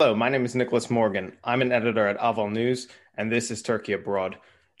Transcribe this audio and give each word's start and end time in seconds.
Hello, 0.00 0.14
my 0.14 0.30
name 0.30 0.46
is 0.46 0.54
Nicholas 0.54 0.88
Morgan. 0.88 1.36
I'm 1.44 1.60
an 1.60 1.72
editor 1.72 2.06
at 2.06 2.18
Ahval 2.18 2.50
News, 2.50 2.88
and 3.18 3.30
this 3.30 3.50
is 3.50 3.60
Turkey 3.60 3.92
Abroad. 3.92 4.38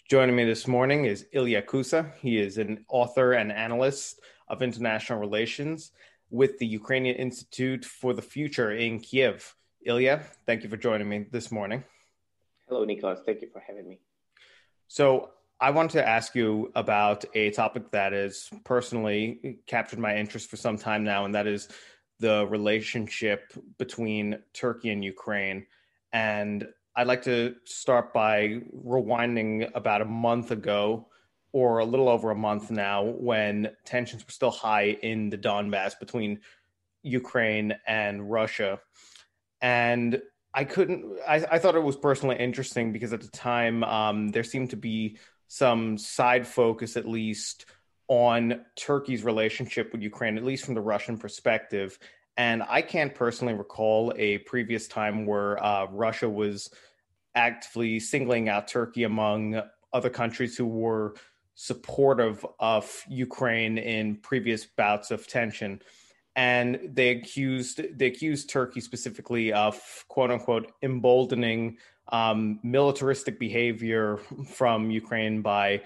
Joining 0.08 0.34
me 0.34 0.46
this 0.46 0.66
morning 0.66 1.04
is 1.04 1.26
Ilya 1.32 1.60
Kusa. 1.60 2.10
He 2.22 2.38
is 2.38 2.56
an 2.56 2.86
author 2.88 3.32
and 3.32 3.52
analyst 3.52 4.20
of 4.48 4.62
international 4.62 5.18
relations 5.18 5.90
with 6.30 6.58
the 6.58 6.66
Ukrainian 6.66 7.16
Institute 7.16 7.84
for 7.84 8.14
the 8.14 8.22
Future 8.22 8.72
in 8.72 8.98
Kiev. 8.98 9.54
Ilya, 9.84 10.22
thank 10.46 10.62
you 10.62 10.70
for 10.70 10.78
joining 10.78 11.10
me 11.10 11.26
this 11.30 11.52
morning. 11.52 11.84
Hello, 12.66 12.86
Nicholas. 12.86 13.20
Thank 13.26 13.42
you 13.42 13.50
for 13.52 13.60
having 13.60 13.86
me. 13.86 14.00
So, 14.88 15.32
I 15.60 15.70
want 15.72 15.90
to 15.90 16.08
ask 16.08 16.34
you 16.34 16.72
about 16.74 17.26
a 17.34 17.50
topic 17.50 17.90
that 17.90 18.14
has 18.14 18.48
personally 18.64 19.58
captured 19.66 19.98
my 19.98 20.16
interest 20.16 20.48
for 20.48 20.56
some 20.56 20.78
time 20.78 21.04
now, 21.04 21.26
and 21.26 21.34
that 21.34 21.46
is 21.46 21.68
the 22.20 22.46
relationship 22.46 23.52
between 23.78 24.38
Turkey 24.52 24.90
and 24.90 25.04
Ukraine. 25.04 25.66
And 26.12 26.66
I'd 26.94 27.06
like 27.06 27.22
to 27.22 27.56
start 27.64 28.12
by 28.12 28.60
rewinding 28.86 29.70
about 29.74 30.02
a 30.02 30.04
month 30.04 30.50
ago, 30.50 31.08
or 31.52 31.78
a 31.78 31.84
little 31.84 32.08
over 32.08 32.30
a 32.30 32.36
month 32.36 32.70
now, 32.70 33.02
when 33.02 33.70
tensions 33.84 34.24
were 34.24 34.30
still 34.30 34.50
high 34.50 34.90
in 35.02 35.30
the 35.30 35.38
Donbass 35.38 35.98
between 35.98 36.40
Ukraine 37.02 37.74
and 37.86 38.30
Russia. 38.30 38.80
And 39.60 40.20
I 40.52 40.64
couldn't, 40.64 41.18
I, 41.26 41.44
I 41.50 41.58
thought 41.58 41.74
it 41.74 41.82
was 41.82 41.96
personally 41.96 42.36
interesting 42.36 42.92
because 42.92 43.12
at 43.12 43.20
the 43.20 43.28
time 43.28 43.82
um, 43.82 44.28
there 44.28 44.44
seemed 44.44 44.70
to 44.70 44.76
be 44.76 45.18
some 45.48 45.98
side 45.98 46.46
focus, 46.46 46.96
at 46.96 47.08
least, 47.08 47.66
on 48.10 48.60
Turkey's 48.74 49.22
relationship 49.22 49.92
with 49.92 50.02
Ukraine, 50.02 50.36
at 50.36 50.44
least 50.44 50.64
from 50.64 50.74
the 50.74 50.80
Russian 50.80 51.16
perspective. 51.16 51.96
And 52.36 52.64
I 52.68 52.82
can't 52.82 53.14
personally 53.14 53.54
recall 53.54 54.12
a 54.16 54.38
previous 54.38 54.88
time 54.88 55.26
where 55.26 55.62
uh, 55.64 55.86
Russia 55.92 56.28
was 56.28 56.70
actively 57.36 58.00
singling 58.00 58.48
out 58.48 58.66
Turkey 58.66 59.04
among 59.04 59.62
other 59.92 60.10
countries 60.10 60.56
who 60.56 60.66
were 60.66 61.14
supportive 61.54 62.44
of 62.58 63.00
Ukraine 63.08 63.78
in 63.78 64.16
previous 64.16 64.66
bouts 64.66 65.12
of 65.12 65.28
tension. 65.28 65.80
And 66.34 66.80
they 66.92 67.10
accused 67.10 67.80
they 67.96 68.06
accused 68.06 68.50
Turkey 68.50 68.80
specifically 68.80 69.52
of 69.52 69.80
quote 70.08 70.32
unquote 70.32 70.72
emboldening 70.82 71.76
um, 72.08 72.58
militaristic 72.64 73.38
behavior 73.38 74.16
from 74.48 74.90
Ukraine 74.90 75.42
by 75.42 75.82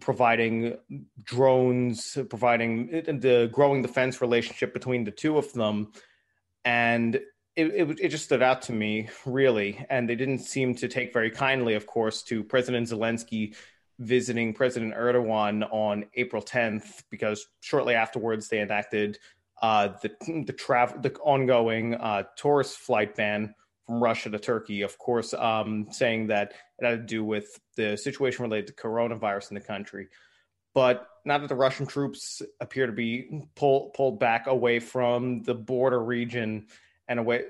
providing 0.00 0.76
drones, 1.22 2.16
providing 2.28 2.88
the 2.88 3.48
growing 3.52 3.82
defense 3.82 4.20
relationship 4.20 4.72
between 4.72 5.04
the 5.04 5.10
two 5.10 5.38
of 5.38 5.52
them, 5.52 5.92
and 6.64 7.16
it, 7.56 7.66
it, 7.66 8.00
it 8.00 8.08
just 8.08 8.24
stood 8.24 8.42
out 8.42 8.62
to 8.62 8.72
me 8.72 9.08
really. 9.24 9.84
And 9.88 10.08
they 10.08 10.16
didn't 10.16 10.40
seem 10.40 10.74
to 10.76 10.88
take 10.88 11.12
very 11.12 11.30
kindly, 11.30 11.74
of 11.74 11.86
course, 11.86 12.22
to 12.24 12.42
President 12.44 12.88
Zelensky 12.88 13.54
visiting 13.98 14.52
President 14.54 14.94
Erdogan 14.94 15.66
on 15.72 16.06
April 16.14 16.42
10th, 16.42 17.04
because 17.10 17.46
shortly 17.60 17.94
afterwards 17.94 18.48
they 18.48 18.60
enacted 18.60 19.18
uh, 19.62 19.88
the 20.02 20.42
the 20.46 20.52
travel 20.52 21.00
the 21.00 21.14
ongoing 21.20 21.94
uh, 21.94 22.24
tourist 22.36 22.78
flight 22.78 23.14
ban 23.14 23.54
from 23.86 24.02
Russia 24.02 24.30
to 24.30 24.38
Turkey, 24.38 24.82
of 24.82 24.98
course, 24.98 25.34
um, 25.34 25.86
saying 25.90 26.28
that 26.28 26.52
it 26.78 26.84
had 26.84 26.90
to 26.90 27.06
do 27.06 27.24
with 27.24 27.60
the 27.76 27.96
situation 27.96 28.42
related 28.42 28.68
to 28.68 28.72
coronavirus 28.74 29.50
in 29.50 29.54
the 29.56 29.60
country. 29.60 30.08
But 30.74 31.08
now 31.24 31.38
that 31.38 31.48
the 31.48 31.54
Russian 31.54 31.86
troops 31.86 32.42
appear 32.60 32.86
to 32.86 32.92
be 32.92 33.46
pull, 33.54 33.90
pulled 33.90 34.18
back 34.18 34.46
away 34.46 34.80
from 34.80 35.42
the 35.42 35.54
border 35.54 36.02
region 36.02 36.66
and 37.08 37.20
away 37.20 37.44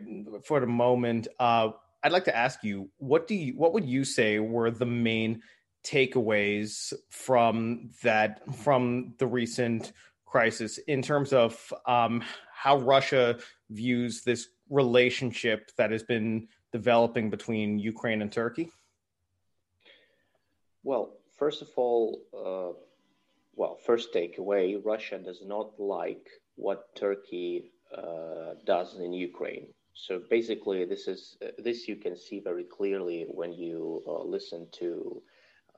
for 0.44 0.60
the 0.60 0.66
moment, 0.66 1.28
uh, 1.38 1.70
I'd 2.02 2.12
like 2.12 2.24
to 2.24 2.36
ask 2.36 2.62
you 2.62 2.90
what 2.98 3.26
do 3.26 3.34
you 3.34 3.56
what 3.56 3.72
would 3.72 3.86
you 3.86 4.04
say 4.04 4.38
were 4.38 4.70
the 4.70 4.84
main 4.84 5.40
takeaways 5.84 6.92
from 7.08 7.90
that 8.02 8.42
from 8.56 9.14
the 9.18 9.26
recent 9.26 9.92
crisis 10.26 10.76
in 10.78 11.00
terms 11.00 11.32
of 11.32 11.72
um, 11.86 12.22
how 12.52 12.78
Russia 12.78 13.38
views 13.70 14.22
this 14.22 14.48
relationship 14.70 15.70
that 15.76 15.90
has 15.90 16.02
been 16.02 16.48
developing 16.72 17.30
between 17.30 17.78
Ukraine 17.78 18.22
and 18.22 18.32
Turkey? 18.32 18.70
Well, 20.82 21.16
first 21.38 21.62
of 21.62 21.68
all, 21.76 22.20
uh, 22.32 22.72
well, 23.56 23.78
first 23.86 24.12
takeaway 24.12 24.80
Russia 24.84 25.18
does 25.18 25.42
not 25.44 25.78
like 25.78 26.28
what 26.56 26.94
Turkey 26.94 27.72
uh, 27.96 28.54
does 28.64 28.98
in 28.98 29.12
Ukraine. 29.12 29.66
So 29.94 30.20
basically, 30.28 30.84
this 30.84 31.06
is 31.06 31.36
uh, 31.44 31.48
this 31.58 31.86
you 31.86 31.96
can 31.96 32.16
see 32.16 32.40
very 32.40 32.64
clearly 32.64 33.26
when 33.30 33.52
you 33.52 34.02
uh, 34.06 34.22
listen 34.24 34.66
to 34.72 35.22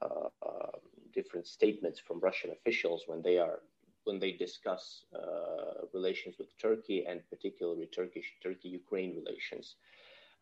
uh, 0.01 0.29
um, 0.49 0.81
different 1.15 1.47
statements 1.47 1.99
from 2.01 2.21
Russian 2.21 2.51
officials 2.51 3.05
when 3.07 3.21
they 3.23 3.39
are 3.39 3.61
when 4.06 4.19
they 4.19 4.33
discuss 4.33 5.05
uh, 5.15 5.87
relations 5.93 6.37
with 6.39 6.56
Turkey 6.59 7.05
and 7.09 7.21
particularly 7.28 7.87
Turkish 7.87 8.33
Turkey 8.43 8.69
Ukraine 8.69 9.15
relations. 9.17 9.77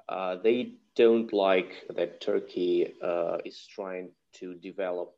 Uh, 0.09 0.37
they 0.37 0.73
don't 0.97 1.33
like 1.33 1.73
that 1.97 2.21
Turkey 2.21 2.93
uh, 3.03 3.39
is 3.45 3.67
trying 3.67 4.11
to 4.35 4.55
develop 4.55 5.15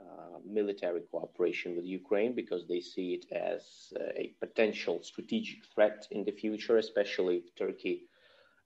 uh, 0.00 0.38
military 0.46 1.00
cooperation 1.10 1.74
with 1.76 1.84
Ukraine 1.84 2.34
because 2.34 2.66
they 2.68 2.80
see 2.80 3.14
it 3.14 3.26
as 3.32 3.92
uh, 3.98 4.04
a 4.16 4.34
potential 4.38 5.00
strategic 5.02 5.64
threat 5.74 6.06
in 6.10 6.24
the 6.24 6.32
future, 6.32 6.76
especially 6.78 7.36
if 7.38 7.54
Turkey 7.56 8.02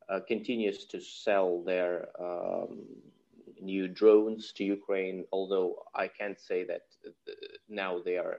uh, 0.08 0.20
continues 0.26 0.84
to 0.86 1.00
sell 1.00 1.62
their 1.62 2.08
um, 2.20 2.86
new 3.60 3.88
drones 3.88 4.52
to 4.52 4.64
Ukraine. 4.64 5.25
Although 5.32 5.76
I 5.94 6.08
can't 6.08 6.40
say 6.40 6.64
that 6.64 6.82
now 7.69 8.00
they 8.04 8.16
are 8.16 8.38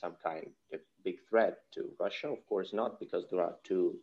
some 0.00 0.14
kind 0.22 0.46
of 0.72 0.80
big 1.04 1.16
threat 1.28 1.58
to 1.74 1.90
Russia? 1.98 2.28
Of 2.28 2.46
course 2.46 2.72
not, 2.72 2.98
because 3.00 3.24
there 3.30 3.40
are 3.40 3.56
two. 3.64 3.98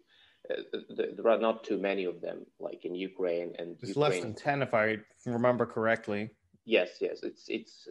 Uh, 0.50 0.62
there 0.96 1.30
are 1.30 1.40
not 1.40 1.63
too 1.63 1.78
many 1.78 2.06
of 2.06 2.22
them, 2.22 2.46
like 2.59 2.85
in 2.85 2.96
Ukraine 2.96 3.53
and. 3.59 3.75
It's 3.81 3.90
Ukraine. 3.90 4.12
less 4.12 4.22
than 4.22 4.34
ten, 4.34 4.62
if 4.62 4.74
I 4.74 4.97
remember 5.25 5.66
correctly. 5.66 6.30
Yes, 6.66 6.90
yes, 7.02 7.24
it's 7.24 7.46
it's 7.47 7.88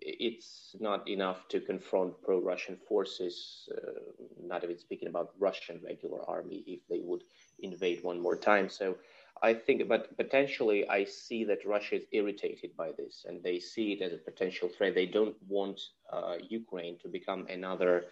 it's 0.00 0.76
not 0.80 1.08
enough 1.08 1.48
to 1.48 1.60
confront 1.60 2.20
pro-Russian 2.22 2.76
forces. 2.88 3.68
Uh, 3.76 4.00
not 4.42 4.62
even 4.64 4.78
speaking 4.78 5.08
about 5.08 5.30
Russian 5.38 5.80
regular 5.84 6.20
army, 6.28 6.62
if 6.66 6.80
they 6.90 7.00
would 7.02 7.24
invade 7.60 8.02
one 8.02 8.20
more 8.20 8.36
time. 8.36 8.68
So 8.68 8.96
I 9.42 9.52
think, 9.52 9.88
but 9.88 10.16
potentially, 10.16 10.88
I 10.88 11.04
see 11.04 11.44
that 11.44 11.66
Russia 11.66 11.96
is 11.96 12.06
irritated 12.12 12.76
by 12.76 12.92
this, 12.92 13.26
and 13.28 13.42
they 13.42 13.58
see 13.58 13.92
it 13.92 14.02
as 14.02 14.12
a 14.12 14.18
potential 14.30 14.68
threat. 14.68 14.94
They 14.94 15.06
don't 15.06 15.36
want 15.48 15.80
uh, 16.12 16.36
Ukraine 16.48 16.98
to 17.00 17.08
become 17.08 17.46
another, 17.48 18.06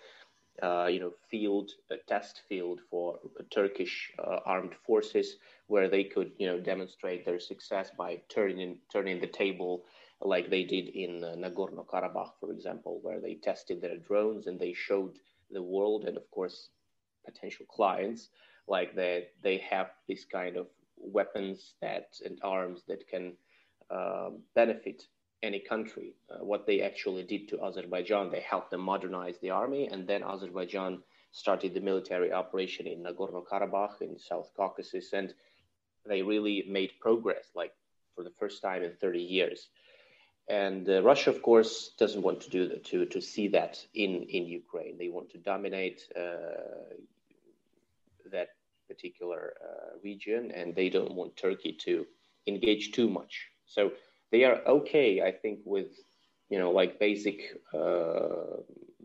uh, 0.62 0.86
you 0.86 1.00
know, 1.00 1.12
field, 1.30 1.70
a 1.90 1.96
test 2.08 2.42
field 2.48 2.80
for 2.90 3.18
Turkish 3.50 4.12
uh, 4.18 4.40
armed 4.44 4.74
forces, 4.86 5.36
where 5.68 5.88
they 5.88 6.04
could, 6.04 6.32
you 6.38 6.46
know, 6.46 6.60
demonstrate 6.60 7.24
their 7.24 7.40
success 7.40 7.90
by 7.96 8.20
turning 8.28 8.78
turning 8.92 9.20
the 9.20 9.26
table, 9.26 9.84
like 10.20 10.50
they 10.50 10.64
did 10.64 10.88
in 10.88 11.22
uh, 11.24 11.34
Nagorno 11.36 11.86
Karabakh, 11.86 12.32
for 12.40 12.50
example, 12.50 12.98
where 13.02 13.20
they 13.20 13.34
tested 13.34 13.80
their 13.80 13.96
drones 13.96 14.48
and 14.48 14.58
they 14.58 14.72
showed 14.72 15.18
the 15.50 15.62
world 15.62 16.04
and, 16.04 16.16
of 16.16 16.30
course, 16.30 16.70
potential 17.24 17.66
clients 17.68 18.28
like 18.68 18.94
that 18.94 19.28
they 19.42 19.58
have 19.58 19.90
this 20.08 20.24
kind 20.24 20.56
of 20.56 20.66
weapons 21.02 21.74
that 21.80 22.08
and 22.24 22.38
arms 22.42 22.82
that 22.88 23.06
can 23.08 23.34
uh, 23.90 24.30
benefit 24.54 25.02
any 25.42 25.58
country. 25.58 26.14
Uh, 26.30 26.44
what 26.44 26.66
they 26.66 26.82
actually 26.82 27.24
did 27.24 27.48
to 27.48 27.62
Azerbaijan, 27.62 28.30
they 28.30 28.40
helped 28.40 28.70
them 28.70 28.80
modernize 28.80 29.38
the 29.38 29.50
army, 29.50 29.88
and 29.88 30.06
then 30.06 30.22
Azerbaijan 30.22 31.02
started 31.32 31.74
the 31.74 31.80
military 31.80 32.32
operation 32.32 32.86
in 32.86 33.02
Nagorno 33.02 33.44
Karabakh 33.44 34.00
in 34.00 34.18
South 34.18 34.50
Caucasus, 34.56 35.12
and 35.12 35.34
they 36.06 36.22
really 36.22 36.64
made 36.68 36.92
progress, 37.00 37.46
like 37.54 37.72
for 38.14 38.22
the 38.22 38.32
first 38.38 38.62
time 38.62 38.82
in 38.82 38.92
30 39.00 39.18
years. 39.18 39.68
And 40.48 40.88
uh, 40.88 41.02
Russia, 41.02 41.30
of 41.30 41.40
course, 41.42 41.92
doesn't 41.98 42.22
want 42.22 42.40
to 42.42 42.50
do 42.50 42.68
that, 42.68 42.84
to 42.86 43.06
to 43.06 43.20
see 43.20 43.48
that 43.48 43.78
in 43.94 44.24
in 44.24 44.46
Ukraine. 44.46 44.98
They 44.98 45.08
want 45.08 45.30
to 45.30 45.38
dominate 45.38 46.02
uh, 46.16 46.96
particular 48.92 49.42
uh, 49.68 49.90
region, 50.08 50.42
and 50.58 50.74
they 50.74 50.88
don't 50.96 51.14
want 51.14 51.36
Turkey 51.36 51.72
to 51.86 52.06
engage 52.46 52.92
too 52.92 53.08
much. 53.08 53.34
So 53.66 53.92
they 54.30 54.44
are 54.44 54.58
okay, 54.76 55.22
I 55.22 55.32
think, 55.42 55.60
with 55.64 55.90
you 56.50 56.58
know 56.58 56.70
like 56.80 56.98
basic 57.08 57.38
uh, 57.74 58.56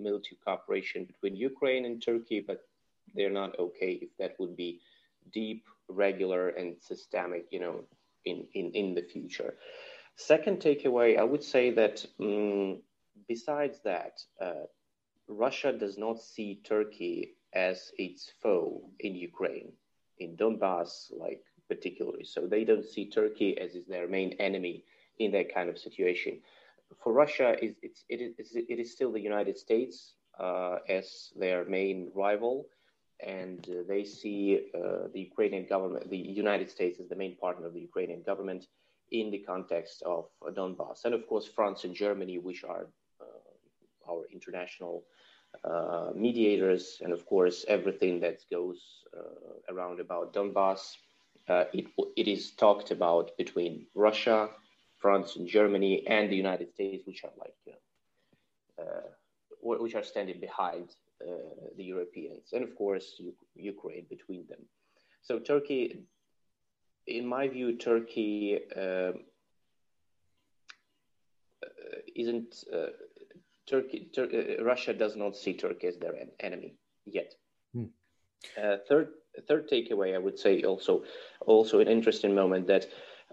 military 0.08 0.38
cooperation 0.46 1.06
between 1.12 1.36
Ukraine 1.52 1.86
and 1.86 2.02
Turkey, 2.02 2.40
but 2.50 2.60
they're 3.16 3.40
not 3.42 3.60
okay 3.66 3.92
if 4.06 4.12
that 4.20 4.34
would 4.40 4.56
be 4.66 4.72
deep, 5.32 5.64
regular, 5.90 6.50
and 6.60 6.70
systemic, 6.92 7.46
you 7.52 7.62
know, 7.64 7.76
in 8.26 8.38
in 8.54 8.66
in 8.82 8.88
the 8.98 9.06
future. 9.14 9.52
Second 10.16 10.58
takeaway, 10.60 11.10
I 11.18 11.26
would 11.32 11.44
say 11.44 11.66
that 11.80 11.96
um, 12.20 12.82
besides 13.28 13.78
that, 13.84 14.14
uh, 14.42 14.66
Russia 15.28 15.72
does 15.74 15.98
not 15.98 16.22
see 16.22 16.62
Turkey 16.64 17.37
as 17.66 17.92
its 17.98 18.24
foe 18.42 18.68
in 19.00 19.14
Ukraine. 19.16 19.70
In 20.24 20.30
Donbass, 20.42 20.92
like 21.24 21.44
particularly. 21.72 22.26
So 22.34 22.40
they 22.48 22.64
don't 22.70 22.88
see 22.94 23.06
Turkey 23.20 23.52
as 23.64 23.72
is 23.80 23.86
their 23.88 24.08
main 24.18 24.32
enemy 24.48 24.76
in 25.24 25.30
that 25.32 25.54
kind 25.54 25.70
of 25.70 25.78
situation. 25.88 26.34
For 27.04 27.12
Russia, 27.24 27.48
it's, 27.62 28.02
it, 28.14 28.20
is, 28.22 28.34
it 28.74 28.80
is 28.84 28.90
still 28.96 29.12
the 29.12 29.28
United 29.34 29.58
States 29.66 29.96
uh, 30.40 30.78
as 30.88 31.06
their 31.44 31.66
main 31.66 31.98
rival, 32.16 32.56
and 33.20 33.62
uh, 33.70 33.82
they 33.92 34.04
see 34.06 34.40
uh, 34.74 35.08
the 35.14 35.22
Ukrainian 35.30 35.66
government, 35.74 36.10
the 36.10 36.26
United 36.46 36.70
States, 36.70 37.00
as 37.02 37.10
the 37.10 37.20
main 37.24 37.36
partner 37.44 37.66
of 37.68 37.74
the 37.74 37.86
Ukrainian 37.92 38.22
government 38.30 38.64
in 39.12 39.32
the 39.32 39.40
context 39.40 40.04
of 40.04 40.22
Donbass, 40.58 41.06
and 41.06 41.14
of 41.14 41.24
course 41.28 41.48
France 41.48 41.80
and 41.86 41.96
Germany, 42.06 42.38
which 42.48 42.62
are 42.64 42.86
uh, 43.26 44.10
our 44.10 44.24
international 44.38 44.96
uh, 45.64 46.10
mediators, 46.16 47.02
and 47.02 47.14
of 47.14 47.26
course 47.26 47.66
everything 47.68 48.20
that 48.22 48.40
goes 48.52 48.80
uh, 49.18 49.74
around 49.74 50.00
about 50.00 50.34
Donbass. 50.34 50.96
it, 51.50 51.86
it 52.16 52.28
is 52.28 52.52
talked 52.52 52.92
about 52.92 53.38
between 53.38 53.88
Russia, 53.96 54.50
France, 54.98 55.36
and 55.38 55.48
Germany, 55.48 56.06
and 56.08 56.30
the 56.30 56.36
United 56.36 56.74
States, 56.74 57.06
which 57.08 57.24
are 57.24 57.36
like 57.38 57.58
which 59.62 59.96
are 59.96 60.04
standing 60.04 60.40
behind 60.40 60.90
uh, 61.22 61.34
the 61.76 61.84
Europeans, 61.84 62.54
and 62.54 62.64
of 62.64 62.76
course 62.76 63.20
Ukraine 63.56 64.06
between 64.10 64.46
them. 64.48 64.62
So 65.24 65.40
Turkey, 65.40 66.06
in 67.06 67.26
my 67.26 67.48
view, 67.48 67.78
Turkey 67.78 68.60
uh, 68.76 69.12
isn't 72.16 72.64
uh, 72.74 72.88
Turkey. 73.68 74.10
Tur- 74.14 74.58
uh, 74.60 74.64
Russia 74.64 74.94
does 74.94 75.16
not 75.16 75.36
see 75.36 75.54
Turkey 75.54 75.88
as 75.88 75.98
their 75.98 76.16
en- 76.16 76.32
enemy 76.40 76.76
yet. 77.06 77.34
Hmm. 77.74 77.86
Uh, 78.62 78.78
third, 78.88 79.10
third 79.48 79.70
takeaway, 79.70 80.16
I 80.16 80.18
would 80.18 80.40
say 80.40 80.64
also, 80.64 81.04
also 81.46 81.80
an 81.80 81.88
interesting 81.88 82.34
moment 82.34 82.68
that 82.68 82.88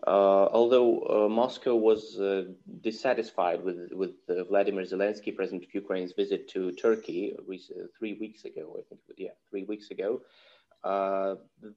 uh, 0.07 0.47
although 0.53 1.01
uh, 1.01 1.29
Moscow 1.29 1.77
was 1.77 2.19
uh, 2.21 2.45
dissatisfied 2.83 3.63
with 3.63 3.91
with 3.93 4.11
Vladimir 4.49 4.85
Zelensky, 4.85 5.35
President 5.35 5.65
of 5.65 5.73
Ukraine's 5.73 6.13
visit 6.13 6.49
to 6.49 6.73
Turkey 6.73 7.35
three 7.99 8.15
weeks 8.15 8.45
ago, 8.45 8.77
I 8.79 8.83
think, 8.89 9.01
yeah, 9.17 9.35
three 9.49 9.65
weeks 9.65 9.91
ago, 9.91 10.21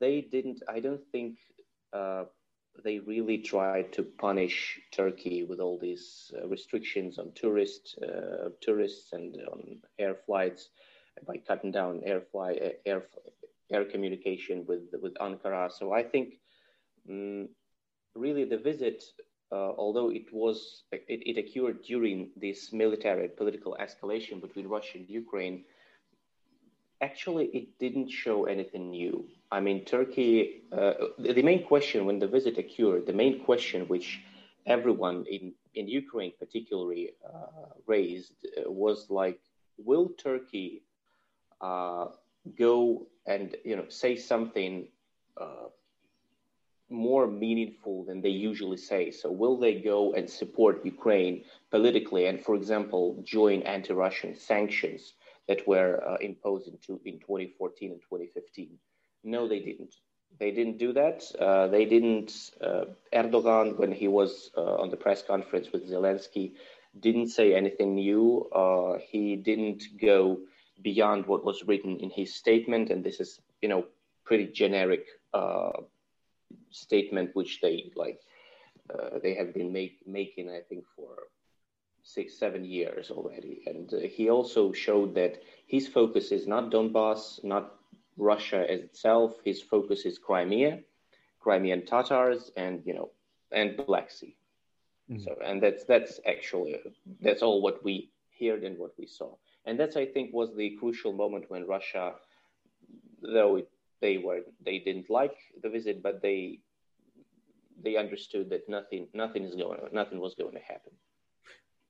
they 0.01 0.21
didn't. 0.21 0.61
I 0.67 0.79
don't 0.81 1.05
think 1.11 1.37
they 2.83 2.99
really 2.99 3.37
tried 3.37 3.91
to 3.93 4.03
punish 4.03 4.79
Turkey 4.91 5.43
with 5.43 5.59
all 5.59 5.77
these 5.79 6.31
uh, 6.35 6.47
restrictions 6.47 7.17
on 7.17 7.31
tourists, 7.33 7.97
uh, 7.97 8.49
tourists 8.61 9.13
and 9.13 9.37
on 9.51 9.77
air 9.99 10.15
flights 10.25 10.69
by 11.25 11.37
cutting 11.37 11.71
down 11.71 12.01
air 12.03 12.21
fly 12.31 12.59
air 12.85 13.07
air 13.71 13.85
communication 13.85 14.65
with 14.67 14.83
with 15.01 15.13
Ankara. 15.15 15.71
So 15.71 15.91
I 15.93 16.03
think 16.03 16.35
um, 17.09 17.49
really 18.15 18.45
the 18.45 18.57
visit, 18.57 19.03
uh, 19.51 19.71
although 19.77 20.09
it 20.09 20.31
was 20.31 20.83
it, 20.91 21.03
it 21.07 21.37
occurred 21.37 21.83
during 21.83 22.29
this 22.35 22.71
military 22.71 23.27
political 23.29 23.77
escalation 23.79 24.41
between 24.41 24.67
Russia 24.67 24.97
and 24.99 25.09
Ukraine, 25.09 25.63
actually 27.01 27.45
it 27.47 27.79
didn't 27.79 28.09
show 28.09 28.45
anything 28.45 28.91
new. 28.91 29.25
I 29.51 29.59
mean, 29.59 29.85
Turkey. 29.85 30.63
Uh, 30.71 30.93
the, 31.17 31.33
the, 31.33 31.41
main 31.41 31.63
question 31.65 32.05
when 32.05 32.19
the 32.19 32.27
visit 32.27 32.57
occurred, 32.57 33.05
the 33.05 33.13
main 33.13 33.43
question 33.43 33.87
which 33.87 34.19
everyone 34.65 35.25
in 35.29 35.53
in 35.75 35.87
Ukraine 35.87 36.33
particularly 36.37 37.11
uh, 37.25 37.69
raised 37.85 38.33
uh, 38.45 38.69
was 38.69 39.09
like, 39.09 39.39
will 39.77 40.09
Turkey 40.17 40.83
uh, 41.61 42.07
go 42.57 43.07
and 43.25 43.55
you 43.63 43.75
know 43.75 43.87
say 43.87 44.15
something 44.15 44.87
uh, 45.39 45.67
more 46.89 47.27
meaningful 47.27 48.05
than 48.05 48.21
they 48.21 48.29
usually 48.29 48.77
say. 48.77 49.11
So, 49.11 49.29
will 49.31 49.57
they 49.57 49.75
go 49.75 50.13
and 50.13 50.29
support 50.29 50.85
Ukraine 50.85 51.43
politically 51.71 52.27
and, 52.27 52.41
for 52.41 52.55
example, 52.55 53.21
join 53.23 53.61
anti 53.63 53.93
Russian 53.93 54.35
sanctions 54.35 55.13
that 55.47 55.67
were 55.67 56.03
uh, 56.07 56.17
imposed 56.21 56.67
in, 56.67 56.77
two, 56.85 56.99
in 57.05 57.19
2014 57.19 57.91
and 57.91 58.01
2015? 58.01 58.77
No, 59.27 59.45
they 59.45 59.59
didn't. 59.59 59.93
They 60.39 60.51
didn't 60.51 60.77
do 60.77 60.93
that. 60.93 61.21
Uh, 61.37 61.67
they 61.67 61.83
didn't. 61.83 62.51
Uh, 62.61 62.85
Erdogan, 63.13 63.77
when 63.77 63.91
he 63.91 64.07
was 64.07 64.51
uh, 64.55 64.75
on 64.75 64.89
the 64.89 64.95
press 64.95 65.21
conference 65.21 65.73
with 65.73 65.89
Zelensky, 65.91 66.53
didn't 66.97 67.27
say 67.27 67.53
anything 67.53 67.95
new. 67.95 68.47
Uh, 68.55 68.99
he 69.11 69.35
didn't 69.35 69.83
go 70.01 70.39
beyond 70.81 71.25
what 71.25 71.43
was 71.43 71.65
written 71.67 71.97
in 71.97 72.09
his 72.09 72.35
statement, 72.35 72.89
and 72.89 73.03
this 73.03 73.19
is, 73.19 73.41
you 73.61 73.67
know, 73.67 73.85
pretty 74.23 74.47
generic 74.47 75.05
uh, 75.33 75.71
statement 76.69 77.31
which 77.33 77.59
they 77.61 77.91
like 77.95 78.21
they 79.21 79.33
have 79.33 79.53
been 79.53 79.71
make, 79.71 79.97
making 80.05 80.49
i 80.49 80.59
think 80.69 80.85
for 80.95 81.27
six 82.03 82.37
seven 82.39 82.63
years 82.63 83.11
already 83.11 83.61
and 83.65 83.93
uh, 83.93 83.99
he 83.99 84.29
also 84.29 84.71
showed 84.71 85.13
that 85.15 85.41
his 85.65 85.87
focus 85.87 86.31
is 86.31 86.47
not 86.47 86.71
donbass 86.71 87.43
not 87.43 87.76
russia 88.17 88.69
as 88.69 88.81
itself 88.81 89.35
his 89.43 89.61
focus 89.61 90.05
is 90.05 90.17
crimea 90.17 90.79
crimean 91.39 91.85
tatars 91.85 92.51
and 92.57 92.81
you 92.85 92.93
know 92.93 93.09
and 93.51 93.77
black 93.85 94.11
sea 94.11 94.35
mm-hmm. 95.09 95.21
so 95.23 95.35
and 95.43 95.61
that's 95.61 95.83
that's 95.85 96.19
actually 96.27 96.75
that's 97.21 97.41
all 97.41 97.61
what 97.61 97.83
we 97.83 98.09
heard 98.39 98.63
and 98.63 98.77
what 98.77 98.91
we 98.97 99.05
saw 99.05 99.33
and 99.65 99.79
that's 99.79 99.95
i 99.95 100.05
think 100.05 100.33
was 100.33 100.55
the 100.55 100.75
crucial 100.79 101.13
moment 101.13 101.45
when 101.49 101.65
russia 101.65 102.13
though 103.21 103.57
it 103.57 103.69
they 104.01 104.17
were 104.17 104.41
they 104.63 104.79
didn't 104.79 105.09
like 105.09 105.35
the 105.61 105.69
visit, 105.69 106.03
but 106.03 106.21
they 106.21 106.59
they 107.81 107.95
understood 107.95 108.49
that 108.49 108.67
nothing 108.69 109.07
nothing 109.13 109.43
is 109.43 109.55
going 109.55 109.79
nothing 109.91 110.19
was 110.19 110.35
going 110.35 110.53
to 110.53 110.59
happen. 110.59 110.93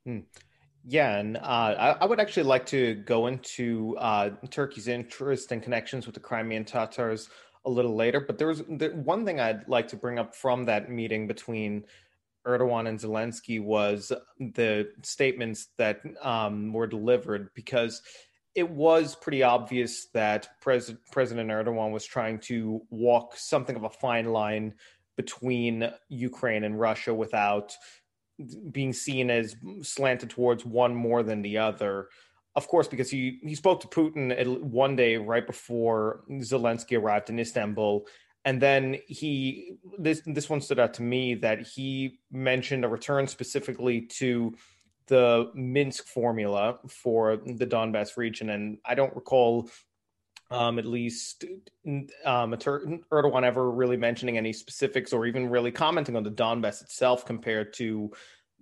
Hmm. 0.05 0.19
Yeah, 0.89 1.17
and 1.17 1.35
uh, 1.35 1.39
I, 1.41 1.89
I, 1.99 2.05
would 2.05 2.21
actually 2.21 2.43
like 2.43 2.65
to 2.67 2.95
go 2.95 3.27
into 3.27 3.97
uh, 3.97 4.29
Turkey's 4.49 4.87
interest 4.87 5.51
and 5.51 5.61
connections 5.61 6.05
with 6.05 6.15
the 6.15 6.21
Crimean 6.21 6.63
Tatars 6.63 7.27
a 7.65 7.69
little 7.69 7.93
later. 7.93 8.21
But 8.21 8.37
there 8.37 8.47
was 8.47 8.59
the, 8.59 8.91
one 9.03 9.25
thing 9.25 9.41
I'd 9.41 9.67
like 9.67 9.89
to 9.89 9.97
bring 9.97 10.17
up 10.17 10.33
from 10.33 10.63
that 10.65 10.89
meeting 10.89 11.27
between 11.27 11.83
Erdogan 12.45 12.87
and 12.87 12.97
Zelensky 12.97 13.61
was 13.61 14.13
the 14.39 14.89
statements 15.03 15.67
that 15.77 15.99
um, 16.21 16.71
were 16.71 16.87
delivered 16.87 17.49
because 17.53 18.01
it 18.55 18.69
was 18.69 19.13
pretty 19.13 19.43
obvious 19.43 20.07
that 20.13 20.47
Pres- 20.61 20.95
President 21.11 21.49
Erdogan 21.49 21.91
was 21.91 22.05
trying 22.05 22.39
to 22.39 22.81
walk 22.89 23.35
something 23.35 23.75
of 23.75 23.83
a 23.83 23.89
fine 23.89 24.27
line 24.27 24.75
between 25.17 25.91
Ukraine 26.07 26.63
and 26.63 26.79
Russia 26.79 27.13
without 27.13 27.75
being 28.71 28.93
seen 28.93 29.29
as 29.29 29.55
slanted 29.81 30.29
towards 30.29 30.65
one 30.65 30.95
more 30.95 31.23
than 31.23 31.41
the 31.41 31.57
other. 31.57 32.09
Of 32.55 32.67
course, 32.67 32.87
because 32.87 33.09
he, 33.09 33.39
he 33.43 33.55
spoke 33.55 33.81
to 33.81 33.87
Putin 33.87 34.59
one 34.61 34.95
day 34.95 35.17
right 35.17 35.45
before 35.45 36.23
Zelensky 36.29 36.97
arrived 36.97 37.29
in 37.29 37.39
Istanbul. 37.39 38.05
And 38.45 38.61
then 38.61 38.97
he 39.07 39.73
this 39.99 40.21
this 40.25 40.49
one 40.49 40.61
stood 40.61 40.79
out 40.79 40.93
to 40.95 41.01
me 41.03 41.35
that 41.35 41.67
he 41.67 42.19
mentioned 42.31 42.85
a 42.85 42.87
return 42.87 43.27
specifically 43.27 44.01
to 44.19 44.55
the 45.07 45.51
Minsk 45.53 46.05
formula 46.05 46.79
for 46.87 47.37
the 47.37 47.65
Donbass 47.65 48.17
region, 48.17 48.49
and 48.49 48.77
I 48.85 48.95
don't 48.95 49.15
recall, 49.15 49.69
um, 50.49 50.79
at 50.79 50.85
least, 50.85 51.45
um, 52.25 52.53
Erdogan 52.53 53.43
ever 53.43 53.69
really 53.71 53.97
mentioning 53.97 54.37
any 54.37 54.53
specifics 54.53 55.13
or 55.13 55.25
even 55.25 55.49
really 55.49 55.71
commenting 55.71 56.15
on 56.15 56.23
the 56.23 56.31
Donbass 56.31 56.81
itself 56.81 57.25
compared 57.25 57.73
to 57.73 58.11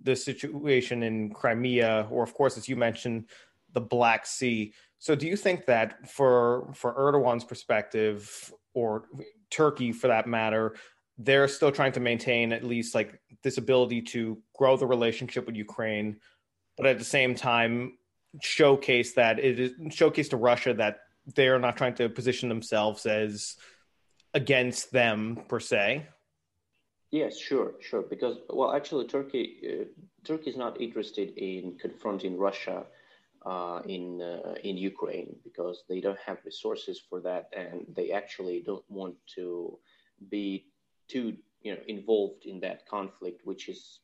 the 0.02 0.16
situation 0.16 1.02
in 1.02 1.32
Crimea, 1.32 2.08
or 2.10 2.22
of 2.22 2.34
course, 2.34 2.58
as 2.58 2.68
you 2.68 2.76
mentioned, 2.76 3.26
the 3.72 3.80
Black 3.80 4.26
Sea. 4.26 4.72
So, 4.98 5.14
do 5.14 5.26
you 5.26 5.36
think 5.36 5.66
that 5.66 6.08
for 6.08 6.72
for 6.74 6.94
Erdogan's 6.94 7.44
perspective, 7.44 8.52
or 8.74 9.04
Turkey 9.50 9.92
for 9.92 10.08
that 10.08 10.26
matter, 10.26 10.74
they're 11.18 11.48
still 11.48 11.72
trying 11.72 11.92
to 11.92 12.00
maintain 12.00 12.52
at 12.52 12.64
least 12.64 12.94
like 12.94 13.20
this 13.42 13.58
ability 13.58 14.02
to 14.02 14.38
grow 14.54 14.76
the 14.76 14.86
relationship 14.86 15.46
with 15.46 15.56
Ukraine? 15.56 16.16
but 16.76 16.86
at 16.86 16.98
the 16.98 17.04
same 17.04 17.34
time 17.34 17.96
showcase 18.40 19.14
that 19.14 19.38
it 19.38 19.58
is 19.58 19.72
showcase 19.90 20.28
to 20.28 20.36
Russia 20.36 20.74
that 20.74 20.98
they're 21.34 21.58
not 21.58 21.76
trying 21.76 21.94
to 21.94 22.08
position 22.08 22.48
themselves 22.48 23.06
as 23.06 23.56
against 24.34 24.92
them 24.92 25.40
per 25.48 25.60
se. 25.60 26.06
Yes, 27.10 27.38
sure, 27.38 27.74
sure. 27.80 28.02
Because 28.02 28.38
well, 28.50 28.72
actually, 28.74 29.06
Turkey 29.06 29.44
uh, 29.64 29.84
Turkey 30.24 30.50
is 30.50 30.56
not 30.56 30.80
interested 30.80 31.36
in 31.36 31.78
confronting 31.78 32.36
Russia 32.36 32.84
uh, 33.44 33.80
in 33.86 34.20
uh, 34.20 34.54
in 34.64 34.76
Ukraine 34.76 35.36
because 35.44 35.84
they 35.88 36.00
don't 36.00 36.18
have 36.18 36.38
resources 36.44 37.00
for 37.08 37.20
that, 37.20 37.48
and 37.56 37.86
they 37.94 38.10
actually 38.10 38.62
don't 38.66 38.84
want 38.88 39.14
to 39.36 39.78
be 40.30 40.66
too 41.08 41.36
you 41.62 41.72
know 41.74 41.80
involved 41.86 42.44
in 42.44 42.60
that 42.60 42.86
conflict, 42.88 43.42
which 43.44 43.68
is 43.68 44.00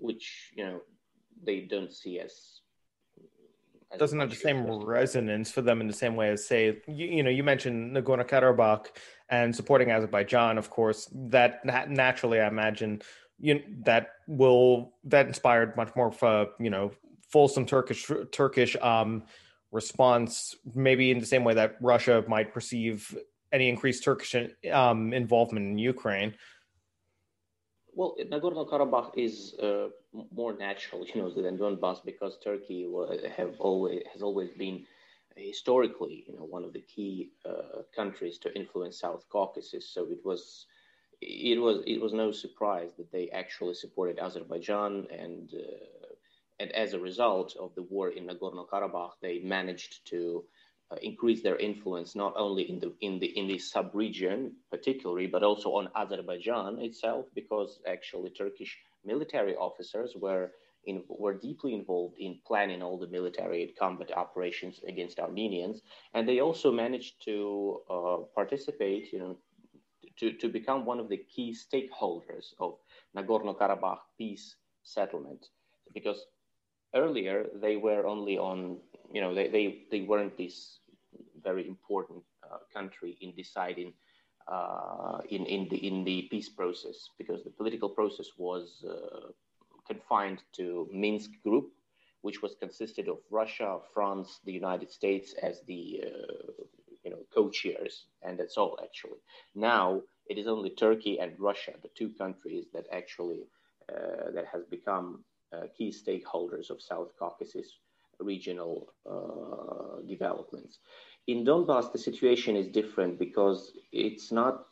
which 0.00 0.52
you 0.56 0.64
know 0.64 0.80
they 1.44 1.60
don't 1.60 1.92
see 1.92 2.18
as, 2.18 2.32
as 2.32 2.60
doesn't 3.98 4.18
have 4.18 4.30
the 4.30 4.36
same 4.36 4.66
resonance 4.66 5.50
for 5.50 5.62
them 5.62 5.80
in 5.80 5.86
the 5.86 5.92
same 5.92 6.16
way 6.16 6.30
as 6.30 6.46
say 6.46 6.78
you, 6.86 7.06
you 7.06 7.22
know 7.22 7.30
you 7.30 7.42
mentioned 7.42 7.96
Nagorno 7.96 8.26
Karabakh 8.26 8.86
and 9.28 9.54
supporting 9.54 9.90
Azerbaijan, 9.90 10.58
of 10.58 10.70
course, 10.70 11.08
that 11.12 11.64
naturally, 11.88 12.40
I 12.40 12.46
imagine, 12.46 13.02
you 13.38 13.60
that 13.84 14.10
will 14.26 14.94
that 15.04 15.26
inspired 15.26 15.76
much 15.76 15.94
more 15.96 16.08
of 16.08 16.22
a 16.22 16.46
you 16.60 16.70
know 16.70 16.92
fulsome 17.28 17.66
Turkish 17.66 18.10
Turkish 18.30 18.76
um, 18.80 19.24
response, 19.72 20.54
maybe 20.74 21.10
in 21.10 21.18
the 21.18 21.26
same 21.26 21.44
way 21.44 21.54
that 21.54 21.76
Russia 21.80 22.24
might 22.28 22.54
perceive 22.54 23.16
any 23.52 23.68
increased 23.68 24.04
Turkish 24.04 24.34
um, 24.72 25.12
involvement 25.12 25.66
in 25.66 25.78
Ukraine. 25.78 26.34
Well, 27.96 28.16
Nagorno-Karabakh 28.20 29.12
is 29.18 29.54
uh, 29.58 29.88
more 30.30 30.54
natural, 30.56 31.04
you 31.14 31.20
know, 31.22 31.30
than 31.30 31.58
Donbass 31.58 32.04
because 32.04 32.38
Turkey 32.38 32.86
have 33.36 33.54
always 33.60 34.02
has 34.12 34.22
always 34.22 34.50
been 34.52 34.86
historically, 35.36 36.24
you 36.28 36.34
know, 36.36 36.44
one 36.56 36.64
of 36.64 36.72
the 36.74 36.82
key 36.94 37.32
uh, 37.44 37.82
countries 37.94 38.38
to 38.40 38.54
influence 38.56 39.00
South 39.00 39.24
Caucasus. 39.30 39.88
So 39.88 40.06
it 40.10 40.20
was 40.24 40.66
it 41.22 41.60
was 41.60 41.82
it 41.86 42.00
was 42.00 42.12
no 42.12 42.30
surprise 42.32 42.92
that 42.98 43.12
they 43.12 43.30
actually 43.30 43.74
supported 43.74 44.18
Azerbaijan 44.20 45.06
and 45.10 45.52
uh, 45.54 46.08
and 46.60 46.72
as 46.72 46.94
a 46.94 47.00
result 47.00 47.56
of 47.56 47.74
the 47.74 47.82
war 47.82 48.10
in 48.10 48.26
Nagorno-Karabakh, 48.28 49.14
they 49.22 49.40
managed 49.40 50.06
to 50.08 50.44
uh, 50.90 50.96
increase 51.02 51.42
their 51.42 51.56
influence 51.56 52.14
not 52.14 52.32
only 52.36 52.68
in 52.70 52.78
the 52.78 52.92
in 53.00 53.18
the 53.18 53.26
in 53.38 53.46
the 53.48 53.58
sub-region 53.58 54.52
particularly, 54.70 55.26
but 55.26 55.42
also 55.42 55.70
on 55.70 55.88
Azerbaijan 55.96 56.78
itself, 56.80 57.26
because 57.34 57.80
actually 57.86 58.30
Turkish 58.30 58.78
military 59.04 59.56
officers 59.56 60.14
were 60.16 60.52
in, 60.84 61.02
were 61.08 61.34
deeply 61.34 61.74
involved 61.74 62.16
in 62.18 62.38
planning 62.46 62.82
all 62.82 62.98
the 62.98 63.08
military 63.08 63.74
combat 63.78 64.10
operations 64.16 64.80
against 64.86 65.18
Armenians, 65.18 65.82
and 66.14 66.28
they 66.28 66.40
also 66.40 66.70
managed 66.70 67.24
to 67.24 67.80
uh, 67.90 68.18
participate, 68.34 69.12
you 69.12 69.18
know, 69.18 69.36
to, 70.18 70.32
to 70.32 70.48
become 70.48 70.84
one 70.84 71.00
of 71.00 71.08
the 71.08 71.16
key 71.16 71.54
stakeholders 71.54 72.54
of 72.60 72.78
Nagorno-Karabakh 73.16 73.98
peace 74.16 74.56
settlement, 74.84 75.48
because 75.92 76.26
earlier 76.94 77.46
they 77.54 77.76
were 77.76 78.06
only 78.06 78.38
on, 78.38 78.78
you 79.12 79.20
know, 79.20 79.34
they, 79.34 79.48
they, 79.48 79.84
they 79.90 80.00
weren't 80.02 80.36
this 80.36 80.78
very 81.42 81.66
important 81.66 82.22
uh, 82.44 82.58
country 82.72 83.16
in 83.20 83.34
deciding 83.34 83.92
uh, 84.48 85.18
in, 85.28 85.44
in, 85.46 85.68
the, 85.68 85.76
in 85.86 86.04
the 86.04 86.28
peace 86.30 86.48
process, 86.48 87.10
because 87.18 87.42
the 87.42 87.50
political 87.50 87.88
process 87.88 88.28
was 88.38 88.84
uh, 88.88 89.28
confined 89.86 90.42
to 90.52 90.88
Minsk 90.92 91.30
group, 91.44 91.70
which 92.22 92.42
was 92.42 92.56
consisted 92.58 93.08
of 93.08 93.18
Russia, 93.30 93.78
France, 93.94 94.40
the 94.44 94.52
United 94.52 94.90
States 94.90 95.34
as 95.42 95.60
the 95.66 96.02
uh, 96.04 96.62
you 97.04 97.10
know 97.10 97.18
co-chairs, 97.32 98.06
and 98.22 98.38
that's 98.38 98.56
all 98.56 98.78
actually. 98.82 99.20
Now 99.54 100.02
it 100.28 100.38
is 100.38 100.48
only 100.48 100.70
Turkey 100.70 101.20
and 101.20 101.32
Russia, 101.38 101.72
the 101.82 101.90
two 101.96 102.10
countries 102.10 102.66
that 102.74 102.86
actually 102.92 103.42
uh, 103.92 104.32
that 104.34 104.46
has 104.52 104.64
become 104.64 105.24
key 105.76 105.90
stakeholders 105.90 106.70
of 106.70 106.80
South 106.82 107.10
Caucasus 107.18 107.78
regional 108.20 108.92
uh, 109.08 110.00
developments. 110.06 110.78
In 111.26 111.44
Donbass, 111.44 111.92
the 111.92 111.98
situation 111.98 112.56
is 112.56 112.68
different 112.68 113.18
because 113.18 113.72
it's 113.92 114.32
not. 114.32 114.66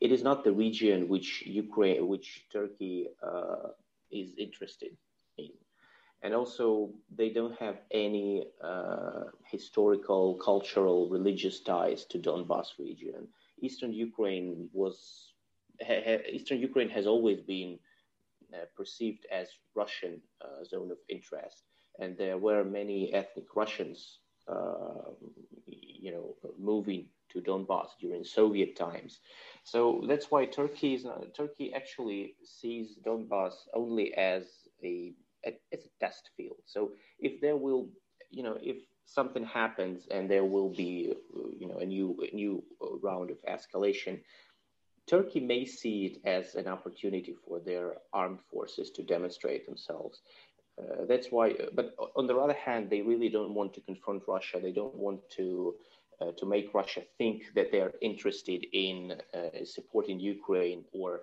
It 0.00 0.12
is 0.12 0.22
not 0.22 0.44
the 0.44 0.52
region 0.52 1.08
which 1.08 1.42
Ukraine, 1.44 2.06
which 2.06 2.46
Turkey 2.52 3.08
uh, 3.20 3.70
is 4.12 4.28
interested 4.38 4.96
in. 5.38 5.50
And 6.22 6.34
also, 6.34 6.90
they 7.16 7.30
don't 7.30 7.58
have 7.58 7.78
any 7.90 8.46
uh, 8.62 9.24
historical, 9.44 10.34
cultural, 10.34 11.08
religious 11.08 11.60
ties 11.60 12.04
to 12.06 12.18
Donbass 12.18 12.78
region. 12.78 13.26
Eastern 13.60 13.92
Ukraine 13.92 14.68
was 14.72 15.32
Eastern 16.32 16.58
Ukraine 16.60 16.88
has 16.90 17.06
always 17.06 17.40
been 17.40 17.72
uh, 17.74 17.87
perceived 18.76 19.26
as 19.32 19.48
Russian 19.74 20.20
uh, 20.40 20.64
zone 20.64 20.90
of 20.90 20.98
interest, 21.08 21.64
and 21.98 22.16
there 22.16 22.38
were 22.38 22.64
many 22.64 23.12
ethnic 23.12 23.54
Russians, 23.54 24.20
uh, 24.48 25.12
you 25.66 26.12
know, 26.12 26.34
moving 26.58 27.06
to 27.30 27.40
Donbass 27.40 27.90
during 28.00 28.24
Soviet 28.24 28.76
times. 28.76 29.18
So 29.64 30.02
that's 30.08 30.30
why 30.30 30.46
Turkey 30.46 30.94
is 30.94 31.04
not, 31.04 31.34
Turkey 31.34 31.72
actually 31.74 32.34
sees 32.44 32.98
Donbass 33.04 33.54
only 33.74 34.14
as 34.14 34.44
a, 34.82 35.14
as 35.44 35.84
a 35.84 35.90
test 36.00 36.30
field. 36.36 36.56
So 36.66 36.92
if 37.18 37.40
there 37.40 37.56
will, 37.56 37.88
you 38.30 38.42
know, 38.42 38.56
if 38.62 38.76
something 39.04 39.44
happens 39.44 40.06
and 40.10 40.30
there 40.30 40.44
will 40.44 40.70
be, 40.70 41.14
you 41.58 41.66
know, 41.68 41.78
a 41.78 41.86
new 41.86 42.16
a 42.30 42.34
new 42.34 42.62
round 43.02 43.30
of 43.30 43.38
escalation, 43.48 44.20
Turkey 45.08 45.40
may 45.40 45.64
see 45.64 46.06
it 46.06 46.20
as 46.24 46.54
an 46.54 46.68
opportunity 46.68 47.34
for 47.46 47.58
their 47.60 47.96
armed 48.12 48.40
forces 48.50 48.90
to 48.90 49.02
demonstrate 49.02 49.66
themselves. 49.66 50.20
Uh, 50.78 51.04
that's 51.06 51.28
why, 51.32 51.54
but 51.74 51.94
on 52.14 52.26
the 52.26 52.36
other 52.36 52.52
hand, 52.54 52.88
they 52.88 53.02
really 53.02 53.28
don't 53.28 53.54
want 53.54 53.74
to 53.74 53.80
confront 53.80 54.22
Russia. 54.28 54.60
They 54.62 54.72
don't 54.72 54.94
want 54.94 55.20
to 55.30 55.74
uh, 56.20 56.32
to 56.36 56.46
make 56.46 56.74
Russia 56.74 57.02
think 57.16 57.44
that 57.54 57.70
they're 57.70 57.92
interested 58.00 58.66
in 58.72 59.14
uh, 59.34 59.64
supporting 59.64 60.18
Ukraine 60.18 60.84
or 60.92 61.20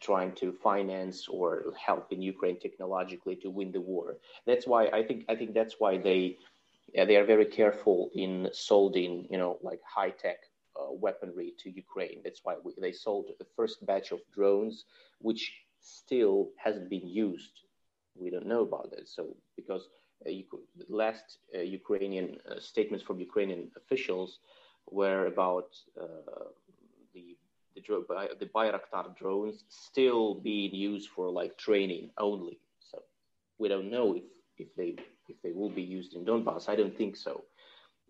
trying 0.00 0.32
to 0.32 0.52
finance 0.52 1.28
or 1.28 1.74
help 1.78 2.12
in 2.12 2.22
Ukraine 2.22 2.58
technologically 2.58 3.36
to 3.36 3.50
win 3.50 3.72
the 3.72 3.80
war. 3.80 4.16
That's 4.46 4.66
why 4.66 4.86
I 4.86 5.02
think 5.02 5.24
I 5.28 5.34
think 5.34 5.54
that's 5.54 5.76
why 5.78 5.98
they 5.98 6.36
they 6.94 7.16
are 7.16 7.24
very 7.24 7.44
careful 7.44 8.10
in 8.14 8.48
solding 8.52 9.26
you 9.30 9.38
know 9.38 9.58
like 9.62 9.80
high 9.84 10.10
tech 10.10 10.38
uh, 10.44 10.47
weaponry 10.92 11.54
to 11.62 11.70
Ukraine. 11.70 12.20
That's 12.24 12.40
why 12.44 12.54
we, 12.62 12.72
they 12.78 12.92
sold 12.92 13.26
the 13.38 13.46
first 13.56 13.84
batch 13.86 14.12
of 14.12 14.20
drones, 14.34 14.84
which 15.20 15.52
still 15.80 16.50
hasn't 16.56 16.88
been 16.90 17.06
used. 17.06 17.60
We 18.14 18.30
don't 18.30 18.46
know 18.46 18.62
about 18.62 18.90
that. 18.90 19.08
So 19.08 19.36
because 19.56 19.88
uh, 20.26 20.30
last 20.88 21.38
uh, 21.54 21.60
Ukrainian 21.60 22.38
uh, 22.50 22.58
statements 22.58 23.04
from 23.04 23.20
Ukrainian 23.20 23.70
officials 23.76 24.38
were 24.90 25.26
about 25.26 25.70
the 27.14 27.36
the, 27.74 28.36
the 28.40 28.46
Bayraktar 28.46 29.16
drones 29.16 29.64
still 29.68 30.34
being 30.34 30.74
used 30.74 31.10
for 31.10 31.30
like 31.30 31.56
training 31.56 32.10
only. 32.18 32.58
So 32.90 33.02
we 33.58 33.68
don't 33.68 33.90
know 33.90 34.16
if, 34.16 34.24
if 34.56 34.74
they 34.76 34.96
if 35.28 35.40
they 35.42 35.52
will 35.52 35.70
be 35.70 35.82
used 35.82 36.14
in 36.14 36.24
Donbass. 36.24 36.68
I 36.68 36.74
don't 36.74 36.96
think 36.96 37.16
so, 37.16 37.44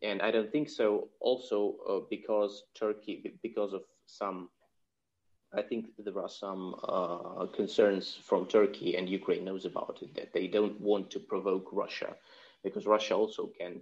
and 0.03 0.23
I 0.23 0.31
don't 0.31 0.51
think 0.51 0.69
so 0.69 1.09
also 1.21 1.75
uh, 1.89 2.01
because 2.11 2.65
Turkey 2.75 3.39
because 3.43 3.73
of 3.73 3.83
some 4.07 4.49
I 5.53 5.63
think 5.63 5.87
there 5.99 6.19
are 6.19 6.29
some 6.29 6.75
uh, 6.87 7.47
concerns 7.47 8.19
from 8.23 8.47
Turkey 8.47 8.97
and 8.97 9.09
Ukraine 9.09 9.45
knows 9.45 9.65
about 9.65 9.99
it 10.03 10.15
that 10.15 10.33
they 10.35 10.47
don't 10.47 10.79
want 10.81 11.11
to 11.13 11.19
provoke 11.19 11.69
Russia 11.73 12.15
because 12.63 12.87
Russia 12.87 13.15
also 13.15 13.51
can, 13.59 13.81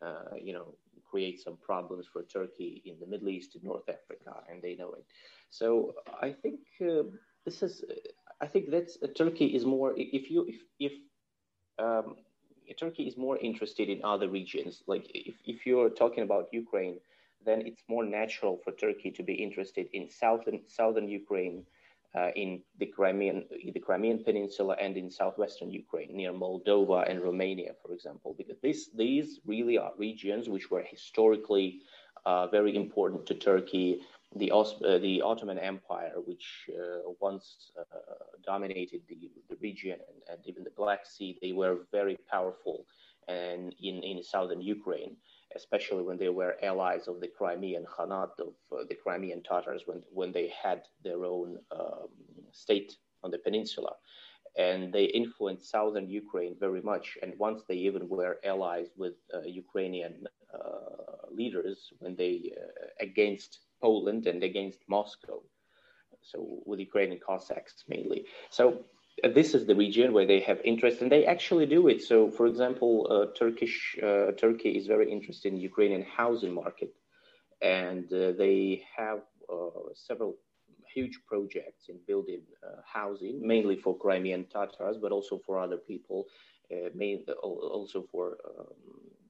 uh, 0.00 0.36
you 0.40 0.54
know, 0.54 0.74
create 1.10 1.42
some 1.42 1.58
problems 1.58 2.06
for 2.10 2.22
Turkey 2.22 2.82
in 2.86 2.98
the 2.98 3.06
Middle 3.06 3.28
East, 3.28 3.56
in 3.56 3.62
North 3.62 3.88
Africa, 3.88 4.42
and 4.48 4.62
they 4.62 4.74
know 4.74 4.92
it. 4.92 5.04
So 5.50 5.94
I 6.20 6.32
think 6.32 6.60
uh, 6.80 7.02
this 7.44 7.62
is, 7.62 7.84
I 8.40 8.46
think 8.46 8.70
that's 8.70 8.96
uh, 9.02 9.08
Turkey 9.14 9.46
is 9.46 9.66
more 9.66 9.92
if 9.96 10.30
you 10.30 10.46
if 10.48 10.60
if 10.78 10.92
um, 11.78 12.16
Turkey 12.72 13.04
is 13.04 13.16
more 13.16 13.38
interested 13.38 13.88
in 13.88 14.00
other 14.04 14.28
regions. 14.28 14.82
Like 14.86 15.06
if 15.14 15.34
if 15.44 15.66
you're 15.66 15.90
talking 15.90 16.24
about 16.24 16.48
Ukraine 16.52 16.98
then 17.44 17.62
it's 17.66 17.82
more 17.88 18.04
natural 18.04 18.58
for 18.62 18.72
Turkey 18.72 19.10
to 19.10 19.22
be 19.22 19.34
interested 19.34 19.88
in 19.92 20.08
southern 20.08 20.60
southern 20.68 21.08
Ukraine, 21.08 21.66
uh, 22.14 22.30
in 22.36 22.62
the 22.78 22.86
Crimean 22.86 23.44
the 23.74 23.80
Crimean 23.80 24.22
Peninsula, 24.24 24.76
and 24.80 24.96
in 24.96 25.10
southwestern 25.10 25.70
Ukraine 25.70 26.14
near 26.16 26.32
Moldova 26.32 27.08
and 27.08 27.20
Romania, 27.22 27.72
for 27.82 27.92
example, 27.92 28.34
because 28.36 28.58
this 28.60 28.90
these 28.94 29.40
really 29.46 29.78
are 29.78 29.92
regions 29.96 30.48
which 30.48 30.70
were 30.70 30.82
historically 30.82 31.80
uh, 32.26 32.46
very 32.48 32.76
important 32.76 33.26
to 33.26 33.34
Turkey. 33.34 34.00
The, 34.36 34.50
uh, 34.50 34.98
the 34.98 35.20
Ottoman 35.22 35.58
Empire, 35.58 36.14
which 36.24 36.70
uh, 36.70 37.10
once 37.20 37.70
uh, 37.78 37.84
dominated 38.44 39.02
the, 39.08 39.30
the 39.50 39.56
region 39.60 39.98
and, 40.08 40.18
and 40.30 40.38
even 40.46 40.64
the 40.64 40.70
Black 40.70 41.04
Sea, 41.04 41.38
they 41.42 41.52
were 41.52 41.80
very 41.92 42.18
powerful 42.30 42.86
and 43.28 43.74
in, 43.80 44.02
in 44.02 44.22
southern 44.22 44.60
Ukraine 44.60 45.16
especially 45.56 46.02
when 46.02 46.18
they 46.18 46.28
were 46.28 46.56
allies 46.62 47.08
of 47.08 47.20
the 47.20 47.28
Crimean 47.28 47.84
Khanat, 47.84 48.38
of 48.38 48.54
uh, 48.72 48.84
the 48.88 48.94
Crimean 48.94 49.42
Tatars, 49.42 49.82
when, 49.86 50.02
when 50.12 50.32
they 50.32 50.48
had 50.62 50.82
their 51.04 51.24
own 51.24 51.58
um, 51.70 52.08
state 52.52 52.96
on 53.22 53.30
the 53.30 53.38
peninsula. 53.38 53.92
And 54.56 54.92
they 54.92 55.04
influenced 55.04 55.70
southern 55.70 56.08
Ukraine 56.10 56.56
very 56.58 56.82
much. 56.82 57.16
And 57.22 57.32
once 57.38 57.62
they 57.66 57.76
even 57.76 58.08
were 58.08 58.38
allies 58.44 58.88
with 58.96 59.14
uh, 59.34 59.40
Ukrainian 59.42 60.26
uh, 60.52 61.28
leaders 61.30 61.90
when 62.00 62.14
they 62.16 62.52
against 63.00 63.60
Poland 63.86 64.22
and 64.26 64.42
against 64.50 64.80
Moscow. 64.96 65.38
So 66.30 66.38
with 66.68 66.80
Ukrainian 66.88 67.20
Cossacks 67.28 67.76
mainly. 67.88 68.20
So 68.50 68.64
this 69.38 69.54
is 69.56 69.62
the 69.66 69.78
region 69.84 70.08
where 70.12 70.28
they 70.32 70.40
have 70.48 70.60
interest 70.72 71.02
and 71.02 71.10
they 71.14 71.24
actually 71.34 71.66
do 71.66 71.82
it 71.92 72.00
so 72.10 72.16
for 72.36 72.46
example 72.52 72.94
uh, 73.14 73.26
turkish 73.38 73.76
uh, 74.08 74.28
turkey 74.42 74.70
is 74.78 74.86
very 74.94 75.08
interested 75.16 75.52
in 75.52 75.58
ukrainian 75.72 76.04
housing 76.20 76.54
market 76.62 76.92
and 77.60 78.06
uh, 78.12 78.32
they 78.42 78.82
have 78.96 79.20
uh, 79.52 79.92
several 80.08 80.32
huge 80.94 81.18
projects 81.26 81.88
in 81.88 81.98
building 82.06 82.42
uh, 82.62 82.80
housing, 82.84 83.46
mainly 83.46 83.76
for 83.76 83.96
Crimean 83.96 84.44
Tatars, 84.52 84.96
but 85.00 85.12
also 85.12 85.40
for 85.44 85.58
other 85.58 85.76
people, 85.76 86.26
uh, 86.70 87.32
also 87.42 88.04
for 88.10 88.38
um, 88.46 88.66
uh, 88.66 89.21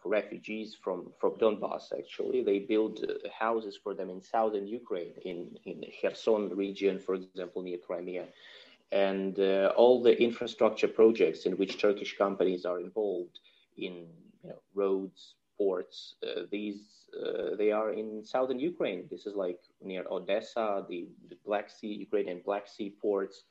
for 0.00 0.08
refugees 0.08 0.76
from, 0.82 1.12
from 1.18 1.32
Donbass, 1.32 1.92
actually. 1.96 2.42
They 2.42 2.60
build 2.60 3.04
uh, 3.04 3.28
houses 3.36 3.78
for 3.82 3.94
them 3.94 4.10
in 4.10 4.22
southern 4.22 4.66
Ukraine, 4.66 5.14
in, 5.24 5.56
in 5.64 5.84
Kherson 6.00 6.50
region, 6.50 6.98
for 6.98 7.14
example, 7.14 7.62
near 7.62 7.78
Crimea. 7.78 8.26
And 8.92 9.38
uh, 9.38 9.72
all 9.76 10.02
the 10.02 10.20
infrastructure 10.20 10.88
projects 10.88 11.46
in 11.46 11.56
which 11.56 11.80
Turkish 11.80 12.16
companies 12.16 12.64
are 12.64 12.78
involved 12.78 13.40
in 13.76 14.06
you 14.42 14.50
know, 14.50 14.60
roads, 14.74 15.34
ports, 15.58 16.14
uh, 16.22 16.42
these 16.50 16.82
uh, 17.14 17.54
they 17.56 17.70
are 17.70 17.92
in 17.92 18.24
southern 18.24 18.58
Ukraine. 18.58 19.06
This 19.08 19.24
is 19.24 19.36
like 19.36 19.60
near 19.80 20.04
Odessa, 20.10 20.84
the, 20.88 21.06
the 21.28 21.36
Black 21.46 21.70
Sea, 21.70 21.94
Ukrainian 21.94 22.40
Black 22.44 22.66
Sea 22.66 22.92
ports, 23.00 23.44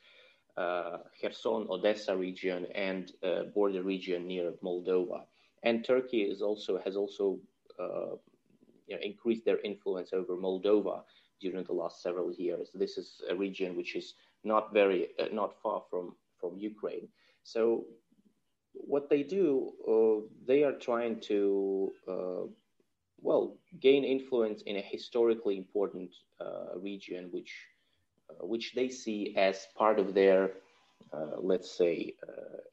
uh, 0.58 0.98
Kherson, 1.22 1.66
Odessa 1.70 2.16
region, 2.16 2.68
and 2.76 3.14
border 3.54 3.82
region 3.84 4.28
near 4.28 4.52
Moldova 4.62 5.22
and 5.64 5.84
Turkey 5.86 6.22
is 6.22 6.42
also 6.42 6.80
has 6.84 6.96
also 6.96 7.40
uh, 7.80 8.16
you 8.88 8.96
know, 8.96 9.02
increased 9.02 9.46
their 9.46 9.60
influence 9.62 10.14
over 10.14 10.36
Moldova 10.36 11.04
during 11.42 11.64
the 11.66 11.74
last 11.74 12.02
several 12.02 12.32
years. 12.34 12.70
This 12.74 12.98
is 12.98 13.22
a 13.30 13.36
region 13.36 13.76
which 13.76 13.96
is 13.96 14.14
not 14.44 14.74
very 14.74 15.10
uh, 15.20 15.28
not 15.32 15.56
far 15.62 15.84
from 15.90 16.16
from 16.40 16.58
Ukraine. 16.58 17.08
So 17.44 17.86
what 18.74 19.10
they 19.10 19.24
do, 19.24 19.72
uh, 19.88 20.28
they 20.46 20.64
are 20.64 20.74
trying 20.74 21.20
to 21.22 21.92
uh, 22.08 22.44
well 23.22 23.58
gain 23.80 24.04
influence 24.04 24.62
in 24.64 24.78
a 24.78 24.82
historically 24.82 25.58
important 25.58 26.12
uh, 26.42 26.78
region, 26.80 27.30
which 27.32 27.54
uh, 28.30 28.46
which 28.46 28.74
they 28.76 28.90
see 28.90 29.36
as 29.38 29.68
part 29.78 30.00
of 30.00 30.14
their 30.14 30.52
let's 31.42 31.78
say 31.78 32.14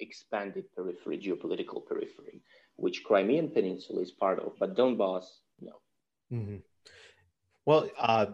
expanded 0.00 0.64
periphery, 0.74 1.18
geopolitical 1.18 1.84
periphery 1.86 2.42
which 2.80 3.04
Crimean 3.04 3.50
Peninsula 3.50 4.00
is 4.00 4.10
part 4.10 4.40
of, 4.40 4.52
but 4.58 4.74
Donbass, 4.74 5.24
no. 5.60 5.72
Mm-hmm. 6.32 6.56
Well, 7.66 7.88
uh, 7.98 8.26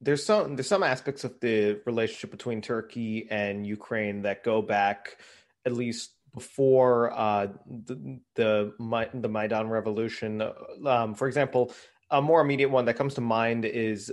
there's 0.00 0.24
some 0.24 0.54
there's 0.54 0.68
some 0.68 0.84
aspects 0.84 1.24
of 1.24 1.38
the 1.40 1.80
relationship 1.84 2.30
between 2.30 2.62
Turkey 2.62 3.26
and 3.30 3.66
Ukraine 3.66 4.22
that 4.22 4.44
go 4.44 4.62
back 4.62 5.18
at 5.66 5.72
least 5.72 6.12
before 6.32 7.12
uh, 7.12 7.48
the, 7.66 8.20
the 8.36 8.72
the 9.14 9.28
Maidan 9.28 9.68
revolution. 9.68 10.42
Um, 10.86 11.14
for 11.14 11.26
example, 11.26 11.72
a 12.10 12.22
more 12.22 12.40
immediate 12.40 12.70
one 12.70 12.84
that 12.84 12.94
comes 12.94 13.14
to 13.14 13.20
mind 13.20 13.64
is 13.64 14.12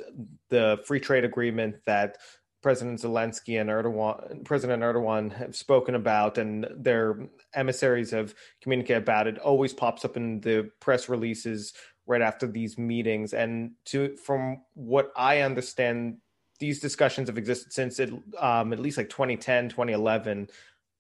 the 0.50 0.80
free 0.86 1.00
trade 1.00 1.24
agreement 1.24 1.76
that 1.86 2.18
President 2.66 3.00
Zelensky 3.00 3.62
and 3.62 3.70
Erdogan, 3.70 4.44
President 4.44 4.82
Erdogan 4.82 5.32
have 5.34 5.56
spoken 5.56 5.94
about, 5.94 6.40
and 6.40 6.66
their 6.76 7.30
emissaries 7.54 8.10
have 8.10 8.34
communicated 8.60 9.04
about 9.04 9.28
it. 9.28 9.38
Always 9.38 9.72
pops 9.72 10.04
up 10.04 10.18
in 10.18 10.42
the 10.42 10.72
press 10.80 11.08
releases 11.08 11.74
right 12.08 12.24
after 12.24 12.48
these 12.48 12.76
meetings. 12.76 13.36
And 13.36 13.74
to 13.86 14.18
from 14.18 14.64
what 14.74 15.12
I 15.16 15.42
understand, 15.42 16.18
these 16.58 16.80
discussions 16.80 17.30
have 17.30 17.38
existed 17.38 17.72
since 17.72 18.00
it, 18.00 18.12
um, 18.40 18.74
at 18.74 18.80
least 18.80 18.98
like 18.98 19.10
2010, 19.10 19.70
2011 19.70 20.50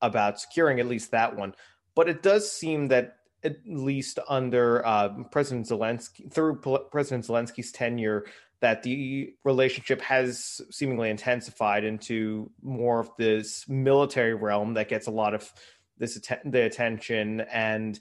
about 0.03 0.39
securing 0.39 0.79
at 0.79 0.85
least 0.85 1.09
that 1.09 1.35
one. 1.35 1.55
But 1.95 2.07
it 2.07 2.21
does 2.21 2.51
seem 2.51 2.89
that 2.89 3.15
at 3.43 3.57
least 3.65 4.19
under 4.29 4.85
uh, 4.85 5.09
President 5.31 5.67
Zelensky, 5.67 6.31
through 6.31 6.57
President 6.91 7.25
Zelensky's 7.25 7.71
tenure, 7.71 8.25
that 8.65 8.81
the 8.81 9.31
relationship 9.43 10.01
has 10.01 10.59
seemingly 10.71 11.11
intensified 11.11 11.83
into 11.83 12.49
more 12.63 12.99
of 12.99 13.11
this 13.15 13.69
military 13.69 14.33
realm 14.33 14.73
that 14.73 14.89
gets 14.89 15.05
a 15.05 15.11
lot 15.11 15.35
of 15.35 15.53
this 15.99 16.19
the 16.43 16.63
attention 16.63 17.41
and 17.41 17.99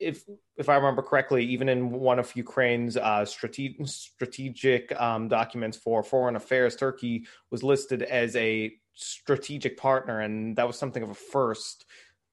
if 0.00 0.24
if 0.56 0.70
I 0.70 0.76
remember 0.76 1.02
correctly, 1.02 1.44
even 1.44 1.68
in 1.68 1.90
one 1.90 2.18
of 2.18 2.34
Ukraine's 2.34 2.96
uh, 2.96 3.26
strategic 3.26 3.86
strategic 3.86 4.98
um, 4.98 5.28
documents 5.28 5.76
for 5.76 6.02
foreign 6.02 6.36
affairs, 6.36 6.74
Turkey 6.74 7.26
was 7.50 7.62
listed 7.62 8.02
as 8.02 8.34
a 8.34 8.72
strategic 8.94 9.76
partner, 9.76 10.20
and 10.20 10.56
that 10.56 10.66
was 10.66 10.78
something 10.78 11.02
of 11.02 11.10
a 11.10 11.14
first 11.14 11.84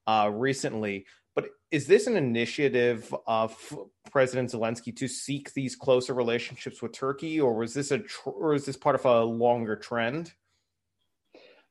uh, 0.06 0.30
recently. 0.32 1.04
But 1.34 1.50
is 1.70 1.86
this 1.86 2.06
an 2.06 2.16
initiative 2.16 3.14
of 3.26 3.56
President 4.10 4.50
Zelensky 4.50 4.94
to 4.96 5.06
seek 5.06 5.52
these 5.52 5.76
closer 5.76 6.14
relationships 6.14 6.82
with 6.82 6.92
Turkey, 6.92 7.40
or 7.40 7.54
was 7.54 7.74
this 7.74 7.90
a 7.90 7.98
tr- 8.00 8.30
or 8.30 8.54
is 8.54 8.64
this 8.64 8.76
part 8.76 8.96
of 8.96 9.04
a 9.04 9.22
longer 9.22 9.76
trend? 9.76 10.32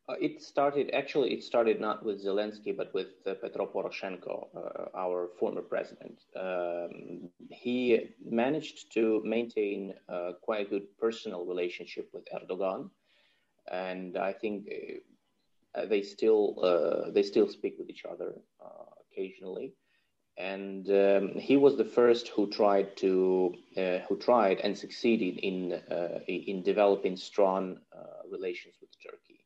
Uh, 0.08 0.16
it 0.20 0.42
started 0.42 0.90
actually. 0.94 1.34
It 1.34 1.44
started 1.44 1.80
not 1.80 2.04
with 2.04 2.26
Zelensky, 2.26 2.76
but 2.76 2.92
with 2.94 3.10
uh, 3.28 3.36
Petro 3.36 3.68
Poroshenko, 3.68 4.48
uh, 4.56 4.98
our 4.98 5.30
former 5.40 5.62
president. 5.62 6.22
Um, 6.36 7.30
he 7.52 8.10
managed 8.26 8.92
to 8.94 9.22
maintain 9.24 9.94
uh, 10.08 10.32
quite 10.42 10.66
a 10.66 10.70
good 10.70 10.98
personal 10.98 11.46
relationship 11.46 12.10
with 12.12 12.24
Erdogan, 12.34 12.90
and 13.72 14.18
I 14.18 14.34
think 14.34 14.68
uh, 15.76 15.86
they 15.86 16.02
still 16.02 16.56
uh, 16.64 17.12
they 17.12 17.22
still 17.22 17.48
speak 17.48 17.76
with 17.78 17.90
each 17.90 18.06
other 18.06 18.34
occasionally. 19.12 19.74
And 20.38 20.90
um, 20.90 21.34
he 21.38 21.58
was 21.58 21.76
the 21.76 21.84
first 21.84 22.30
who 22.30 22.50
tried 22.50 22.96
to 22.98 23.54
uh, 23.76 24.00
who 24.08 24.18
tried 24.18 24.60
and 24.62 24.78
succeeded 24.78 25.38
in 25.38 25.74
uh, 25.74 26.20
in 26.28 26.64
developing 26.64 27.18
strong 27.18 27.80
uh, 27.92 28.24
relations 28.32 28.76
with 28.80 28.90
Turkey. 29.04 29.44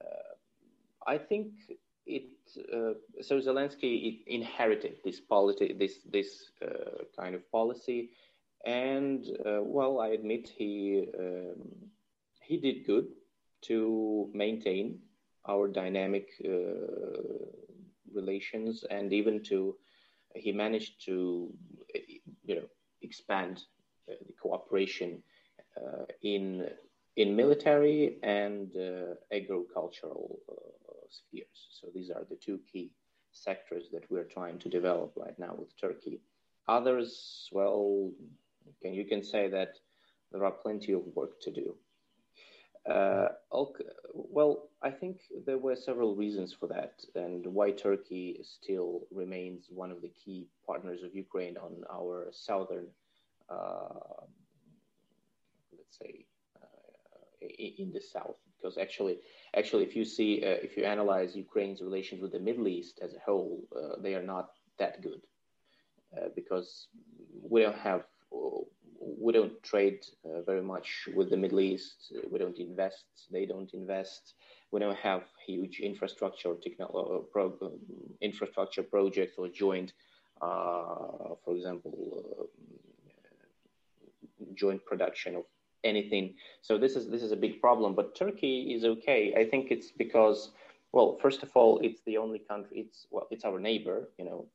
Uh, 0.00 0.34
I 1.04 1.18
think 1.18 1.48
it 2.06 2.28
uh, 2.72 2.94
so 3.22 3.40
Zelensky 3.40 4.20
inherited 4.28 4.98
this 5.04 5.18
policy 5.18 5.74
this 5.76 5.98
this 6.04 6.52
uh, 6.62 7.02
kind 7.18 7.34
of 7.34 7.50
policy, 7.50 8.10
and 8.64 9.26
well, 9.62 9.98
I 9.98 10.08
admit 10.08 10.48
he 10.48 11.08
um, 11.18 11.90
he 12.40 12.56
did 12.56 12.86
good 12.86 13.08
to 13.62 14.30
maintain 14.32 15.00
our 15.48 15.66
dynamic 15.66 16.28
relations 18.14 18.84
and 18.90 19.12
even 19.12 19.42
to 19.44 19.76
he 20.34 20.52
managed 20.52 21.04
to 21.04 21.52
you 22.44 22.54
know 22.54 22.68
expand 23.02 23.62
uh, 24.08 24.14
the 24.26 24.32
cooperation 24.40 25.22
uh, 25.76 26.04
in 26.22 26.68
in 27.16 27.34
military 27.34 28.18
and 28.22 28.70
uh, 28.76 29.14
agricultural 29.34 30.38
spheres. 31.10 31.68
So 31.70 31.88
these 31.94 32.10
are 32.10 32.24
the 32.28 32.36
two 32.36 32.60
key 32.72 32.92
sectors 33.32 33.84
that 33.92 34.10
we're 34.10 34.24
trying 34.24 34.58
to 34.60 34.68
develop 34.68 35.12
right 35.16 35.38
now 35.38 35.54
with 35.58 35.76
Turkey. 35.80 36.20
Others, 36.68 37.48
well, 37.52 38.10
can, 38.82 38.94
you 38.94 39.04
can 39.04 39.22
say 39.22 39.48
that 39.48 39.78
there 40.32 40.44
are 40.44 40.52
plenty 40.52 40.92
of 40.92 41.02
work 41.14 41.40
to 41.42 41.50
do. 41.50 41.74
Uh, 42.88 43.28
well, 44.14 44.70
I 44.82 44.90
think 44.90 45.20
there 45.46 45.58
were 45.58 45.76
several 45.76 46.16
reasons 46.16 46.52
for 46.52 46.66
that, 46.68 46.94
and 47.14 47.46
why 47.46 47.72
Turkey 47.72 48.40
still 48.42 49.02
remains 49.10 49.66
one 49.68 49.90
of 49.90 50.00
the 50.00 50.08
key 50.08 50.48
partners 50.66 51.02
of 51.02 51.14
Ukraine 51.14 51.56
on 51.58 51.84
our 51.92 52.28
southern, 52.32 52.86
uh, 53.50 54.24
let's 55.76 55.98
say, 55.98 56.24
uh, 56.56 57.46
in 57.78 57.92
the 57.92 58.00
south. 58.00 58.36
Because 58.56 58.78
actually, 58.78 59.18
actually, 59.56 59.84
if 59.84 59.94
you 59.94 60.04
see, 60.04 60.42
uh, 60.44 60.58
if 60.62 60.76
you 60.76 60.84
analyze 60.84 61.36
Ukraine's 61.36 61.82
relations 61.82 62.22
with 62.22 62.32
the 62.32 62.40
Middle 62.40 62.68
East 62.68 62.98
as 63.02 63.14
a 63.14 63.18
whole, 63.20 63.62
uh, 63.76 64.00
they 64.00 64.14
are 64.14 64.22
not 64.22 64.50
that 64.78 65.02
good, 65.02 65.20
uh, 66.16 66.28
because 66.34 66.88
we 67.42 67.60
don't 67.62 67.76
have 67.76 68.04
we 69.00 69.32
don't 69.32 69.62
trade 69.62 70.04
uh, 70.24 70.42
very 70.42 70.62
much 70.62 71.08
with 71.14 71.30
the 71.30 71.36
Middle 71.36 71.60
East. 71.60 72.12
We 72.30 72.38
don't 72.38 72.58
invest. 72.58 73.04
They 73.30 73.46
don't 73.46 73.72
invest. 73.72 74.34
We 74.70 74.80
don't 74.80 74.96
have 74.98 75.24
huge 75.46 75.80
infrastructure 75.80 76.54
technology, 76.54 77.08
uh, 77.14 77.18
pro- 77.32 77.72
infrastructure 78.20 78.82
projects 78.82 79.34
or 79.38 79.48
joint, 79.48 79.94
uh, 80.42 81.34
for 81.44 81.56
example, 81.56 82.24
uh, 82.38 82.44
joint 84.54 84.84
production 84.84 85.36
of 85.36 85.44
anything. 85.82 86.34
So 86.60 86.76
this 86.78 86.94
is 86.94 87.08
this 87.08 87.22
is 87.22 87.32
a 87.32 87.36
big 87.36 87.60
problem. 87.60 87.94
But 87.94 88.14
Turkey 88.14 88.74
is 88.74 88.84
okay. 88.84 89.34
I 89.36 89.44
think 89.44 89.70
it's 89.70 89.90
because, 89.90 90.50
well, 90.92 91.18
first 91.22 91.42
of 91.42 91.50
all, 91.54 91.78
it's 91.82 92.02
the 92.02 92.18
only 92.18 92.38
country. 92.38 92.80
It's 92.80 93.06
well, 93.10 93.26
it's 93.30 93.44
our 93.44 93.58
neighbor. 93.58 94.10
You 94.18 94.26
know, 94.26 94.46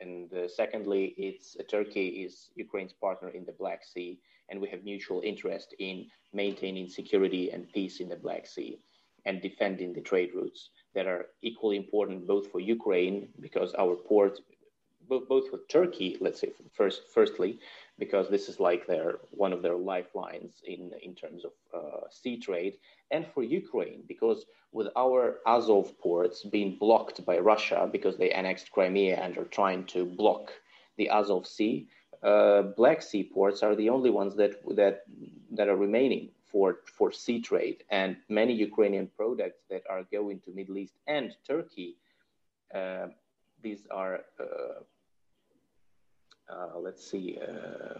and 0.00 0.32
uh, 0.32 0.48
secondly, 0.48 1.14
it's 1.16 1.56
uh, 1.58 1.62
Turkey 1.70 2.24
is 2.24 2.50
Ukraine's 2.54 2.92
partner 2.92 3.28
in 3.30 3.44
the 3.44 3.52
Black 3.52 3.84
Sea, 3.84 4.18
and 4.48 4.60
we 4.60 4.68
have 4.68 4.84
mutual 4.84 5.20
interest 5.24 5.74
in 5.78 6.06
maintaining 6.32 6.88
security 6.88 7.50
and 7.50 7.72
peace 7.72 8.00
in 8.00 8.08
the 8.08 8.16
Black 8.16 8.46
Sea 8.46 8.78
and 9.24 9.42
defending 9.42 9.92
the 9.92 10.00
trade 10.00 10.30
routes 10.34 10.70
that 10.94 11.06
are 11.06 11.26
equally 11.42 11.76
important 11.76 12.26
both 12.26 12.50
for 12.50 12.60
Ukraine 12.60 13.28
because 13.40 13.74
our 13.74 13.96
port 13.96 14.38
both, 15.08 15.28
both 15.28 15.52
with 15.52 15.68
Turkey, 15.68 16.16
let's 16.20 16.40
say 16.40 16.50
first, 16.72 17.02
firstly, 17.12 17.58
because 17.98 18.28
this 18.28 18.48
is 18.48 18.60
like 18.60 18.86
their 18.86 19.16
one 19.30 19.52
of 19.52 19.62
their 19.62 19.76
lifelines 19.76 20.62
in 20.64 20.92
in 21.02 21.14
terms 21.14 21.44
of 21.44 21.52
uh, 21.74 22.08
sea 22.10 22.36
trade, 22.38 22.74
and 23.10 23.26
for 23.26 23.42
Ukraine 23.42 24.02
because 24.06 24.44
with 24.72 24.88
our 24.96 25.38
Azov 25.46 25.98
ports 25.98 26.44
being 26.44 26.76
blocked 26.78 27.24
by 27.24 27.38
Russia 27.38 27.88
because 27.90 28.16
they 28.16 28.30
annexed 28.30 28.70
Crimea 28.72 29.16
and 29.16 29.38
are 29.38 29.44
trying 29.44 29.84
to 29.86 30.04
block 30.04 30.52
the 30.96 31.08
Azov 31.08 31.46
Sea, 31.46 31.88
uh, 32.22 32.62
Black 32.62 33.02
Sea 33.02 33.24
ports 33.24 33.62
are 33.62 33.74
the 33.74 33.88
only 33.88 34.10
ones 34.10 34.34
that 34.36 34.52
that 34.76 35.04
that 35.50 35.68
are 35.68 35.76
remaining 35.76 36.30
for 36.44 36.80
for 36.84 37.12
sea 37.12 37.40
trade, 37.40 37.84
and 37.90 38.16
many 38.28 38.52
Ukrainian 38.52 39.08
products 39.16 39.62
that 39.70 39.82
are 39.88 40.02
going 40.10 40.40
to 40.40 40.50
Middle 40.52 40.78
East 40.78 40.94
and 41.06 41.36
Turkey. 41.46 41.96
Uh, 42.74 43.08
these 43.62 43.86
are 43.90 44.20
uh, 44.40 44.80
let's 46.78 47.08
see, 47.10 47.38
uh, 47.40 47.98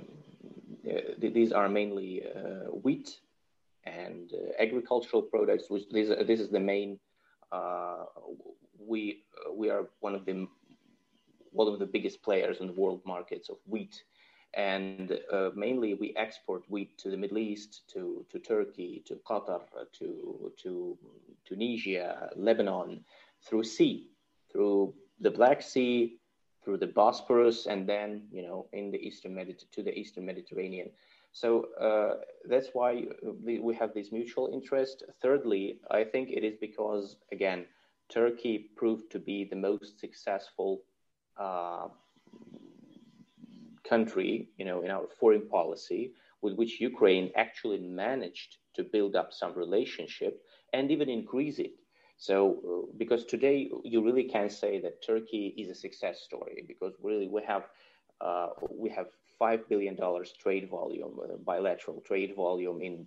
uh, 0.89 1.01
these 1.19 1.53
are 1.53 1.69
mainly 1.69 2.23
wheat 2.83 3.21
and 3.85 4.33
agricultural 4.59 5.23
products. 5.23 5.71
Which 5.71 5.89
this, 5.91 6.09
this 6.27 6.41
is 6.41 6.51
the 6.51 6.61
main. 6.61 6.99
we 8.79 9.25
we 9.55 9.71
are 9.71 9.89
one 10.01 10.15
of 10.15 10.25
the 10.25 10.47
one 11.51 11.69
of 11.73 11.79
the 11.79 11.87
biggest 11.87 12.23
players 12.23 12.61
in 12.61 12.67
the 12.67 12.73
world 12.75 13.01
markets 13.05 13.49
of 13.49 13.57
wheat 13.67 14.03
and 14.57 15.19
uh, 15.33 15.51
mainly 15.55 15.95
we 15.95 16.15
export 16.17 16.63
wheat 16.71 16.97
to 16.99 17.11
the 17.11 17.17
Middle 17.17 17.39
East, 17.39 17.83
to, 17.93 18.25
to 18.31 18.39
Turkey, 18.39 19.03
to 19.07 19.17
Qatar, 19.29 19.61
to, 19.99 20.53
to 20.63 20.99
Tunisia, 21.45 22.31
Lebanon, 22.37 23.05
through 23.47 23.65
sea, 23.65 24.09
through 24.51 24.95
the 25.21 25.31
Black 25.31 25.61
Sea, 25.61 26.17
through 26.67 26.79
the 26.79 26.89
Bosporus 26.89 27.67
and 27.67 27.89
then 27.89 28.23
you 28.33 28.43
know 28.43 28.67
in 28.73 28.91
the 28.91 28.99
eastern 28.99 29.33
Mediter- 29.33 29.71
to 29.71 29.83
the 29.85 29.97
eastern 29.97 30.27
Mediterranean. 30.27 30.91
So 31.31 31.67
uh, 31.81 32.15
that's 32.49 32.71
why 32.73 33.05
we, 33.45 33.75
have 33.75 33.95
this 33.95 34.11
mutual 34.11 34.49
interest. 34.53 35.05
Thirdly, 35.23 35.81
I 35.91 36.03
think 36.03 36.31
it 36.31 36.43
is 36.43 36.57
because 36.61 37.17
again 37.31 37.67
Turkey 38.09 38.71
proved 38.77 39.13
to 39.13 39.21
be 39.21 39.45
the 39.45 39.57
most 39.57 40.01
successful 40.01 40.83
uh, 41.39 41.89
country, 43.89 44.49
you 44.59 44.65
know, 44.65 44.83
in 44.83 44.91
our 44.91 45.07
foreign 45.21 45.47
policy, 45.49 46.13
with 46.43 46.55
which 46.55 46.81
Ukraine 46.81 47.31
actually 47.37 47.79
managed 47.79 48.57
to 48.75 48.83
build 48.83 49.15
up 49.15 49.33
some 49.33 49.55
relationship 49.55 50.43
and 50.73 50.91
even 50.91 51.09
increase 51.09 51.59
it. 51.61 51.75
So, 52.19 52.89
uh, 52.91 52.93
because 52.97 53.25
today 53.25 53.71
you 53.85 54.03
really 54.03 54.25
can 54.25 54.49
say 54.49 54.81
that 54.81 55.03
Turkey 55.03 55.55
is 55.59 55.69
a 55.69 55.75
success 55.75 56.23
story 56.23 56.65
because 56.67 56.95
really 57.03 57.29
we 57.29 57.43
have 57.43 57.65
uh, 58.21 58.49
we 58.71 58.89
have 58.91 59.09
five 59.39 59.69
billion 59.69 59.95
dollars 59.97 60.33
trade 60.33 60.69
volume, 60.71 61.19
uh, 61.23 61.37
bilateral 61.45 62.01
trade 62.01 62.35
volume 62.35 62.81
in 62.81 63.07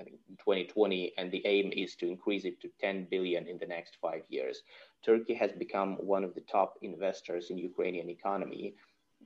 I 0.00 0.04
think 0.04 0.16
2020, 0.38 1.12
and 1.18 1.30
the 1.30 1.44
aim 1.44 1.72
is 1.72 1.96
to 1.96 2.08
increase 2.08 2.44
it 2.44 2.60
to 2.60 2.68
10 2.80 3.08
billion 3.10 3.46
in 3.48 3.58
the 3.58 3.66
next 3.66 3.96
five 4.00 4.22
years. 4.28 4.62
Turkey 5.04 5.34
has 5.34 5.50
become 5.52 5.96
one 5.96 6.22
of 6.22 6.34
the 6.34 6.40
top 6.42 6.74
investors 6.82 7.50
in 7.50 7.58
Ukrainian 7.58 8.08
economy, 8.08 8.74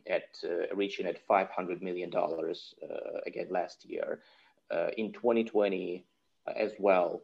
at 0.07 0.29
uh, 0.45 0.75
reaching 0.75 1.07
at 1.07 1.19
500 1.27 1.83
million 1.83 2.11
dollars 2.11 2.75
uh, 2.83 3.21
again 3.27 3.49
last 3.51 3.85
year. 3.85 4.21
Uh, 4.71 4.89
in 4.97 5.13
2020, 5.13 6.05
as 6.57 6.73
well, 6.79 7.23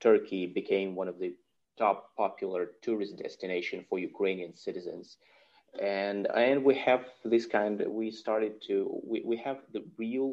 Turkey 0.00 0.46
became 0.46 0.94
one 0.94 1.08
of 1.08 1.18
the 1.18 1.34
top 1.80 1.98
popular 2.24 2.62
tourist 2.82 3.14
destination 3.24 3.78
for 3.88 3.98
Ukrainian 4.12 4.54
citizens. 4.66 5.06
And, 5.80 6.20
and 6.48 6.56
we 6.68 6.74
have 6.88 7.04
this 7.24 7.46
kind, 7.46 7.74
we 8.00 8.06
started 8.10 8.54
to, 8.68 8.76
we, 9.10 9.18
we 9.30 9.36
have 9.46 9.58
the 9.72 9.82
real, 10.02 10.28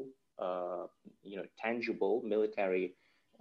uh, 0.46 0.86
you 1.24 1.38
know, 1.38 1.48
tangible 1.66 2.16
military 2.36 2.86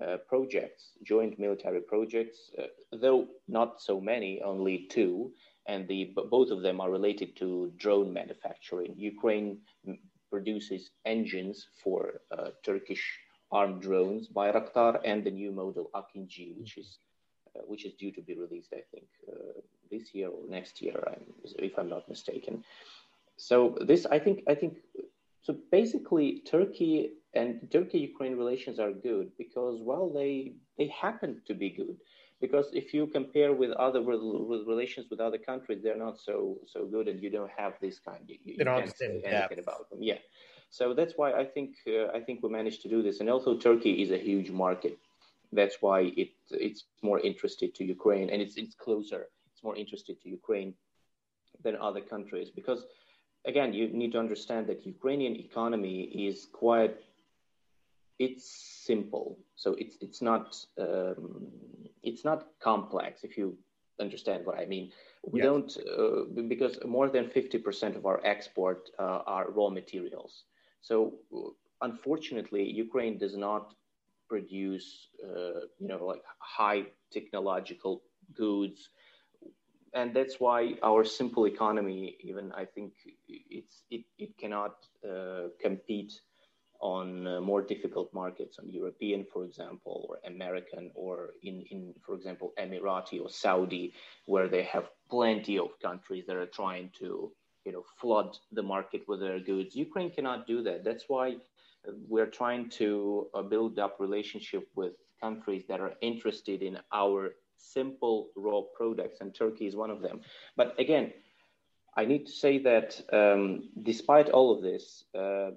uh, 0.05 0.19
projects, 0.29 0.83
joint 1.03 1.35
military 1.39 1.81
projects, 1.81 2.39
uh, 2.59 2.67
though 3.03 3.23
not 3.49 3.71
so 3.89 3.95
many, 4.13 4.33
only 4.43 4.77
two, 4.97 5.33
and 5.67 5.89
the 5.89 6.01
both 6.31 6.51
of 6.51 6.63
them 6.63 6.81
are 6.81 6.91
related 6.99 7.31
to 7.37 7.73
drone 7.77 8.13
manufacturing. 8.13 8.95
Ukraine 8.97 9.59
produces 10.31 10.91
engines 11.05 11.67
for 11.83 12.21
uh, 12.37 12.51
Turkish 12.65 13.05
armed 13.51 13.81
drones, 13.81 14.29
Bayraktar, 14.29 15.01
and 15.05 15.25
the 15.25 15.31
new 15.31 15.51
model 15.51 15.91
Akinci, 15.95 16.57
which 16.59 16.77
is 16.77 16.99
which 17.67 17.85
is 17.85 17.95
due 17.95 18.13
to 18.13 18.21
be 18.21 18.35
released, 18.35 18.73
I 18.73 18.83
think, 18.93 19.07
uh, 19.33 19.61
this 19.91 20.15
year 20.15 20.29
or 20.29 20.43
next 20.49 20.83
year, 20.83 20.97
if 21.59 21.79
I'm 21.79 21.89
not 21.89 22.09
mistaken. 22.09 22.65
So 23.37 23.77
this, 23.81 24.07
I 24.07 24.19
think, 24.19 24.43
I 24.49 24.55
think, 24.55 24.79
so 25.43 25.57
basically, 25.71 26.43
Turkey 26.47 27.13
and 27.35 27.69
Turkey-Ukraine 27.71 28.37
relations 28.37 28.79
are 28.79 28.93
good 28.93 29.31
because, 29.39 29.77
well, 29.81 30.09
they 30.19 30.55
they 30.79 30.89
happen 30.89 31.43
to 31.47 31.55
be 31.55 31.71
good. 31.71 31.97
Because 32.41 32.69
if 32.75 32.93
you 32.93 33.07
compare 33.07 33.53
with 33.55 33.71
other 33.73 34.03
with 34.03 34.67
relations 34.67 35.07
with 35.11 35.21
other 35.21 35.39
countries, 35.39 35.81
they're 35.83 35.97
not 35.97 36.19
so 36.19 36.59
so 36.67 36.85
good, 36.85 37.09
and 37.09 37.23
you 37.23 37.31
don't 37.31 37.51
have 37.57 37.75
this 37.81 37.99
kind. 37.99 38.23
You, 38.27 38.37
you 38.45 38.65
can't 38.65 38.97
say 38.97 39.07
anything 39.07 39.59
yeah. 39.59 39.65
about 39.67 39.89
them. 39.89 40.03
Yeah. 40.03 40.19
So 40.69 40.93
that's 40.93 41.15
why 41.17 41.33
I 41.33 41.45
think 41.45 41.71
uh, 41.87 42.09
I 42.19 42.21
think 42.21 42.43
we 42.43 42.49
managed 42.51 42.83
to 42.83 42.89
do 42.89 43.03
this, 43.03 43.21
and 43.21 43.31
also 43.31 43.57
Turkey 43.57 44.03
is 44.03 44.11
a 44.11 44.19
huge 44.19 44.51
market 44.51 44.99
that's 45.57 45.79
why 45.81 46.13
it 46.23 46.31
it's 46.51 46.85
more 47.03 47.21
interested 47.21 47.75
to 47.77 47.85
Ukraine 47.85 48.29
and 48.31 48.41
it's 48.43 48.57
it's 48.57 48.75
closer. 48.75 49.29
It's 49.53 49.65
more 49.65 49.77
interested 49.77 50.21
to 50.23 50.29
Ukraine 50.29 50.75
than 51.65 51.77
other 51.77 52.03
countries 52.15 52.49
because 52.51 52.81
again 53.47 53.73
you 53.73 53.89
need 53.89 54.13
to 54.13 54.19
understand 54.19 54.67
that 54.69 54.87
Ukrainian 54.87 55.35
economy 55.37 55.99
is 56.29 56.47
quite 56.53 56.97
it's 58.19 58.47
simple 58.91 59.39
so 59.63 59.69
it's 59.83 59.97
it's 60.01 60.21
not 60.31 60.47
um, 60.79 61.47
it's 62.03 62.25
not 62.25 62.41
complex 62.61 63.25
if 63.25 63.37
you 63.39 63.57
understand 64.01 64.45
what 64.45 64.59
I 64.59 64.67
mean. 64.67 64.93
We 65.23 65.41
yes. 65.41 65.47
don't 65.47 65.77
uh, 65.99 66.43
because 66.49 66.79
more 66.85 67.09
than 67.09 67.29
fifty 67.29 67.59
percent 67.59 67.97
of 67.97 68.07
our 68.07 68.21
export 68.25 68.91
uh, 68.99 69.21
are 69.27 69.51
raw 69.51 69.71
materials. 69.71 70.45
So 70.83 71.15
unfortunately, 71.81 72.63
Ukraine 72.71 73.19
does 73.19 73.37
not 73.37 73.75
produce, 74.29 75.09
uh, 75.25 75.61
you 75.79 75.89
know, 75.89 76.05
like 76.05 76.23
high 76.39 76.85
technological 77.13 78.03
goods. 78.35 78.91
And 79.95 80.15
that's 80.15 80.37
why 80.39 80.75
our 80.83 81.05
simple 81.05 81.47
economy, 81.47 82.17
even 82.21 82.53
I 82.53 82.65
think 82.65 82.93
it's 83.29 83.83
it, 83.91 84.05
it 84.19 84.37
cannot 84.37 84.75
uh, 85.09 85.49
compete 85.61 86.13
on 86.81 87.27
uh, 87.27 87.41
more 87.41 87.63
difficult 87.63 88.13
markets, 88.13 88.59
on 88.59 88.69
European, 88.69 89.25
for 89.33 89.45
example, 89.45 90.07
or 90.09 90.19
American, 90.31 90.91
or 90.95 91.31
in, 91.43 91.63
in, 91.71 91.95
for 92.05 92.15
example, 92.15 92.53
Emirati 92.59 93.21
or 93.21 93.31
Saudi, 93.31 93.95
where 94.27 94.49
they 94.49 94.63
have 94.65 94.91
plenty 95.11 95.59
of 95.59 95.71
countries 95.81 96.25
that 96.27 96.37
are 96.37 96.47
trying 96.47 96.91
to, 96.99 97.33
you 97.65 97.73
know, 97.73 97.85
flood 97.99 98.37
the 98.53 98.63
market 98.63 99.03
with 99.09 99.21
their 99.21 99.41
goods. 99.41 99.75
Ukraine 99.75 100.11
cannot 100.11 100.47
do 100.47 100.63
that. 100.63 100.85
That's 100.85 101.05
why 101.09 101.37
we're 102.09 102.27
trying 102.27 102.69
to 102.71 103.29
uh, 103.35 103.43
build 103.43 103.79
up 103.79 103.97
relationship 103.99 104.69
with 104.75 104.93
countries 105.21 105.65
that 105.69 105.81
are 105.81 105.95
interested 106.01 106.63
in 106.63 106.79
our 106.93 107.35
simple 107.57 108.29
raw 108.37 108.61
products, 108.77 109.21
and 109.21 109.35
Turkey 109.35 109.67
is 109.67 109.77
one 109.77 109.91
of 109.91 110.03
them. 110.03 110.21
But 110.57 110.79
again, 110.79 111.13
I 111.97 112.05
need 112.05 112.27
to 112.27 112.33
say 112.33 112.59
that 112.59 113.01
um, 113.13 113.71
despite 113.83 114.29
all 114.29 114.55
of 114.55 114.63
this, 114.63 115.05
uh, 115.15 115.51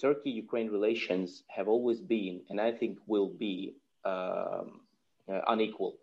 Turkey 0.00 0.30
Ukraine 0.30 0.70
relations 0.70 1.44
have 1.48 1.68
always 1.68 2.00
been, 2.00 2.42
and 2.50 2.60
I 2.60 2.72
think 2.72 2.98
will 3.06 3.28
be, 3.28 3.76
um, 4.04 4.80
uh, 5.28 5.40
unequal 5.46 5.96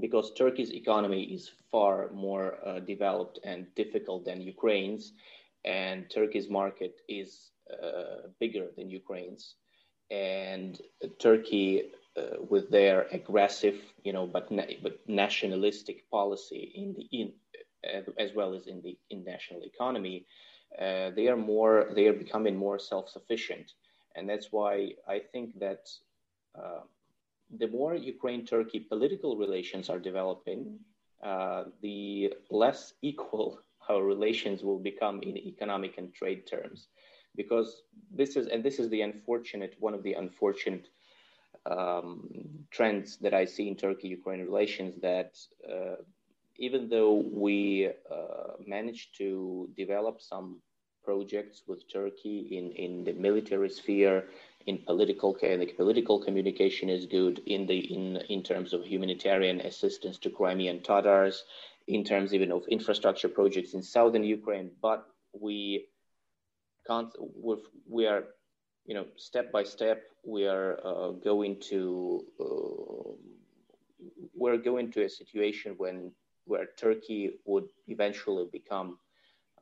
because 0.00 0.32
Turkey's 0.34 0.72
economy 0.72 1.22
is 1.22 1.50
far 1.70 2.10
more 2.12 2.58
uh, 2.66 2.80
developed 2.80 3.38
and 3.44 3.66
difficult 3.74 4.24
than 4.24 4.40
Ukraine's, 4.40 5.12
and 5.64 6.10
Turkey's 6.10 6.48
market 6.48 7.00
is 7.08 7.50
bigger 8.40 8.66
than 8.76 8.90
Ukraine's, 8.90 9.54
and 10.10 10.80
Turkey, 11.18 11.92
uh, 12.16 12.36
with 12.50 12.70
their 12.70 13.06
aggressive, 13.12 13.80
you 14.04 14.12
know, 14.12 14.26
but 14.26 14.50
na- 14.50 14.76
but 14.82 14.98
nationalistic 15.08 16.10
policy 16.10 16.72
in 16.74 16.92
the 16.94 17.04
in 17.18 17.32
as 18.18 18.32
well 18.34 18.54
as 18.54 18.66
in 18.66 18.80
the 18.82 18.96
in 19.10 19.24
national 19.24 19.62
economy, 19.62 20.26
uh, 20.78 21.10
they 21.16 21.28
are 21.28 21.36
more 21.36 21.90
they 21.94 22.06
are 22.08 22.12
becoming 22.24 22.56
more 22.56 22.78
self-sufficient, 22.78 23.72
and 24.14 24.28
that's 24.28 24.52
why 24.52 24.92
I 25.08 25.18
think 25.32 25.58
that 25.60 25.88
uh, 26.54 26.82
the 27.58 27.68
more 27.68 27.94
Ukraine-Turkey 27.94 28.80
political 28.80 29.36
relations 29.36 29.88
are 29.88 29.98
developing, 29.98 30.78
uh, 31.22 31.64
the 31.80 32.34
less 32.50 32.94
equal 33.02 33.60
our 33.88 34.02
relations 34.02 34.62
will 34.62 34.78
become 34.78 35.22
in 35.22 35.36
economic 35.38 35.98
and 35.98 36.12
trade 36.14 36.46
terms 36.46 36.88
because 37.36 37.82
this 38.10 38.36
is 38.36 38.46
and 38.48 38.62
this 38.62 38.78
is 38.78 38.88
the 38.90 39.02
unfortunate 39.02 39.74
one 39.80 39.94
of 39.94 40.02
the 40.02 40.14
unfortunate 40.14 40.88
um, 41.66 42.28
trends 42.70 43.16
that 43.18 43.34
I 43.34 43.44
see 43.44 43.68
in 43.68 43.76
Turkey-Ukraine 43.76 44.40
relations 44.40 45.00
that 45.00 45.38
uh, 45.70 45.96
even 46.56 46.88
though 46.88 47.24
we 47.32 47.88
uh, 48.10 48.52
managed 48.66 49.16
to 49.18 49.68
develop 49.76 50.20
some 50.20 50.60
projects 51.04 51.62
with 51.66 51.90
Turkey 51.92 52.48
in, 52.52 52.70
in 52.72 53.04
the 53.04 53.12
military 53.12 53.68
sphere, 53.68 54.24
in 54.66 54.78
political 54.78 55.36
the 55.40 55.72
political 55.76 56.20
communication 56.20 56.88
is 56.88 57.06
good 57.06 57.40
in 57.46 57.66
the 57.66 57.78
in 57.78 58.16
in 58.28 58.42
terms 58.42 58.72
of 58.72 58.84
humanitarian 58.84 59.60
assistance 59.60 60.18
to 60.18 60.30
Crimean 60.30 60.80
Tatars, 60.80 61.42
in 61.88 62.04
terms 62.04 62.32
even 62.32 62.52
of 62.52 62.62
infrastructure 62.68 63.28
projects 63.28 63.74
in 63.74 63.82
southern 63.82 64.22
Ukraine. 64.22 64.70
But 64.80 65.04
we 65.32 65.86
we 67.88 68.06
are, 68.06 68.24
you 68.86 68.94
know, 68.94 69.06
step 69.16 69.52
by 69.52 69.64
step, 69.64 70.02
we 70.24 70.46
are 70.46 70.78
uh, 70.84 71.10
going 71.10 71.60
to 71.60 72.24
uh, 72.40 73.12
we're 74.34 74.56
going 74.56 74.90
to 74.92 75.04
a 75.04 75.08
situation 75.08 75.74
when 75.76 76.12
where 76.44 76.66
Turkey 76.76 77.38
would 77.44 77.68
eventually 77.86 78.46
become 78.52 78.98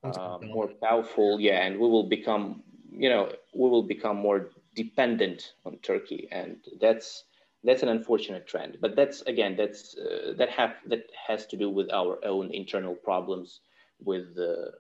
uh, 0.05 0.39
more 0.43 0.69
powerful. 0.83 1.39
Yeah, 1.39 1.65
and 1.65 1.79
we 1.79 1.89
will 1.89 2.09
become, 2.09 2.63
you 2.91 3.09
know, 3.09 3.31
we 3.55 3.69
will 3.69 3.83
become 3.83 4.17
more 4.17 4.51
dependent 4.75 5.53
on 5.65 5.77
Turkey, 5.79 6.29
and 6.33 6.57
that's 6.81 7.25
that's 7.63 7.83
an 7.83 7.89
unfortunate 7.89 8.47
trend. 8.47 8.79
But 8.81 8.97
that's 8.97 9.23
again, 9.23 9.57
that's 9.57 9.97
uh, 9.97 10.33
that 10.39 10.49
have 10.51 10.77
that 10.87 11.05
has 11.29 11.47
to 11.47 11.57
do 11.57 11.69
with 11.69 11.91
our 11.93 12.25
own 12.25 12.51
internal 12.51 12.95
problems, 12.95 13.61
with 14.03 14.35
the 14.35 14.73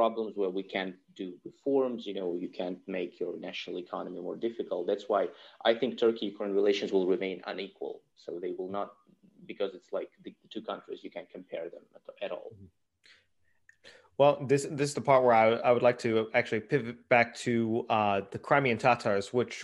problems 0.00 0.32
where 0.40 0.52
we 0.60 0.64
can't 0.74 0.96
do 1.22 1.28
reforms. 1.50 2.00
You 2.08 2.14
know, 2.18 2.28
you 2.44 2.50
can't 2.60 2.80
make 2.98 3.12
your 3.22 3.34
national 3.48 3.76
economy 3.86 4.20
more 4.28 4.38
difficult. 4.48 4.82
That's 4.90 5.06
why 5.12 5.22
I 5.70 5.72
think 5.78 5.90
Turkey-Ukraine 6.04 6.54
relations 6.60 6.90
will 6.94 7.08
remain 7.16 7.38
unequal. 7.52 7.94
So 8.22 8.28
they 8.44 8.52
will 8.58 8.72
not 8.78 8.88
because 9.50 9.70
it's 9.78 9.90
like 9.98 10.10
the, 10.24 10.30
the 10.42 10.48
two 10.54 10.64
countries 10.70 10.98
you 11.06 11.10
can't 11.16 11.30
compare 11.38 11.66
them 11.74 11.84
at, 11.96 12.02
at 12.26 12.30
all. 12.36 12.50
Mm-hmm. 12.54 12.70
Well, 14.20 14.34
this 14.50 14.62
this 14.78 14.88
is 14.90 14.96
the 15.00 15.06
part 15.10 15.20
where 15.24 15.38
I, 15.44 15.46
I 15.68 15.70
would 15.74 15.86
like 15.88 15.98
to 16.06 16.10
actually 16.38 16.62
pivot 16.72 16.98
back 17.14 17.28
to 17.46 17.52
uh, 17.96 18.18
the 18.32 18.40
Crimean 18.46 18.78
Tatars, 18.84 19.26
which 19.38 19.54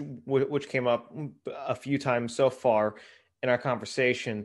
which 0.55 0.67
came 0.75 0.87
up 0.95 1.03
a 1.75 1.77
few 1.85 1.97
times 2.09 2.29
so 2.41 2.47
far 2.65 2.83
in 3.43 3.49
our 3.53 3.61
conversation, 3.71 4.37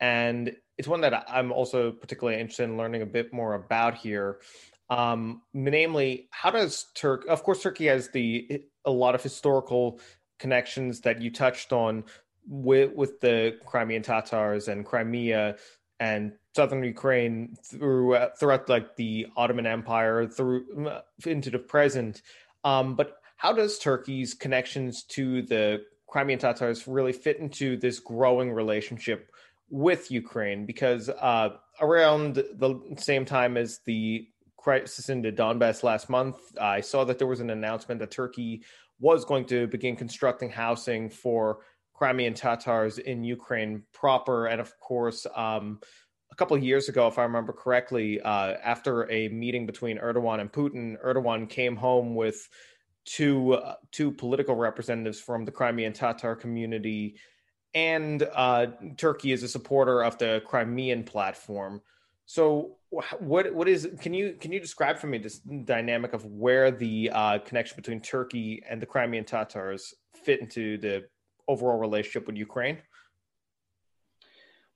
and 0.00 0.42
it's 0.78 0.88
one 0.88 1.02
that 1.02 1.14
I'm 1.38 1.50
also 1.58 1.80
particularly 2.02 2.40
interested 2.40 2.64
in 2.70 2.76
learning 2.80 3.02
a 3.02 3.10
bit 3.18 3.32
more 3.40 3.52
about 3.54 3.94
here. 4.06 4.28
Um, 4.92 5.40
namely, 5.54 6.28
how 6.30 6.50
does 6.50 6.84
Turk? 6.94 7.24
Of 7.26 7.42
course, 7.44 7.62
Turkey 7.62 7.86
has 7.86 8.10
the 8.10 8.62
a 8.84 8.90
lot 8.90 9.14
of 9.14 9.22
historical 9.22 10.00
connections 10.38 11.00
that 11.00 11.22
you 11.22 11.30
touched 11.30 11.72
on 11.72 12.04
with 12.46 12.92
with 12.94 13.18
the 13.20 13.56
Crimean 13.64 14.02
Tatars 14.02 14.68
and 14.68 14.84
Crimea 14.84 15.56
and 15.98 16.32
southern 16.54 16.84
Ukraine 16.84 17.56
through 17.64 18.18
throughout 18.38 18.68
like 18.68 18.96
the 18.96 19.28
Ottoman 19.34 19.64
Empire 19.64 20.26
through 20.26 20.90
into 21.24 21.48
the 21.48 21.58
present. 21.58 22.20
Um, 22.62 22.94
but 22.94 23.16
how 23.38 23.54
does 23.54 23.78
Turkey's 23.78 24.34
connections 24.34 25.04
to 25.04 25.40
the 25.40 25.84
Crimean 26.06 26.38
Tatars 26.38 26.86
really 26.86 27.14
fit 27.14 27.38
into 27.38 27.78
this 27.78 27.98
growing 27.98 28.52
relationship 28.52 29.30
with 29.70 30.10
Ukraine? 30.10 30.66
Because 30.66 31.08
uh, 31.08 31.56
around 31.80 32.34
the 32.34 32.94
same 32.98 33.24
time 33.24 33.56
as 33.56 33.80
the 33.86 34.28
crisis 34.62 35.08
in 35.08 35.22
the 35.22 35.32
Donbass 35.32 35.82
last 35.82 36.08
month, 36.08 36.36
I 36.60 36.80
saw 36.80 37.04
that 37.04 37.18
there 37.18 37.26
was 37.26 37.40
an 37.40 37.50
announcement 37.50 37.98
that 38.00 38.10
Turkey 38.10 38.62
was 39.00 39.24
going 39.24 39.44
to 39.46 39.66
begin 39.66 39.96
constructing 39.96 40.50
housing 40.50 41.10
for 41.10 41.58
Crimean 41.92 42.34
Tatars 42.34 42.98
in 42.98 43.24
Ukraine 43.24 43.82
proper, 43.92 44.46
and 44.46 44.60
of 44.60 44.78
course. 44.78 45.26
Um, 45.34 45.80
a 46.30 46.34
couple 46.34 46.56
of 46.56 46.64
years 46.64 46.88
ago, 46.88 47.06
if 47.08 47.18
I 47.18 47.24
remember 47.24 47.52
correctly, 47.52 48.18
uh, 48.20 48.54
after 48.64 49.10
a 49.10 49.28
meeting 49.28 49.66
between 49.66 49.98
Erdogan 49.98 50.40
and 50.40 50.50
Putin, 50.50 50.96
Erdogan 51.04 51.46
came 51.46 51.76
home 51.76 52.14
with 52.14 52.48
two 53.04 53.54
uh, 53.54 53.74
two 53.90 54.10
political 54.12 54.54
representatives 54.54 55.20
from 55.20 55.44
the 55.44 55.52
Crimean 55.52 55.92
Tatar 55.92 56.34
community, 56.34 57.16
and 57.74 58.22
uh, 58.34 58.66
Turkey 58.96 59.32
is 59.32 59.42
a 59.42 59.48
supporter 59.48 60.02
of 60.02 60.16
the 60.18 60.42
Crimean 60.46 61.04
platform. 61.04 61.82
So, 62.32 62.78
what 63.20 63.52
what 63.52 63.68
is 63.68 63.86
can 64.00 64.14
you 64.14 64.32
can 64.40 64.52
you 64.52 64.60
describe 64.68 64.96
for 64.96 65.06
me 65.06 65.18
this 65.18 65.40
dynamic 65.74 66.14
of 66.14 66.24
where 66.24 66.70
the 66.70 67.10
uh, 67.12 67.38
connection 67.40 67.76
between 67.76 68.00
Turkey 68.00 68.62
and 68.66 68.80
the 68.80 68.86
Crimean 68.86 69.26
Tatars 69.26 69.92
fit 70.24 70.40
into 70.40 70.78
the 70.78 71.04
overall 71.46 71.78
relationship 71.78 72.26
with 72.26 72.38
Ukraine? 72.38 72.78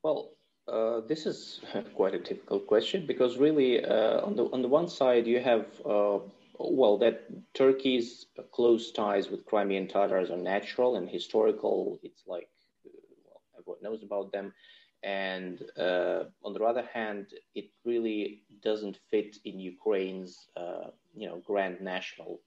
Well, 0.03 0.33
uh, 0.69 1.01
this 1.09 1.25
is 1.25 1.62
quite 1.95 2.14
a 2.14 2.19
difficult 2.19 2.66
question 2.66 3.07
because 3.07 3.38
really, 3.38 3.83
uh, 3.83 4.21
on 4.27 4.37
the 4.37 4.45
on 4.55 4.61
the 4.61 4.69
one 4.69 4.87
side, 4.87 5.27
you 5.27 5.40
have 5.40 5.64
uh, 5.87 6.19
well 6.59 6.99
that 6.99 7.25
Turkey's 7.55 8.27
close 8.53 8.92
ties 8.92 9.31
with 9.31 9.47
Crimean 9.47 9.88
Tatars 9.88 10.31
are 10.31 10.42
natural 10.55 10.97
and 10.97 11.09
historical. 11.09 11.99
It's 12.03 12.25
like 12.27 12.51
well, 13.25 13.40
everyone 13.59 13.83
knows 13.83 14.03
about 14.03 14.31
them, 14.31 14.53
and 15.02 15.62
uh, 15.78 16.24
on 16.44 16.52
the 16.52 16.64
other 16.64 16.87
hand, 16.92 17.26
it 17.54 17.66
really 17.85 18.42
doesn't 18.62 18.98
fit 19.11 19.37
in 19.44 19.61
Ukraine's 19.61 20.48
uh, 20.56 20.90
you 21.14 21.28
know 21.28 21.42
grand 21.46 21.80
national 21.80 22.40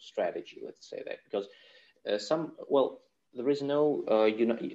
strategy. 0.00 0.60
Let's 0.64 0.88
say 0.88 1.02
that 1.06 1.18
because 1.24 1.48
some 2.22 2.52
well 2.68 3.00
there 3.34 3.50
is 3.50 3.62
no 3.62 4.04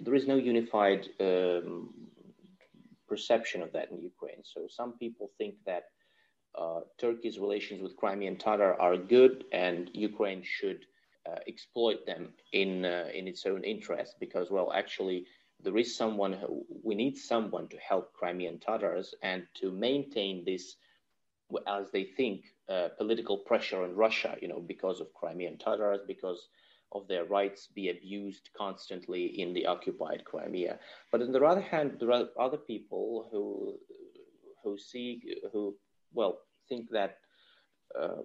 there 0.02 0.15
is 0.15 0.28
no 0.28 0.36
unified 0.36 1.08
um, 1.19 1.93
perception 3.08 3.62
of 3.62 3.72
that 3.74 3.91
in 3.91 4.02
Ukraine. 4.02 4.41
So 4.43 4.60
some 4.67 4.93
people 5.04 5.32
think 5.38 5.56
that 5.65 5.86
uh, 6.56 6.82
Turkey's 6.98 7.39
relations 7.39 7.82
with 7.82 7.96
Crimea 7.96 8.28
and 8.32 8.39
Tatar 8.39 8.80
are 8.80 8.98
good, 8.98 9.46
and 9.52 9.89
Ukraine 9.93 10.43
should 10.43 10.82
uh, 11.30 11.39
exploit 11.48 12.06
them 12.06 12.24
in 12.52 12.86
uh, 12.86 13.08
in 13.13 13.28
its 13.28 13.46
own 13.46 13.63
interest. 13.63 14.12
Because, 14.19 14.48
well, 14.52 14.72
actually, 14.82 15.19
there 15.63 15.78
is 15.78 15.95
someone 15.95 16.34
who, 16.34 16.65
we 16.84 16.95
need 16.95 17.17
someone 17.17 17.67
to 17.69 17.78
help 17.78 18.13
Crimean 18.13 18.60
Tatars 18.60 19.13
and 19.21 19.47
to 19.56 19.71
maintain 19.71 20.43
this, 20.45 20.76
as 21.67 21.91
they 21.91 22.04
think, 22.04 22.45
uh, 22.69 22.89
political 22.97 23.38
pressure 23.38 23.84
on 23.84 23.95
Russia. 23.95 24.36
You 24.41 24.47
know, 24.47 24.60
because 24.60 24.99
of 24.99 25.13
Crimean 25.13 25.58
Tatars, 25.58 26.02
because 26.08 26.47
of 26.93 27.08
their 27.08 27.26
rights 27.26 27.67
be 27.67 27.89
abused 27.89 28.49
constantly 28.56 29.41
in 29.41 29.54
the 29.54 29.65
occupied 29.65 30.23
Crimea. 30.26 30.80
But 31.12 31.21
on 31.21 31.32
the 31.32 31.43
other 31.43 31.62
hand, 31.62 31.97
there 31.99 32.12
are 32.12 32.28
other 32.39 32.58
people 32.58 33.28
who 33.32 33.78
who 34.63 34.78
see 34.78 35.21
who 35.52 35.76
well 36.13 36.39
think 36.69 36.89
that 36.91 37.17
uh, 37.99 38.21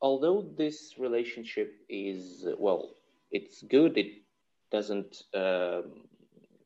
although 0.00 0.42
this 0.56 0.94
relationship 0.98 1.74
is 1.88 2.46
well, 2.58 2.90
it's 3.30 3.62
good. 3.62 3.96
It 3.96 4.22
doesn't 4.70 5.22
um, 5.34 6.08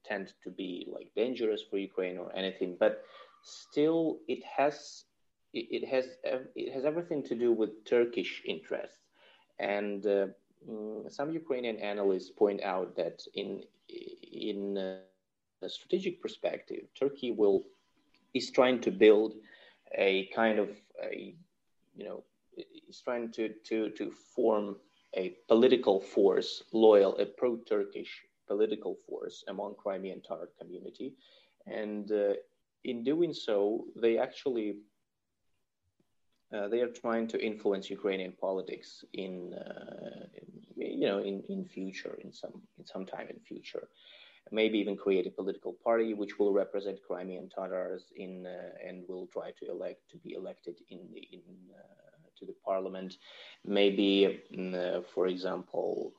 tend 0.09 0.33
to 0.45 0.51
be 0.51 0.87
like 0.93 1.11
dangerous 1.15 1.63
for 1.69 1.79
Ukraine 1.79 2.19
or 2.19 2.35
anything, 2.35 2.77
but 2.79 3.05
still 3.43 4.19
it 4.29 4.43
has 4.45 5.05
it, 5.53 5.89
has 5.89 6.05
it 6.55 6.73
has 6.75 6.85
everything 6.85 7.23
to 7.25 7.35
do 7.35 7.53
with 7.53 7.85
Turkish 7.85 8.43
interests 8.47 8.99
and. 9.59 10.07
Uh, 10.07 10.27
Mm, 10.69 11.11
some 11.13 11.31
Ukrainian 11.33 11.79
analysts 11.79 12.31
point 12.31 12.63
out 12.63 12.97
that 12.97 13.23
in 13.35 13.63
in 13.89 14.77
a 15.63 15.69
strategic 15.69 16.21
perspective, 16.21 16.83
Turkey 16.99 17.31
will 17.31 17.65
is 18.35 18.51
trying 18.51 18.81
to 18.81 18.91
build 18.91 19.35
a 19.95 20.27
kind 20.35 20.59
of 20.59 20.71
a 21.03 21.35
you 21.97 22.05
know 22.05 22.25
is 22.89 23.01
trying 23.01 23.31
to 23.33 23.55
to 23.69 23.91
to 23.91 24.11
form 24.11 24.77
a 25.15 25.37
political 25.49 26.01
force 26.01 26.65
loyal 26.73 27.17
a 27.19 27.27
pro-Turkish 27.27 28.13
political 28.47 28.97
force 29.09 29.45
among 29.49 29.75
Crimean 29.75 30.21
Tatar 30.21 30.49
community, 30.59 31.15
and 31.67 32.11
uh, 32.13 32.35
in 32.85 33.03
doing 33.03 33.33
so, 33.33 33.85
they 33.97 34.19
actually 34.19 34.77
uh, 36.55 36.69
they 36.69 36.81
are 36.81 36.89
trying 36.89 37.27
to 37.27 37.45
influence 37.45 37.91
Ukrainian 37.91 38.33
politics 38.41 39.05
in, 39.13 39.53
uh, 39.55 40.27
in, 40.35 40.91
you 41.01 41.07
know 41.09 41.19
in, 41.19 41.43
in 41.49 41.65
future 41.65 42.17
in 42.23 42.33
some 42.33 42.63
in 42.79 42.85
some 42.87 43.05
time 43.05 43.27
in 43.29 43.41
future. 43.41 43.89
Maybe 44.53 44.79
even 44.79 44.97
create 44.97 45.27
a 45.27 45.31
political 45.31 45.73
party 45.73 46.15
which 46.15 46.39
will 46.39 46.53
represent 46.53 47.01
Crimean 47.05 47.49
Tatars 47.49 48.05
in 48.15 48.47
uh, 48.47 48.89
and 48.89 49.03
will 49.09 49.27
try 49.27 49.51
to 49.59 49.65
elect 49.69 50.03
to 50.13 50.19
be 50.19 50.35
elected 50.35 50.77
in 50.89 51.01
the 51.13 51.23
in 51.33 51.43
uh, 51.75 52.29
to 52.39 52.47
the 52.47 52.55
parliament. 52.65 53.17
Maybe 53.65 54.41
mm, 54.55 54.75
uh, 54.75 55.03
for 55.03 55.27
example 55.27 56.13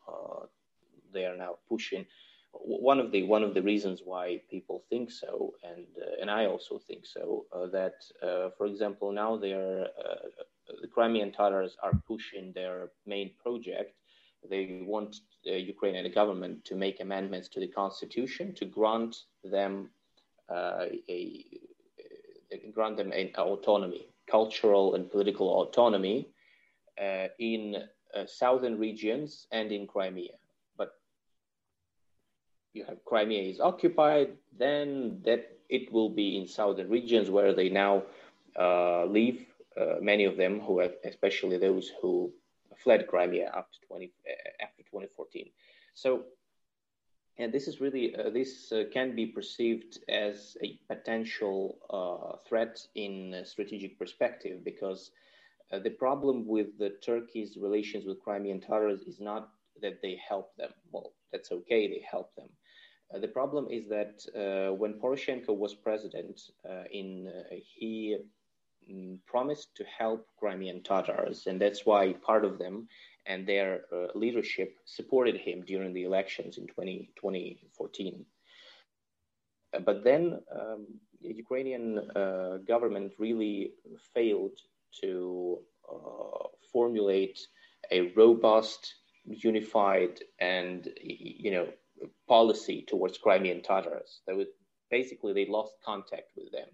they 1.13 1.25
are 1.25 1.37
now 1.37 1.55
pushing 1.69 2.05
one 2.53 2.99
of 2.99 3.11
the 3.11 3.23
one 3.23 3.43
of 3.43 3.53
the 3.53 3.61
reasons 3.61 4.01
why 4.03 4.41
people 4.49 4.83
think 4.89 5.11
so, 5.11 5.53
and 5.63 5.85
uh, 6.01 6.21
and 6.21 6.29
I 6.31 6.45
also 6.45 6.79
think 6.79 7.05
so, 7.05 7.45
uh, 7.53 7.67
that 7.67 7.95
uh, 8.23 8.49
for 8.57 8.65
example 8.65 9.11
now 9.11 9.37
they 9.37 9.53
are 9.53 9.87
the 10.81 10.87
Crimean 10.87 11.31
Tatars 11.31 11.77
are 11.81 11.93
pushing 12.07 12.51
their 12.53 12.89
main 13.05 13.31
project. 13.41 13.95
They 14.49 14.81
want 14.85 15.17
the 15.43 15.59
Ukrainian 15.59 16.11
government 16.11 16.65
to 16.65 16.75
make 16.75 16.99
amendments 16.99 17.47
to 17.49 17.59
the 17.59 17.67
constitution 17.67 18.53
to 18.55 18.65
grant 18.65 19.15
them 19.43 19.89
uh, 20.49 20.85
a, 21.09 21.45
grant 22.73 22.97
them 22.97 23.11
an 23.11 23.31
autonomy, 23.37 24.07
cultural 24.29 24.95
and 24.95 25.09
political 25.11 25.47
autonomy 25.61 26.27
uh, 27.01 27.27
in 27.39 27.75
uh, 28.15 28.25
southern 28.25 28.77
regions 28.77 29.47
and 29.51 29.71
in 29.71 29.87
Crimea. 29.87 30.33
You 32.77 32.85
have 32.85 33.03
Crimea 33.05 33.43
is 33.53 33.59
occupied, 33.59 34.29
then 34.57 35.21
that 35.25 35.57
it 35.69 35.91
will 35.91 36.09
be 36.09 36.37
in 36.37 36.47
southern 36.47 36.89
regions 36.89 37.29
where 37.29 37.53
they 37.53 37.69
now 37.69 38.03
uh, 38.59 39.05
live. 39.05 39.39
Uh, 39.79 39.95
many 40.01 40.25
of 40.25 40.37
them, 40.37 40.59
who 40.59 40.79
have, 40.79 40.93
especially 41.03 41.57
those 41.57 41.91
who 42.01 42.31
fled 42.83 43.07
Crimea 43.07 43.47
after 43.55 43.77
20 43.87 44.05
uh, 44.05 44.63
after 44.63 44.83
2014. 44.83 45.49
So 45.93 46.25
and 47.39 47.53
this 47.53 47.67
is 47.67 47.79
really 47.81 48.15
uh, 48.15 48.29
this 48.29 48.71
uh, 48.71 48.83
can 48.91 49.15
be 49.15 49.25
perceived 49.25 49.99
as 50.09 50.57
a 50.63 50.79
potential 50.87 51.77
uh, 51.89 52.37
threat 52.47 52.79
in 52.95 53.33
a 53.33 53.45
strategic 53.45 53.97
perspective 53.99 54.63
because 54.63 55.11
uh, 55.71 55.79
the 55.79 55.89
problem 55.89 56.47
with 56.47 56.77
the 56.79 56.91
Turkey's 57.03 57.57
relations 57.57 58.05
with 58.05 58.23
Crimean 58.23 58.59
Tatars 58.59 59.01
is 59.01 59.19
not 59.19 59.49
that 59.81 60.01
they 60.01 60.19
help 60.27 60.55
them. 60.57 60.71
Well, 60.91 61.13
that's 61.31 61.51
okay, 61.51 61.87
they 61.87 62.03
help 62.09 62.35
them. 62.35 62.49
Uh, 63.13 63.19
the 63.19 63.27
problem 63.27 63.67
is 63.69 63.87
that 63.87 64.21
uh, 64.35 64.73
when 64.73 64.93
Poroshenko 64.93 65.55
was 65.55 65.73
president, 65.73 66.41
in 66.91 67.31
he 67.49 68.17
mm, 68.91 69.17
promised 69.25 69.75
to 69.75 69.83
help 69.85 70.27
Crimean 70.39 70.83
Tatars, 70.83 71.47
and 71.47 71.59
that's 71.59 71.85
why 71.85 72.13
part 72.13 72.43
of 72.43 72.57
them 72.57 72.87
and 73.27 73.45
their 73.45 73.81
uh, 73.93 74.07
leadership 74.15 74.77
supported 74.85 75.35
him 75.35 75.61
during 75.61 75.93
the 75.93 76.03
elections 76.03 76.57
in 76.57 76.65
20, 76.67 77.09
2014. 77.15 78.25
Uh, 79.73 79.79
but 79.79 80.03
then 80.03 80.39
um, 80.57 80.87
the 81.21 81.33
Ukrainian 81.33 81.99
uh, 82.15 82.57
government 82.65 83.13
really 83.19 83.73
failed 84.13 84.57
to 85.01 85.59
uh, 85.91 86.47
formulate 86.71 87.39
a 87.91 88.13
robust, 88.15 88.95
unified, 89.25 90.19
and 90.39 90.89
you 91.01 91.51
know 91.51 91.67
policy 92.27 92.85
towards 92.87 93.17
Crimean 93.17 93.61
Tatars. 93.61 94.21
They 94.27 94.33
would 94.33 94.47
basically 94.89 95.33
they 95.33 95.45
lost 95.45 95.73
contact 95.85 96.31
with 96.35 96.51
them. 96.51 96.67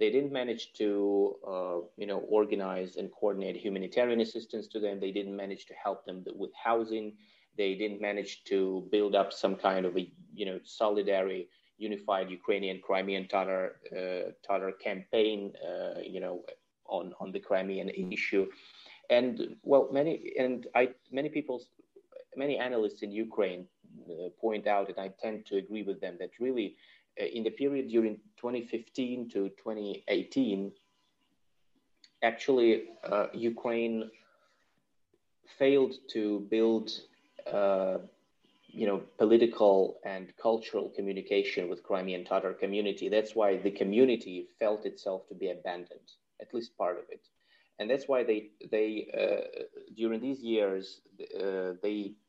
They 0.00 0.10
didn't 0.10 0.32
manage 0.32 0.72
to, 0.74 1.34
uh, 1.46 1.76
you 1.96 2.06
know, 2.06 2.18
organize 2.28 2.96
and 2.96 3.10
coordinate 3.12 3.56
humanitarian 3.56 4.20
assistance 4.20 4.66
to 4.68 4.80
them. 4.80 4.98
They 4.98 5.12
didn't 5.12 5.36
manage 5.36 5.66
to 5.66 5.74
help 5.74 6.04
them 6.04 6.24
with 6.34 6.50
housing. 6.62 7.14
They 7.56 7.74
didn't 7.76 8.00
manage 8.00 8.42
to 8.44 8.88
build 8.90 9.14
up 9.14 9.32
some 9.32 9.54
kind 9.54 9.86
of 9.86 9.96
a, 9.96 10.10
you 10.34 10.46
know, 10.46 10.58
solidarity, 10.64 11.48
unified 11.78 12.28
Ukrainian 12.30 12.80
Crimean 12.80 13.28
Tatar 13.28 13.76
uh, 13.96 14.32
Tatar 14.46 14.72
campaign, 14.72 15.52
uh, 15.68 16.00
you 16.00 16.20
know, 16.20 16.42
on 16.86 17.14
on 17.20 17.30
the 17.30 17.38
Crimean 17.38 17.88
issue. 17.88 18.46
And 19.10 19.56
well, 19.62 19.88
many 19.92 20.32
and 20.38 20.66
I 20.74 20.88
many 21.12 21.28
people, 21.28 21.62
many 22.36 22.58
analysts 22.58 23.02
in 23.02 23.12
Ukraine 23.12 23.68
point 24.40 24.66
out, 24.66 24.88
and 24.88 24.98
I 24.98 25.08
tend 25.20 25.46
to 25.46 25.56
agree 25.56 25.82
with 25.82 26.00
them 26.00 26.16
that 26.20 26.30
really 26.40 26.76
uh, 27.20 27.24
in 27.24 27.44
the 27.44 27.50
period 27.50 27.88
during 27.88 28.16
2015 28.36 29.28
to 29.30 29.48
2018, 29.50 30.72
actually, 32.22 32.84
uh, 33.04 33.26
Ukraine 33.32 34.10
failed 35.58 35.94
to 36.10 36.40
build, 36.50 36.90
uh, 37.52 37.98
you 38.66 38.86
know, 38.86 39.02
political 39.18 39.98
and 40.04 40.32
cultural 40.36 40.88
communication 40.88 41.68
with 41.68 41.82
Crimean 41.84 42.24
Tatar 42.24 42.54
community. 42.54 43.08
That's 43.08 43.34
why 43.36 43.58
the 43.58 43.70
community 43.70 44.48
felt 44.58 44.84
itself 44.84 45.28
to 45.28 45.34
be 45.34 45.50
abandoned, 45.50 46.12
at 46.40 46.52
least 46.52 46.76
part 46.76 46.98
of 46.98 47.04
it, 47.10 47.28
and 47.78 47.88
that's 47.88 48.08
why 48.08 48.24
they 48.24 48.50
they 48.70 49.08
uh, 49.16 49.62
during 49.96 50.20
these 50.20 50.40
years 50.40 51.00
uh, 51.38 51.74
they 51.82 51.98
uh, 52.10 52.23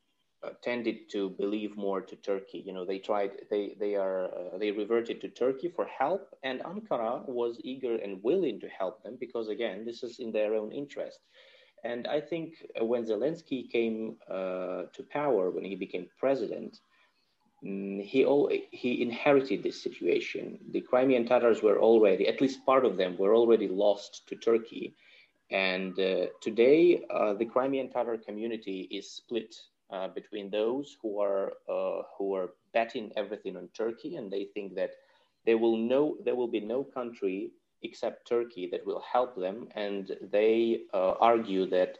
tended 0.61 1.09
to 1.11 1.29
believe 1.29 1.75
more 1.75 2.01
to 2.01 2.15
Turkey. 2.15 2.63
You 2.65 2.73
know, 2.73 2.85
they 2.85 2.99
tried, 2.99 3.31
they 3.49 3.75
they 3.79 3.95
are 3.95 4.25
uh, 4.25 4.57
they 4.57 4.71
reverted 4.71 5.21
to 5.21 5.29
Turkey 5.29 5.69
for 5.69 5.85
help, 5.85 6.35
and 6.43 6.61
Ankara 6.61 7.27
was 7.27 7.59
eager 7.63 7.95
and 7.95 8.23
willing 8.23 8.59
to 8.61 8.67
help 8.69 9.03
them 9.03 9.17
because 9.19 9.49
again, 9.49 9.85
this 9.85 10.03
is 10.03 10.19
in 10.19 10.31
their 10.31 10.55
own 10.55 10.71
interest. 10.71 11.19
And 11.83 12.07
I 12.07 12.19
think 12.19 12.65
when 12.81 13.05
Zelensky 13.05 13.69
came 13.69 14.17
uh, 14.29 14.83
to 14.93 15.03
power, 15.11 15.51
when 15.51 15.63
he 15.63 15.75
became 15.75 16.07
president, 16.19 16.79
um, 17.65 17.99
he 17.99 18.25
he 18.71 19.01
inherited 19.01 19.63
this 19.63 19.81
situation. 19.81 20.59
The 20.71 20.81
Crimean 20.81 21.25
Tatars 21.25 21.61
were 21.61 21.79
already, 21.79 22.27
at 22.27 22.41
least 22.41 22.65
part 22.65 22.85
of 22.85 22.97
them, 22.97 23.17
were 23.17 23.35
already 23.35 23.67
lost 23.67 24.27
to 24.29 24.35
Turkey. 24.35 24.95
And 25.51 25.99
uh, 25.99 26.27
today, 26.41 27.03
uh, 27.09 27.33
the 27.33 27.45
Crimean 27.45 27.89
Tatar 27.89 28.17
community 28.17 28.87
is 28.91 29.11
split 29.11 29.55
uh, 29.91 30.07
between 30.09 30.49
those 30.49 30.97
who 31.01 31.19
are 31.19 31.53
uh, 31.69 32.03
who 32.17 32.35
are 32.35 32.51
betting 32.73 33.11
everything 33.15 33.57
on 33.57 33.69
Turkey, 33.73 34.15
and 34.15 34.31
they 34.31 34.45
think 34.53 34.75
that 34.75 34.91
there 35.45 35.57
will 35.57 35.77
no 35.77 36.17
there 36.23 36.35
will 36.35 36.47
be 36.47 36.59
no 36.59 36.83
country 36.83 37.51
except 37.83 38.27
Turkey 38.27 38.67
that 38.71 38.85
will 38.85 39.01
help 39.01 39.35
them, 39.35 39.67
and 39.75 40.17
they 40.31 40.81
uh, 40.93 41.13
argue 41.19 41.65
that 41.69 41.97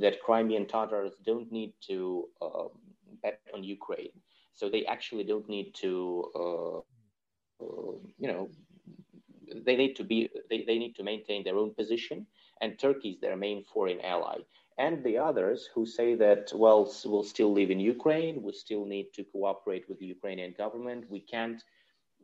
that 0.00 0.22
Crimean 0.22 0.66
Tatars 0.66 1.12
don't 1.24 1.50
need 1.52 1.74
to 1.88 2.28
um, 2.40 2.70
bet 3.22 3.40
on 3.54 3.62
Ukraine, 3.62 4.14
so 4.54 4.68
they 4.68 4.84
actually 4.86 5.24
don't 5.24 5.48
need 5.48 5.74
to 5.74 6.24
uh, 6.34 6.80
you 8.18 8.28
know 8.28 8.48
they 9.64 9.76
need 9.76 9.94
to 9.96 10.04
be 10.04 10.28
they, 10.50 10.64
they 10.66 10.78
need 10.78 10.94
to 10.96 11.02
maintain 11.02 11.44
their 11.44 11.56
own 11.56 11.74
position 11.74 12.26
and 12.60 12.78
turkey 12.78 13.10
is 13.10 13.20
their 13.20 13.36
main 13.36 13.62
foreign 13.64 14.00
ally 14.00 14.38
and 14.78 15.02
the 15.04 15.18
others 15.18 15.68
who 15.74 15.84
say 15.86 16.14
that, 16.16 16.52
well, 16.54 16.92
we'll 17.04 17.22
still 17.22 17.52
live 17.52 17.70
in 17.70 17.80
Ukraine, 17.80 18.42
we 18.42 18.52
still 18.52 18.84
need 18.84 19.12
to 19.14 19.24
cooperate 19.24 19.88
with 19.88 19.98
the 19.98 20.06
Ukrainian 20.06 20.54
government. 20.56 21.04
We 21.10 21.20
can't, 21.20 21.62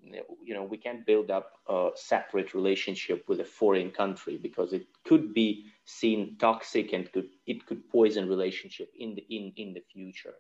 you 0.03 0.55
know, 0.55 0.65
we 0.65 0.79
can't 0.79 1.05
build 1.05 1.31
up 1.31 1.53
a 1.69 1.91
separate 1.95 2.55
relationship 2.55 3.25
with 3.29 3.41
a 3.41 3.45
foreign 3.45 3.91
country 3.91 4.37
because 4.37 4.73
it 4.73 4.87
could 5.05 5.35
be 5.35 5.67
seen 5.85 6.37
toxic 6.39 6.93
and 6.93 7.11
could 7.13 7.29
it 7.47 7.67
could 7.67 7.89
poison 7.91 8.29
relationship 8.29 8.91
in 8.99 9.15
the 9.17 9.25
in 9.29 9.53
in 9.57 9.75
the 9.75 9.85
future. 9.93 10.35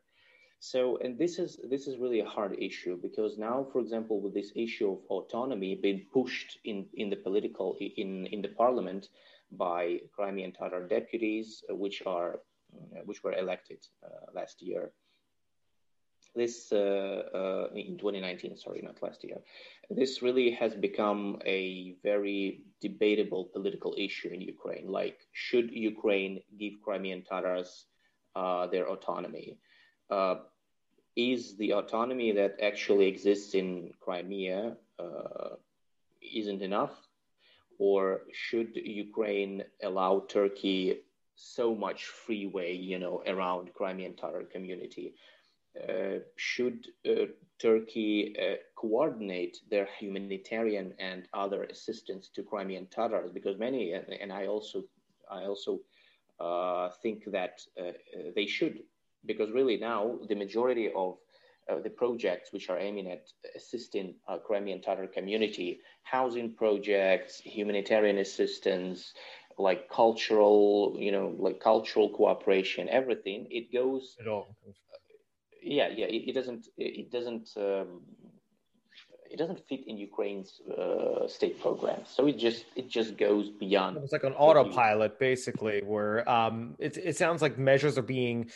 So, 0.61 0.99
and 0.99 1.16
this 1.16 1.38
is 1.38 1.59
this 1.71 1.87
is 1.87 1.99
really 1.99 2.21
a 2.21 2.29
hard 2.37 2.57
issue 2.59 2.99
because 3.01 3.38
now, 3.38 3.66
for 3.73 3.81
example, 3.81 4.21
with 4.21 4.35
this 4.35 4.53
issue 4.57 4.90
of 4.92 4.99
autonomy 5.09 5.77
being 5.77 6.07
pushed 6.12 6.59
in 6.64 6.87
in 6.94 7.11
the 7.11 7.16
political 7.16 7.77
in 7.81 8.27
in 8.27 8.42
the 8.42 8.49
parliament 8.49 9.09
by 9.52 10.00
Crimean 10.14 10.52
Tatar 10.52 10.87
deputies, 10.87 11.64
uh, 11.70 11.74
which 11.74 12.02
are 12.06 12.40
uh, 12.74 13.00
which 13.04 13.22
were 13.24 13.32
elected 13.32 13.78
uh, 14.04 14.30
last 14.34 14.62
year. 14.62 14.92
This 16.34 16.70
in 16.70 17.96
2019, 17.98 18.56
sorry, 18.58 18.82
not 18.82 19.02
last 19.02 19.24
year. 19.24 19.38
This 19.90 20.22
really 20.22 20.50
has 20.52 20.74
become 20.74 21.40
a 21.44 21.96
very 22.04 22.61
debatable 22.80 23.46
political 23.46 23.94
issue 23.98 24.28
in 24.28 24.42
Ukraine. 24.42 24.87
Like, 24.87 25.18
should 25.32 25.70
Ukraine 25.72 26.42
give 26.58 26.74
Crimean 26.84 27.24
Tatars 27.24 27.87
their 28.70 28.88
autonomy? 28.88 29.58
is 31.18 31.56
the 31.56 31.72
autonomy 31.72 32.30
that 32.30 32.61
actually 32.62 33.08
exists 33.08 33.54
in 33.54 33.90
Crimea 33.98 34.76
uh, 35.00 35.56
isn't 36.22 36.62
enough 36.62 37.08
or 37.79 38.22
should 38.33 38.76
Ukraine 38.76 39.64
allow 39.83 40.24
Turkey 40.29 41.01
so 41.35 41.74
much 41.74 42.07
freeway, 42.07 42.74
you 42.74 42.99
know, 42.99 43.22
around 43.26 43.72
Crimean 43.74 44.14
Tatar 44.14 44.45
community? 44.45 45.14
Uh, 45.89 46.18
should 46.37 46.89
uh, 47.09 47.26
Turkey 47.61 48.35
uh, 48.41 48.57
coordinate 48.74 49.59
their 49.70 49.89
humanitarian 49.99 50.93
and 50.99 51.29
other 51.33 51.64
assistance 51.64 52.29
to 52.35 52.43
Crimean 52.43 52.87
Tatars? 52.87 53.31
Because 53.33 53.59
many, 53.59 53.93
and 53.93 54.33
I 54.33 54.47
also, 54.49 54.83
I 55.31 55.45
also 55.45 55.81
uh, 56.41 56.91
think 57.03 57.24
that 57.26 57.61
uh, 57.81 57.93
they 58.35 58.47
should, 58.47 58.81
because 59.24 59.51
really 59.53 59.76
now 59.76 60.18
the 60.29 60.35
majority 60.35 60.91
of 60.95 61.18
uh, 61.69 61.81
the 61.81 61.91
projects 61.91 62.53
which 62.53 62.71
are 62.71 62.79
aiming 62.79 63.11
at 63.11 63.27
assisting 63.57 64.14
uh, 64.27 64.39
Crimean 64.39 64.81
Tatar 64.81 65.07
community, 65.07 65.81
housing 66.03 66.55
projects, 66.55 67.39
humanitarian 67.41 68.19
assistance, 68.19 69.12
like 69.59 69.89
cultural, 69.91 70.97
you 70.99 71.12
know, 71.12 71.35
like 71.39 71.61
cultural 71.61 72.09
cooperation, 72.11 72.89
everything. 72.89 73.47
It 73.51 73.73
goes. 73.73 74.16
It 74.19 74.29
all. 74.29 74.55
Yeah, 75.62 75.89
yeah. 75.89 76.07
It, 76.07 76.29
it 76.29 76.35
doesn't. 76.35 76.69
It 76.77 77.11
doesn't. 77.11 77.51
Um, 77.57 78.03
it 79.31 79.37
doesn't 79.37 79.61
fit 79.69 79.87
in 79.87 79.99
Ukraine's 79.99 80.61
uh, 80.71 81.29
state 81.29 81.61
program. 81.61 82.01
So 82.07 82.27
it 82.27 82.39
just 82.39 82.64
it 82.77 82.89
just 82.89 83.19
goes 83.19 83.51
beyond. 83.51 83.99
It's 83.99 84.12
like 84.12 84.25
an 84.25 84.33
autopilot, 84.33 85.19
basically, 85.19 85.83
where 85.85 86.29
um, 86.29 86.77
it 86.79 86.97
it 86.97 87.16
sounds 87.16 87.43
like 87.43 87.59
measures 87.59 87.99
are 87.99 88.03
being. 88.03 88.51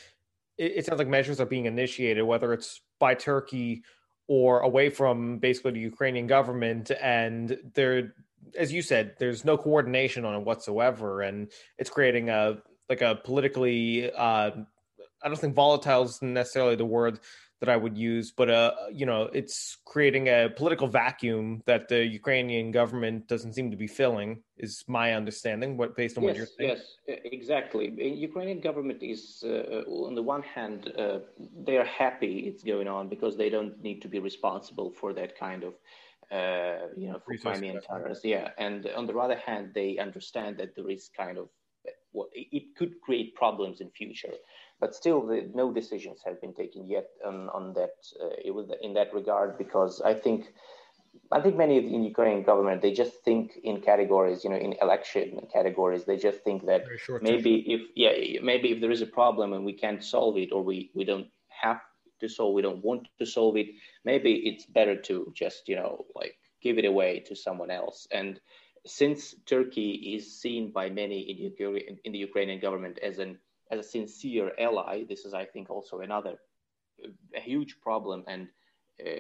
It, 0.57 0.73
it 0.79 0.87
sounds 0.87 0.99
like 0.99 1.09
measures 1.09 1.41
are 1.41 1.47
being 1.47 1.67
initiated, 1.67 2.25
whether 2.25 2.53
it's 2.53 2.81
by 3.03 3.15
Turkey 3.15 3.83
or 4.29 4.61
away 4.61 4.89
from 4.89 5.39
basically 5.39 5.73
the 5.73 5.81
Ukrainian 5.81 6.29
government. 6.29 6.93
And 7.03 7.59
there, 7.75 8.15
as 8.57 8.73
you 8.73 8.81
said, 8.81 9.17
there's 9.19 9.45
no 9.45 9.59
coordination 9.59 10.25
on 10.25 10.37
it 10.37 10.45
whatsoever, 10.45 11.23
and 11.23 11.51
it's 11.79 11.91
creating 11.91 12.31
a 12.31 12.59
like 12.89 13.03
a 13.03 13.17
politically. 13.25 14.11
Uh, 14.13 14.51
I 15.25 15.29
don't 15.29 15.39
think 15.39 15.55
volatile 15.55 16.05
is 16.05 16.23
necessarily 16.23 16.77
the 16.77 16.85
word 16.85 17.19
that 17.63 17.69
I 17.69 17.77
would 17.77 17.97
use, 17.97 18.33
but 18.33 18.51
uh, 18.51 18.73
you 18.93 19.07
know, 19.07 19.31
it's 19.33 19.79
creating 19.85 20.27
a 20.27 20.49
political 20.49 20.89
vacuum 20.89 21.63
that 21.67 21.89
the 21.89 22.05
Ukrainian 22.21 22.73
government 22.73 23.29
doesn't 23.29 23.53
seem 23.53 23.71
to 23.71 23.77
be 23.77 23.87
filling. 23.87 24.43
Is 24.57 24.85
my 24.89 25.15
understanding? 25.15 25.77
What 25.77 25.95
based 25.95 26.19
on 26.19 26.25
yes, 26.25 26.29
what 26.29 26.37
you're 26.39 26.55
saying? 26.59 26.81
Yes, 27.07 27.21
exactly. 27.39 27.85
Ukrainian 28.31 28.61
government 28.69 29.01
is, 29.15 29.45
uh, 29.47 30.09
on 30.09 30.17
the 30.17 30.25
one 30.35 30.43
hand, 30.43 30.93
uh, 30.99 31.21
they 31.67 31.77
are 31.83 31.91
happy 32.03 32.35
it's 32.49 32.65
going 32.65 32.89
on 32.89 33.09
because 33.09 33.37
they 33.37 33.51
don't 33.57 33.81
need 33.81 34.03
to 34.03 34.09
be 34.09 34.19
responsible 34.19 34.91
for 35.01 35.13
that 35.21 35.39
kind 35.39 35.63
of. 35.69 35.75
Uh, 36.33 36.89
you 36.97 37.09
know, 37.09 37.19
for 37.25 37.37
Crimean 37.37 37.79
Tatars, 37.87 38.21
yeah, 38.25 38.49
and 38.57 38.89
on 38.97 39.05
the 39.07 39.15
other 39.27 39.41
hand, 39.49 39.65
they 39.75 39.99
understand 39.99 40.57
that 40.57 40.75
there 40.75 40.89
is 40.89 41.11
kind 41.15 41.37
of 41.37 41.47
well, 42.15 42.29
it 42.33 42.65
could 42.77 42.93
create 43.05 43.35
problems 43.35 43.81
in 43.83 43.89
future 43.91 44.35
but 44.83 44.97
still, 44.97 45.25
the, 45.25 45.49
no 45.55 45.73
decisions 45.73 46.19
have 46.25 46.41
been 46.41 46.53
taken 46.53 46.85
yet 46.89 47.07
on, 47.25 47.49
on 47.51 47.73
that 47.75 47.95
uh, 48.21 48.35
in 48.83 48.95
that 48.95 49.15
regard 49.15 49.57
because 49.57 50.03
I 50.05 50.13
think 50.13 50.53
I 51.31 51.41
think 51.41 51.57
many 51.57 51.77
in 51.79 52.01
the 52.03 52.09
Ukrainian 52.09 52.43
government 52.43 52.83
they 52.83 52.93
just 52.93 53.15
think 53.25 53.53
in 53.63 53.81
categories, 53.81 54.43
you 54.43 54.51
know, 54.51 54.57
in 54.57 54.75
election 54.83 55.47
categories. 55.53 56.03
They 56.05 56.17
just 56.17 56.41
think 56.41 56.67
that 56.67 56.83
maybe 57.31 57.55
if 57.75 57.83
yeah, 57.95 58.41
maybe 58.43 58.73
if 58.73 58.81
there 58.81 58.91
is 58.91 59.03
a 59.03 59.15
problem 59.21 59.53
and 59.53 59.65
we 59.65 59.77
can't 59.85 60.03
solve 60.03 60.37
it 60.37 60.51
or 60.55 60.63
we 60.71 60.91
we 60.97 61.05
don't 61.05 61.29
have 61.63 61.81
to 62.21 62.29
solve, 62.29 62.53
we 62.53 62.63
don't 62.67 62.85
want 62.85 63.07
to 63.21 63.25
solve 63.25 63.57
it. 63.57 63.69
Maybe 64.05 64.33
it's 64.49 64.67
better 64.67 64.97
to 65.09 65.33
just 65.43 65.69
you 65.69 65.77
know 65.77 66.07
like 66.17 66.35
give 66.61 66.77
it 66.81 66.87
away 66.93 67.21
to 67.29 67.37
someone 67.37 67.71
else. 67.71 68.09
And 68.11 68.41
since 68.85 69.37
Turkey 69.47 69.91
is 70.17 70.41
seen 70.43 70.73
by 70.73 70.91
many 70.91 71.19
in, 71.31 71.99
in 72.05 72.11
the 72.11 72.19
Ukrainian 72.29 72.59
government 72.59 72.99
as 73.11 73.21
an 73.21 73.39
as 73.73 73.79
a 73.81 73.89
sincere 73.97 74.53
ally. 74.59 75.05
This 75.09 75.25
is, 75.25 75.35
I 75.35 75.45
think, 75.45 75.71
also 75.71 76.01
another 76.01 76.39
huge 77.35 77.81
problem 77.81 78.25
and 78.29 78.49
uh, 79.05 79.11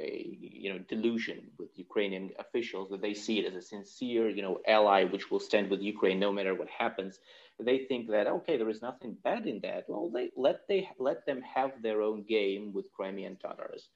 you 0.60 0.72
know 0.72 0.78
delusion 0.88 1.50
with 1.58 1.70
Ukrainian 1.76 2.30
officials 2.38 2.90
that 2.90 3.00
they 3.00 3.14
see 3.14 3.38
it 3.40 3.46
as 3.46 3.56
a 3.56 3.62
sincere 3.62 4.28
you 4.28 4.42
know 4.42 4.60
ally 4.68 5.04
which 5.04 5.30
will 5.30 5.40
stand 5.40 5.70
with 5.70 5.80
Ukraine 5.80 6.20
no 6.20 6.32
matter 6.32 6.54
what 6.54 6.68
happens. 6.68 7.18
They 7.58 7.78
think 7.78 8.08
that 8.10 8.26
okay, 8.26 8.56
there 8.56 8.68
is 8.68 8.82
nothing 8.82 9.16
bad 9.24 9.46
in 9.46 9.60
that. 9.60 9.84
Well, 9.88 10.10
they 10.10 10.30
let 10.36 10.58
they 10.68 10.88
let 10.98 11.24
them 11.26 11.40
have 11.42 11.70
their 11.82 12.02
own 12.02 12.22
game 12.36 12.72
with 12.72 12.92
Crimean 12.92 13.36
Tatars. 13.36 13.88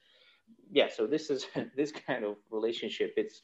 Yeah, 0.78 0.88
so 0.96 1.06
this 1.06 1.30
is 1.30 1.46
this 1.76 1.92
kind 1.92 2.24
of 2.24 2.36
relationship. 2.50 3.12
It's 3.16 3.42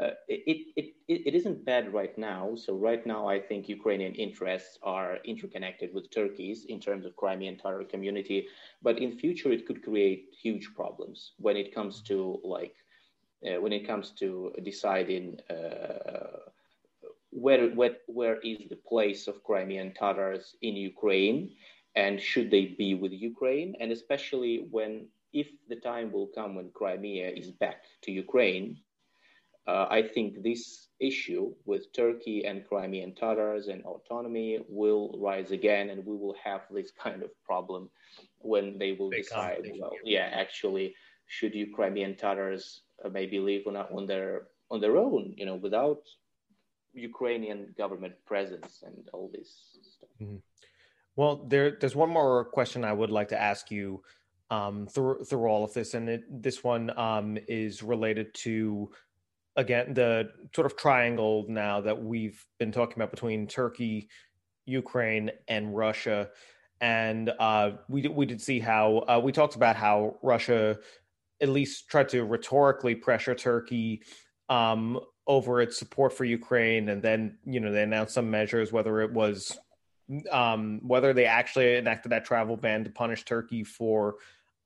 uh, 0.00 0.10
it, 0.28 0.66
it, 0.76 0.94
it, 1.06 1.22
it 1.28 1.34
isn't 1.34 1.64
bad 1.64 1.92
right 1.92 2.16
now. 2.18 2.54
So 2.56 2.74
right 2.74 3.06
now, 3.06 3.28
I 3.28 3.38
think 3.38 3.68
Ukrainian 3.68 4.14
interests 4.14 4.76
are 4.82 5.18
interconnected 5.24 5.94
with 5.94 6.10
Turkey's 6.10 6.64
in 6.64 6.80
terms 6.80 7.06
of 7.06 7.14
Crimean 7.14 7.56
Tatar 7.56 7.84
community. 7.84 8.48
But 8.82 8.98
in 8.98 9.16
future, 9.16 9.52
it 9.52 9.66
could 9.66 9.84
create 9.84 10.34
huge 10.42 10.70
problems 10.74 11.32
when 11.38 11.56
it 11.56 11.72
comes 11.72 12.02
to 12.02 12.40
like 12.42 12.74
uh, 13.46 13.60
when 13.60 13.72
it 13.72 13.86
comes 13.86 14.10
to 14.12 14.52
deciding 14.64 15.38
uh, 15.50 16.38
where, 17.30 17.68
where 17.70 17.96
where 18.06 18.40
is 18.40 18.68
the 18.68 18.80
place 18.88 19.28
of 19.28 19.44
Crimean 19.44 19.92
Tatars 19.94 20.56
in 20.62 20.74
Ukraine, 20.74 21.50
and 21.94 22.20
should 22.20 22.50
they 22.50 22.74
be 22.78 22.94
with 22.94 23.12
Ukraine, 23.12 23.76
and 23.78 23.92
especially 23.92 24.66
when 24.70 25.06
if 25.32 25.48
the 25.68 25.76
time 25.76 26.10
will 26.10 26.28
come 26.28 26.54
when 26.54 26.70
Crimea 26.70 27.28
is 27.28 27.50
back 27.50 27.82
to 28.02 28.12
Ukraine 28.12 28.78
uh, 29.66 29.86
I 29.90 30.02
think 30.02 30.42
this 30.42 30.88
issue 31.00 31.54
with 31.64 31.92
Turkey 31.92 32.44
and 32.44 32.64
Crimean 32.66 33.14
Tatars 33.14 33.68
and 33.68 33.82
autonomy 33.84 34.60
will 34.68 35.18
rise 35.18 35.50
again, 35.50 35.90
and 35.90 36.04
we 36.04 36.16
will 36.16 36.36
have 36.42 36.62
this 36.70 36.92
kind 37.02 37.22
of 37.22 37.30
problem 37.44 37.90
when 38.38 38.78
they 38.78 38.92
will 38.92 39.10
decide, 39.10 39.70
well, 39.78 39.92
yeah, 40.04 40.28
actually, 40.32 40.94
should 41.26 41.54
you 41.54 41.72
Crimean 41.74 42.16
Tatars 42.16 42.82
uh, 43.04 43.08
maybe 43.08 43.38
live 43.38 43.62
on, 43.66 43.76
on 43.76 44.06
their 44.06 44.48
on 44.70 44.80
their 44.80 44.96
own, 44.96 45.34
you 45.36 45.46
know, 45.46 45.56
without 45.56 46.02
Ukrainian 46.94 47.74
government 47.76 48.14
presence 48.26 48.82
and 48.86 49.08
all 49.12 49.30
this 49.32 49.76
stuff. 49.82 50.08
Mm-hmm. 50.22 50.36
Well, 51.16 51.44
there, 51.48 51.76
there's 51.80 51.94
one 51.94 52.10
more 52.10 52.44
question 52.44 52.84
I 52.84 52.92
would 52.92 53.10
like 53.10 53.28
to 53.28 53.40
ask 53.40 53.70
you 53.70 54.02
um, 54.50 54.86
through 54.86 55.24
through 55.24 55.46
all 55.46 55.64
of 55.64 55.72
this, 55.72 55.94
and 55.94 56.08
it, 56.08 56.22
this 56.42 56.62
one 56.64 56.96
um, 56.98 57.38
is 57.48 57.82
related 57.82 58.34
to 58.34 58.90
again 59.56 59.94
the 59.94 60.30
sort 60.54 60.66
of 60.66 60.76
triangle 60.76 61.44
now 61.48 61.80
that 61.80 62.02
we've 62.02 62.44
been 62.58 62.72
talking 62.72 62.96
about 62.96 63.10
between 63.10 63.46
Turkey, 63.46 64.08
Ukraine, 64.66 65.30
and 65.48 65.76
Russia, 65.76 66.30
and 66.80 67.30
uh, 67.38 67.72
we 67.88 68.06
we 68.08 68.26
did 68.26 68.40
see 68.40 68.58
how 68.60 68.98
uh, 69.08 69.20
we 69.22 69.32
talked 69.32 69.56
about 69.56 69.76
how 69.76 70.16
Russia 70.22 70.78
at 71.40 71.48
least 71.48 71.88
tried 71.88 72.08
to 72.08 72.24
rhetorically 72.24 72.94
pressure 72.94 73.34
Turkey 73.34 74.02
um, 74.48 75.00
over 75.26 75.60
its 75.60 75.78
support 75.78 76.12
for 76.12 76.24
Ukraine, 76.24 76.88
and 76.88 77.02
then 77.02 77.38
you 77.44 77.60
know 77.60 77.72
they 77.72 77.82
announced 77.82 78.14
some 78.14 78.30
measures, 78.30 78.72
whether 78.72 79.00
it 79.00 79.12
was 79.12 79.56
um, 80.30 80.80
whether 80.82 81.12
they 81.12 81.26
actually 81.26 81.76
enacted 81.76 82.12
that 82.12 82.24
travel 82.24 82.56
ban 82.56 82.84
to 82.84 82.90
punish 82.90 83.24
Turkey 83.24 83.64
for 83.64 84.16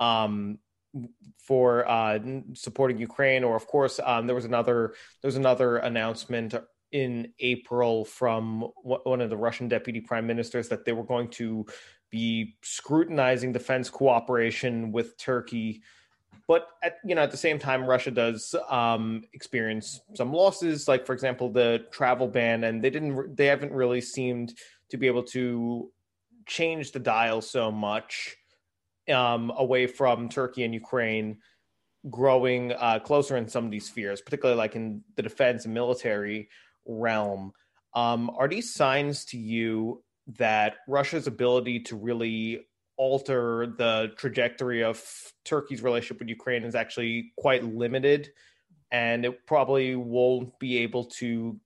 um, 0.01 0.59
for 1.38 1.88
uh, 1.88 2.18
supporting 2.55 2.99
Ukraine, 2.99 3.44
or 3.44 3.57
of 3.57 3.66
course, 3.66 4.01
um, 4.05 4.26
there 4.26 4.34
was 4.34 4.44
another 4.44 4.94
there 5.22 5.28
was 5.28 5.36
another 5.36 5.78
announcement 5.78 6.55
in 6.92 7.32
April 7.40 8.05
from 8.05 8.68
one 8.82 9.20
of 9.20 9.30
the 9.30 9.36
Russian 9.36 9.68
deputy 9.68 10.01
prime 10.01 10.26
ministers 10.26 10.68
that 10.68 10.84
they 10.84 10.92
were 10.92 11.05
going 11.05 11.28
to 11.28 11.66
be 12.11 12.57
scrutinizing 12.62 13.53
defense 13.53 13.90
cooperation 13.90 14.90
with 14.92 15.18
Turkey. 15.18 15.82
But 16.46 16.66
at 16.82 16.96
you 17.05 17.14
know 17.14 17.22
at 17.22 17.30
the 17.30 17.36
same 17.36 17.59
time, 17.59 17.84
Russia 17.84 18.11
does 18.11 18.55
um, 18.70 19.22
experience 19.34 20.01
some 20.14 20.32
losses, 20.32 20.88
like 20.88 21.05
for 21.05 21.12
example 21.12 21.51
the 21.51 21.84
travel 21.90 22.26
ban, 22.26 22.64
and 22.64 22.82
they 22.82 22.90
didn't 22.90 23.36
they 23.36 23.46
haven't 23.46 23.72
really 23.72 24.01
seemed 24.01 24.55
to 24.90 24.96
be 24.96 25.07
able 25.07 25.24
to 25.24 25.90
change 26.46 26.92
the 26.92 26.99
dial 26.99 27.42
so 27.42 27.70
much 27.70 28.38
um, 29.11 29.52
away 29.56 29.86
from 29.86 30.28
Turkey 30.28 30.64
and 30.64 30.74
Ukraine 30.74 31.38
growing 32.09 32.72
uh, 32.72 33.00
closer 33.00 33.36
in 33.36 33.48
some 33.48 33.64
of 33.64 33.70
these 33.70 33.86
spheres, 33.86 34.20
particularly 34.20 34.59
like 34.59 34.76
in 34.76 35.02
the 35.16 35.22
defense 35.22 35.64
and 35.64 35.74
military 35.74 36.48
realm. 36.86 37.52
Um, 37.94 38.30
are 38.36 38.48
these 38.48 38.72
signs 38.72 39.24
to 39.26 39.38
you 39.38 40.02
that 40.38 40.76
Russia's 40.86 41.26
ability 41.26 41.80
to 41.80 41.96
really 41.96 42.66
alter 42.96 43.66
the 43.78 44.12
trajectory 44.16 44.82
of 44.82 45.02
Turkey's 45.44 45.82
relationship 45.82 46.18
with 46.18 46.28
Ukraine 46.28 46.64
is 46.64 46.74
actually 46.74 47.32
quite 47.38 47.64
limited, 47.64 48.30
and 48.90 49.24
it 49.24 49.46
probably 49.46 49.94
won't 49.94 50.59
be 50.59 50.78
able 50.78 51.04
to 51.04 51.59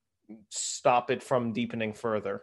stop 0.49 1.11
it 1.11 1.22
from 1.22 1.53
deepening 1.53 1.93
further? 1.93 2.43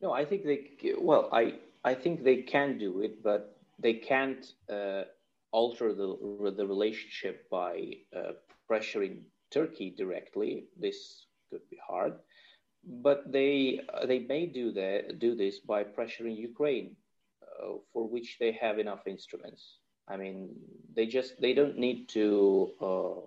No, 0.00 0.12
I 0.12 0.24
think 0.24 0.44
they. 0.44 0.94
Well, 0.98 1.28
I 1.32 1.54
I 1.84 1.94
think 1.94 2.22
they 2.24 2.42
can 2.42 2.78
do 2.78 3.00
it, 3.00 3.22
but 3.22 3.56
they 3.78 3.94
can't 3.94 4.44
uh, 4.70 5.02
alter 5.52 5.92
the 5.94 6.08
the 6.56 6.66
relationship 6.66 7.48
by 7.50 7.74
uh, 8.16 8.32
pressuring 8.70 9.22
Turkey 9.50 9.90
directly. 9.96 10.64
This 10.76 11.26
could 11.50 11.68
be 11.70 11.78
hard, 11.86 12.14
but 12.84 13.30
they 13.30 13.80
uh, 13.92 14.06
they 14.06 14.20
may 14.20 14.46
do 14.46 14.72
that 14.72 15.18
do 15.18 15.34
this 15.34 15.60
by 15.60 15.84
pressuring 15.84 16.36
Ukraine, 16.36 16.96
uh, 17.42 17.74
for 17.92 18.08
which 18.08 18.38
they 18.40 18.52
have 18.52 18.78
enough 18.78 19.06
instruments. 19.06 19.78
I 20.08 20.16
mean, 20.16 20.50
they 20.94 21.06
just 21.06 21.40
they 21.40 21.54
don't 21.54 21.78
need 21.78 22.08
to 22.10 22.26
uh, 22.80 22.88
to 22.88 23.23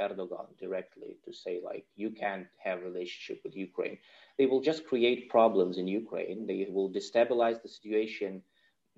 Erdogan 0.00 0.48
directly 0.58 1.16
to 1.24 1.32
say 1.32 1.60
like 1.64 1.84
you 1.96 2.10
can't 2.10 2.46
have 2.64 2.82
relationship 2.82 3.38
with 3.44 3.54
Ukraine 3.56 3.98
they 4.38 4.46
will 4.46 4.60
just 4.60 4.86
create 4.86 5.28
problems 5.28 5.78
in 5.78 5.88
Ukraine. 5.88 6.46
They 6.46 6.66
will 6.70 6.90
destabilize 6.90 7.60
the 7.60 7.68
situation 7.68 8.42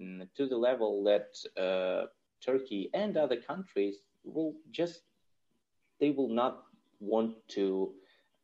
um, 0.00 0.28
to 0.36 0.46
the 0.46 0.56
level 0.56 1.02
that 1.04 1.28
uh, 1.66 2.06
Turkey 2.44 2.90
and 2.92 3.16
other 3.16 3.36
countries 3.36 3.96
will 4.22 4.54
just 4.70 5.00
they 5.98 6.10
will 6.10 6.28
not 6.28 6.64
want 7.00 7.34
to 7.48 7.92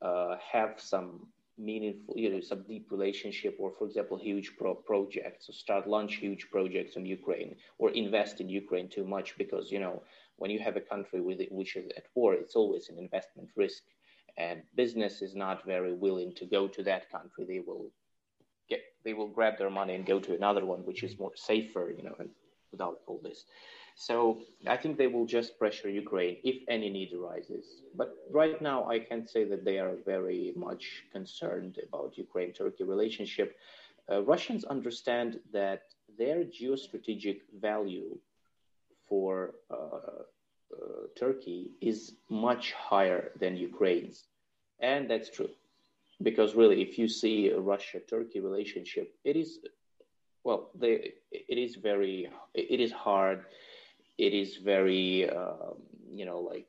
uh, 0.02 0.36
have 0.52 0.74
some 0.78 1.28
meaningful, 1.58 2.14
you 2.16 2.30
know, 2.30 2.40
some 2.40 2.62
deep 2.64 2.90
relationship, 2.90 3.56
or 3.58 3.70
for 3.70 3.86
example, 3.86 4.18
huge 4.18 4.52
pro- 4.58 4.74
projects, 4.74 5.48
or 5.48 5.52
start 5.52 5.86
launch 5.88 6.16
huge 6.16 6.50
projects 6.50 6.96
in 6.96 7.06
Ukraine, 7.06 7.56
or 7.78 7.90
invest 7.90 8.40
in 8.42 8.48
Ukraine 8.48 8.88
too 8.88 9.04
much 9.04 9.36
because 9.38 9.70
you 9.70 9.80
know 9.80 10.02
when 10.38 10.50
you 10.50 10.58
have 10.58 10.76
a 10.76 10.80
country 10.80 11.20
with 11.20 11.40
it, 11.40 11.50
which 11.52 11.76
is 11.76 11.90
at 11.96 12.06
war, 12.14 12.34
it's 12.34 12.56
always 12.56 12.88
an 12.88 12.98
investment 12.98 13.50
risk 13.56 13.82
and 14.38 14.62
business 14.74 15.22
is 15.22 15.34
not 15.34 15.64
very 15.64 15.94
willing 15.94 16.32
to 16.34 16.44
go 16.44 16.68
to 16.68 16.82
that 16.82 17.10
country 17.10 17.44
they 17.48 17.60
will 17.60 17.90
get 18.68 18.80
they 19.02 19.14
will 19.14 19.28
grab 19.28 19.56
their 19.56 19.70
money 19.70 19.94
and 19.94 20.04
go 20.04 20.20
to 20.20 20.34
another 20.34 20.66
one 20.66 20.80
which 20.80 21.02
is 21.02 21.18
more 21.18 21.32
safer 21.36 21.90
you 21.96 22.02
know 22.02 22.14
and 22.18 22.28
without 22.72 23.00
all 23.06 23.20
this. 23.22 23.44
So 23.94 24.42
I 24.66 24.76
think 24.76 24.98
they 24.98 25.06
will 25.06 25.24
just 25.24 25.58
pressure 25.58 25.88
Ukraine 25.88 26.36
if 26.44 26.56
any 26.68 26.90
need 26.90 27.12
arises. 27.14 27.66
But 27.94 28.08
right 28.30 28.60
now, 28.60 28.78
I 28.94 28.98
can 28.98 29.26
say 29.26 29.44
that 29.44 29.64
they 29.64 29.78
are 29.78 29.94
very 30.04 30.52
much 30.54 30.84
concerned 31.12 31.78
about 31.88 32.18
Ukraine-Turkey 32.18 32.84
relationship. 32.84 33.56
Uh, 34.10 34.22
Russians 34.22 34.64
understand 34.64 35.40
that 35.52 35.82
their 36.18 36.44
geostrategic 36.44 37.38
value 37.68 38.18
for 39.08 39.54
uh, 39.70 39.74
uh, 39.76 41.06
Turkey 41.18 41.72
is 41.80 42.14
much 42.28 42.72
higher 42.72 43.30
than 43.38 43.56
Ukraine's, 43.56 44.24
and 44.80 45.08
that's 45.10 45.30
true. 45.30 45.50
Because 46.22 46.54
really, 46.54 46.80
if 46.80 46.98
you 46.98 47.08
see 47.08 47.50
a 47.50 47.60
Russia-Turkey 47.60 48.40
relationship, 48.40 49.14
it 49.24 49.36
is 49.36 49.58
well, 50.44 50.70
they, 50.74 51.14
it 51.32 51.58
is 51.58 51.74
very, 51.74 52.30
it 52.54 52.80
is 52.80 52.92
hard 52.92 53.46
it 54.18 54.32
is 54.32 54.56
very 54.56 55.28
um, 55.30 55.82
you 56.10 56.24
know 56.24 56.40
like 56.40 56.68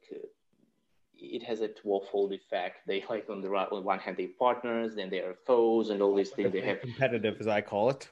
it 1.19 1.41
has 1.43 1.61
a 1.61 1.67
twofold 1.67 2.31
effect. 2.31 2.85
They 2.85 3.03
like 3.09 3.27
on 3.29 3.41
the 3.41 3.49
right, 3.49 3.67
on 3.71 3.83
one 3.83 3.99
hand, 3.99 4.17
they 4.17 4.27
partners, 4.27 4.95
then 4.95 5.09
they 5.09 5.19
are 5.19 5.35
foes, 5.45 5.89
and 5.89 6.01
all 6.01 6.15
these 6.15 6.29
things. 6.29 6.53
They 6.53 6.61
have 6.61 6.81
competitive, 6.81 7.37
as 7.39 7.47
I 7.47 7.61
call 7.61 7.89
it. 7.89 8.07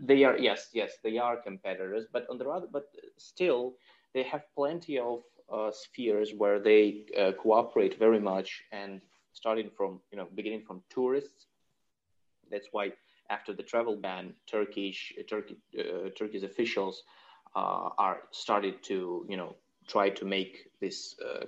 They 0.00 0.24
are 0.24 0.36
yes, 0.38 0.68
yes, 0.72 0.98
they 1.02 1.18
are 1.18 1.36
competitors, 1.36 2.06
but 2.12 2.26
on 2.30 2.38
the 2.38 2.48
other, 2.48 2.66
but 2.70 2.84
still, 3.16 3.74
they 4.14 4.22
have 4.24 4.42
plenty 4.54 4.98
of 4.98 5.22
uh, 5.52 5.70
spheres 5.72 6.32
where 6.36 6.58
they 6.60 7.06
uh, 7.18 7.32
cooperate 7.32 7.98
very 7.98 8.20
much, 8.20 8.62
and 8.72 9.00
starting 9.32 9.70
from 9.76 10.00
you 10.10 10.18
know 10.18 10.28
beginning 10.34 10.62
from 10.66 10.82
tourists. 10.90 11.46
That's 12.50 12.68
why 12.72 12.92
after 13.30 13.52
the 13.52 13.62
travel 13.62 13.96
ban, 13.96 14.34
Turkish 14.46 15.12
Turkey 15.28 15.56
uh, 15.78 16.44
officials 16.44 17.02
uh, 17.56 17.90
are 17.98 18.22
started 18.30 18.82
to 18.84 19.26
you 19.28 19.36
know 19.36 19.56
try 19.88 20.10
to 20.10 20.24
make 20.24 20.70
this 20.80 21.16
uh, 21.24 21.46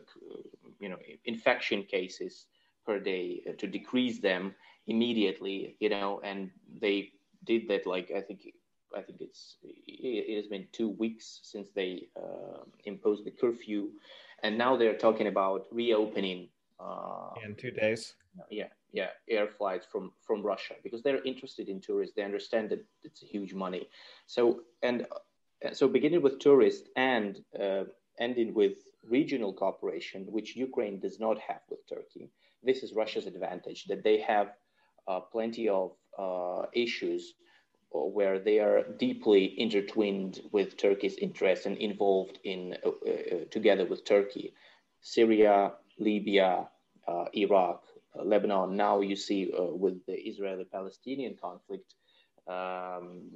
you 0.80 0.88
know 0.88 0.99
infection 1.24 1.84
cases 1.84 2.47
per 2.86 2.99
day 2.99 3.43
uh, 3.49 3.53
to 3.59 3.66
decrease 3.66 4.18
them 4.18 4.55
immediately 4.86 5.76
you 5.80 5.88
know 5.88 6.20
and 6.24 6.51
they 6.80 7.11
did 7.45 7.68
that 7.68 7.86
like 7.86 8.11
i 8.16 8.20
think 8.20 8.40
i 8.97 9.01
think 9.01 9.20
it's 9.20 9.57
it 9.62 10.36
has 10.36 10.47
been 10.47 10.66
two 10.72 10.88
weeks 10.88 11.40
since 11.43 11.68
they 11.74 12.09
uh, 12.16 12.62
imposed 12.84 13.24
the 13.24 13.30
curfew 13.30 13.88
and 14.43 14.57
now 14.57 14.76
they're 14.76 14.97
talking 14.97 15.28
about 15.28 15.66
reopening 15.70 16.49
uh, 16.80 17.30
in 17.45 17.55
two 17.55 17.70
days 17.70 18.14
yeah 18.51 18.68
yeah 18.93 19.09
air 19.28 19.49
flights 19.59 19.86
from 19.90 20.12
from 20.20 20.43
russia 20.43 20.74
because 20.82 21.03
they're 21.03 21.22
interested 21.24 21.68
in 21.68 21.80
tourists 21.80 22.14
they 22.16 22.22
understand 22.22 22.70
that 22.70 22.84
it's 23.03 23.22
a 23.22 23.26
huge 23.26 23.55
money 23.55 23.88
so 24.26 24.61
and 24.82 25.07
so 25.72 25.86
beginning 25.86 26.22
with 26.22 26.38
tourists 26.38 26.88
and 26.97 27.45
uh, 27.61 27.84
ending 28.18 28.53
with 28.53 28.78
regional 29.09 29.53
cooperation, 29.53 30.26
which 30.30 30.57
Ukraine 30.57 30.99
does 30.99 31.18
not 31.18 31.38
have 31.38 31.61
with 31.70 31.86
Turkey. 31.88 32.30
This 32.62 32.82
is 32.82 32.93
Russia's 32.93 33.26
advantage 33.26 33.84
that 33.86 34.05
they 34.05 34.18
have 34.20 34.49
uh, 35.09 35.20
plenty 35.20 35.68
of 35.68 35.93
uh, 36.19 36.67
issues 36.73 37.35
uh, 37.95 37.99
where 37.99 38.39
they 38.39 38.59
are 38.59 38.85
deeply 38.99 39.59
intertwined 39.61 40.41
with 40.53 40.77
Turkey's 40.77 41.17
interests 41.17 41.67
and 41.67 41.77
involved 41.79 42.39
in 42.45 42.77
uh, 42.85 42.89
uh, 42.89 43.45
together 43.51 43.85
with 43.87 44.05
Turkey, 44.05 44.55
Syria, 45.01 45.73
Libya, 45.99 46.69
Iraq, 47.35 47.83
Lebanon. 48.15 48.77
Now 48.77 49.01
you 49.01 49.17
see 49.17 49.51
with 49.55 50.05
the 50.07 50.15
Israeli-Palestinian 50.15 51.37
conflict, 51.41 51.95
um, 52.49 53.31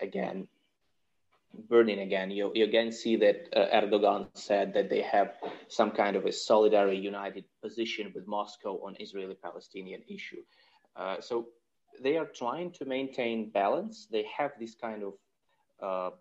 again 0.00 0.48
burning 1.68 2.00
again. 2.00 2.30
You, 2.30 2.52
you 2.54 2.64
again 2.64 2.92
see 2.92 3.16
that 3.16 3.48
uh, 3.54 3.80
Erdogan 3.80 4.28
said 4.34 4.74
that 4.74 4.90
they 4.90 5.02
have 5.02 5.32
some 5.68 5.90
kind 5.90 6.16
of 6.16 6.26
a 6.26 6.32
solidarity, 6.32 6.98
united 6.98 7.44
position 7.62 8.12
with 8.14 8.26
Moscow 8.26 8.80
on 8.84 8.96
Israeli-Palestinian 9.00 10.02
issue. 10.08 10.42
Uh, 10.98 11.20
so 11.20 11.46
they 12.02 12.16
are 12.16 12.26
trying 12.26 12.72
to 12.72 12.84
maintain 12.84 13.50
balance. 13.50 14.08
They 14.10 14.26
have 14.36 14.52
this 14.58 14.74
kind 14.74 15.02
of 15.04 15.14
uh, 15.80 16.16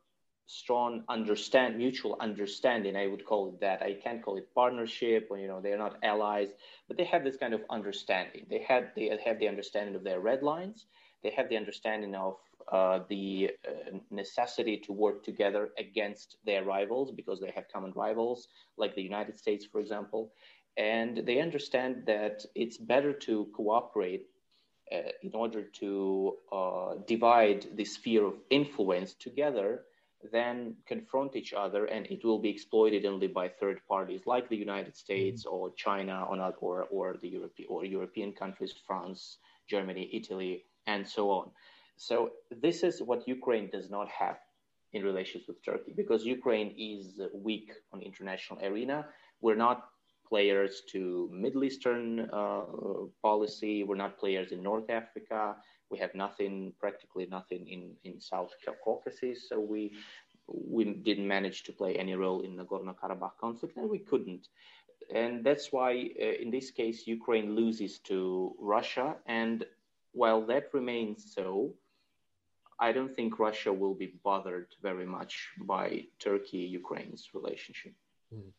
strong 0.46 1.04
understand, 1.10 1.78
mutual 1.78 2.16
understanding. 2.20 2.96
I 2.96 3.08
would 3.08 3.26
call 3.26 3.50
it 3.50 3.60
that. 3.60 3.82
I 3.82 3.94
can't 3.94 4.24
call 4.24 4.38
it 4.38 4.54
partnership. 4.56 5.28
Or, 5.30 5.38
you 5.38 5.48
know, 5.48 5.60
they're 5.62 5.78
not 5.78 5.98
allies, 6.04 6.50
but 6.88 6.98
they 6.98 7.06
have 7.06 7.24
this 7.24 7.38
kind 7.38 7.54
of 7.54 7.62
understanding. 7.70 8.46
They 8.50 8.64
had 8.68 8.92
they 8.96 9.18
have 9.26 9.40
the 9.40 9.48
understanding 9.48 9.96
of 9.96 10.04
their 10.04 10.20
red 10.20 10.44
lines. 10.44 10.86
They 11.24 11.32
have 11.32 11.50
the 11.50 11.58
understanding 11.58 12.16
of 12.16 12.36
uh, 12.72 13.00
the 13.10 13.52
uh, 13.68 13.98
necessity 14.12 14.78
to 14.78 14.94
work 14.94 15.24
together 15.24 15.70
against 15.78 16.38
their 16.46 16.64
rivals 16.64 17.12
because 17.12 17.40
they 17.40 17.52
have 17.56 17.66
common 17.74 17.92
rivals, 17.96 18.48
like 18.78 18.94
the 18.96 19.02
United 19.02 19.38
States, 19.38 19.66
for 19.66 19.80
example. 19.80 20.32
And 20.78 21.26
they 21.26 21.42
understand 21.42 22.04
that 22.06 22.46
it's 22.54 22.78
better 22.78 23.12
to 23.12 23.48
cooperate 23.56 24.28
uh, 24.92 25.12
in 25.22 25.32
order 25.34 25.64
to 25.64 26.34
uh, 26.52 26.94
divide 27.08 27.66
the 27.76 27.86
sphere 27.86 28.26
of 28.26 28.36
influence 28.50 29.14
together 29.14 29.84
then 30.32 30.76
confront 30.86 31.36
each 31.36 31.54
other 31.54 31.86
and 31.86 32.06
it 32.08 32.24
will 32.24 32.40
be 32.40 32.50
exploited 32.50 33.06
only 33.06 33.28
by 33.28 33.48
third 33.48 33.80
parties 33.88 34.22
like 34.26 34.50
the 34.50 34.56
United 34.56 34.96
States 34.96 35.46
mm-hmm. 35.46 35.56
or 35.56 35.72
China 35.74 36.26
or, 36.30 36.36
not, 36.36 36.56
or, 36.60 36.84
or 36.90 37.16
the 37.22 37.30
Europe, 37.30 37.54
or 37.70 37.86
European 37.86 38.34
countries, 38.34 38.74
France, 38.86 39.38
Germany, 39.70 40.10
Italy, 40.12 40.66
and 40.88 41.08
so 41.08 41.30
on. 41.30 41.52
So 41.98 42.32
this 42.62 42.84
is 42.84 43.02
what 43.02 43.28
Ukraine 43.28 43.70
does 43.70 43.90
not 43.90 44.08
have 44.10 44.38
in 44.94 45.04
relations 45.04 45.44
with 45.48 45.64
Turkey 45.64 45.94
because 45.96 46.24
Ukraine 46.26 46.74
is 46.78 47.20
weak 47.34 47.72
on 47.92 48.02
international 48.02 48.64
arena. 48.64 49.06
We're 49.42 49.56
not 49.56 49.90
players 50.30 50.84
to 50.92 51.30
Middle 51.32 51.64
Eastern 51.64 52.30
uh, 52.32 52.62
policy. 53.22 53.84
We're 53.84 53.96
not 53.96 54.18
players 54.18 54.52
in 54.52 54.62
North 54.62 54.90
Africa. 54.90 55.56
We 55.90 55.98
have 56.00 56.14
nothing, 56.16 56.74
practically 56.80 57.28
nothing 57.30 57.68
in, 57.68 57.96
in 58.04 58.20
South 58.20 58.52
Caucasus. 58.84 59.48
So 59.50 59.60
we 59.60 59.94
we 60.48 60.86
didn't 60.86 61.28
manage 61.28 61.64
to 61.64 61.74
play 61.74 61.96
any 61.96 62.16
role 62.16 62.42
in 62.42 62.56
the 62.56 62.64
Nagorno-Karabakh 62.64 63.38
conflict, 63.40 63.76
and 63.78 63.90
we 63.90 64.00
couldn't. 64.00 64.48
And 65.14 65.44
that's 65.44 65.72
why, 65.72 65.92
uh, 66.20 66.42
in 66.44 66.52
this 66.52 66.72
case, 66.72 67.06
Ukraine 67.06 67.56
loses 67.56 68.00
to 68.10 68.56
Russia. 68.60 69.16
And 69.26 69.66
while 70.14 70.42
that 70.46 70.74
remains 70.74 71.34
so, 71.36 71.74
I 72.80 72.92
don't 72.92 73.14
think 73.16 73.40
Russia 73.40 73.74
will 73.74 73.96
be 73.96 74.14
bothered 74.24 74.68
very 74.82 75.06
much 75.06 75.50
by 75.66 76.06
Turkey 76.20 76.60
Ukraine's 76.82 77.30
relationship. 77.34 77.94
Mm. 78.34 78.52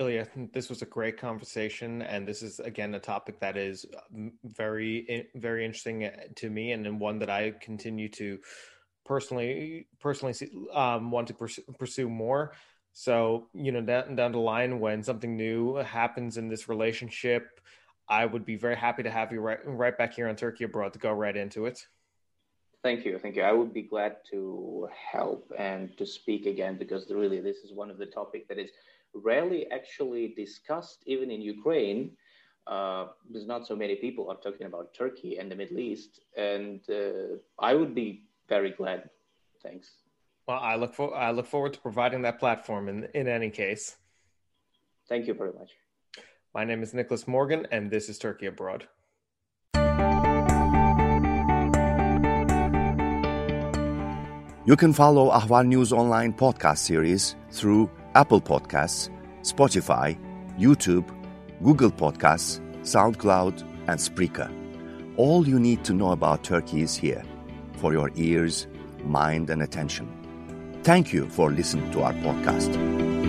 Ilya, 0.00 0.26
this 0.54 0.70
was 0.70 0.80
a 0.80 0.86
great 0.86 1.18
conversation, 1.18 2.00
and 2.00 2.26
this 2.26 2.42
is 2.42 2.58
again 2.58 2.94
a 2.94 2.98
topic 2.98 3.38
that 3.40 3.58
is 3.58 3.84
um, 4.14 4.32
very, 4.44 5.28
very 5.34 5.64
interesting 5.64 6.06
uh, 6.06 6.16
to 6.36 6.48
me, 6.48 6.72
and 6.72 6.98
one 6.98 7.18
that 7.18 7.28
I 7.28 7.52
continue 7.60 8.08
to 8.10 8.38
personally, 9.04 9.88
personally 10.00 10.34
um, 10.72 11.10
want 11.10 11.28
to 11.28 11.34
pursue, 11.78 12.08
more. 12.08 12.54
So, 12.92 13.48
you 13.52 13.72
know, 13.72 13.82
down, 13.82 14.16
down 14.16 14.32
the 14.32 14.38
line, 14.38 14.80
when 14.80 15.02
something 15.02 15.36
new 15.36 15.76
happens 15.76 16.38
in 16.38 16.48
this 16.48 16.66
relationship, 16.68 17.60
I 18.08 18.24
would 18.24 18.46
be 18.46 18.56
very 18.56 18.76
happy 18.76 19.02
to 19.02 19.10
have 19.10 19.30
you 19.32 19.40
right, 19.40 19.58
right 19.66 19.96
back 19.96 20.14
here 20.14 20.28
on 20.28 20.34
Turkey 20.34 20.64
Abroad 20.64 20.94
to 20.94 20.98
go 20.98 21.12
right 21.12 21.36
into 21.36 21.66
it. 21.66 21.86
Thank 22.82 23.04
you, 23.04 23.18
thank 23.18 23.36
you. 23.36 23.42
I 23.42 23.52
would 23.52 23.74
be 23.74 23.82
glad 23.82 24.16
to 24.30 24.88
help 25.12 25.52
and 25.58 25.94
to 25.98 26.06
speak 26.06 26.46
again 26.46 26.78
because 26.78 27.10
really 27.10 27.40
this 27.40 27.58
is 27.58 27.72
one 27.74 27.90
of 27.90 27.98
the 27.98 28.06
topics 28.06 28.48
that 28.48 28.58
is 28.58 28.70
rarely 29.14 29.70
actually 29.70 30.34
discussed, 30.36 31.02
even 31.06 31.30
in 31.30 31.40
Ukraine. 31.40 32.12
Uh, 32.66 33.06
there's 33.30 33.46
not 33.46 33.66
so 33.66 33.74
many 33.74 33.96
people 33.96 34.30
are 34.30 34.36
talking 34.36 34.66
about 34.66 34.94
Turkey 34.94 35.38
and 35.38 35.50
the 35.50 35.56
Middle 35.56 35.78
East, 35.78 36.20
and 36.36 36.80
uh, 36.90 37.36
I 37.58 37.74
would 37.74 37.94
be 37.94 38.24
very 38.48 38.70
glad. 38.70 39.10
Thanks. 39.62 39.88
Well, 40.46 40.58
I 40.60 40.76
look 40.76 40.94
for 40.94 41.14
I 41.14 41.30
look 41.30 41.46
forward 41.46 41.72
to 41.74 41.80
providing 41.80 42.22
that 42.22 42.38
platform 42.38 42.88
in 42.88 43.08
in 43.14 43.28
any 43.28 43.50
case. 43.50 43.96
Thank 45.08 45.26
you 45.26 45.34
very 45.34 45.52
much. 45.52 45.72
My 46.54 46.64
name 46.64 46.82
is 46.82 46.94
Nicholas 46.94 47.26
Morgan, 47.26 47.66
and 47.70 47.90
this 47.90 48.08
is 48.08 48.18
Turkey 48.18 48.46
Abroad. 48.46 48.88
You 54.66 54.76
can 54.76 54.92
follow 54.92 55.30
Ahval 55.30 55.66
News 55.66 55.92
Online 55.92 56.32
podcast 56.32 56.78
series 56.78 57.34
through 57.50 57.90
Apple 58.14 58.40
Podcasts, 58.40 59.08
Spotify, 59.42 60.18
YouTube, 60.58 61.08
Google 61.62 61.90
Podcasts, 61.90 62.60
SoundCloud, 62.82 63.62
and 63.88 63.98
Spreaker. 64.00 64.50
All 65.16 65.46
you 65.46 65.58
need 65.58 65.84
to 65.84 65.92
know 65.92 66.12
about 66.12 66.44
Turkey 66.44 66.82
is 66.82 66.96
here 66.96 67.22
for 67.76 67.92
your 67.92 68.10
ears, 68.16 68.66
mind, 69.04 69.50
and 69.50 69.62
attention. 69.62 70.08
Thank 70.82 71.12
you 71.12 71.28
for 71.28 71.50
listening 71.50 71.90
to 71.92 72.02
our 72.02 72.14
podcast. 72.14 73.19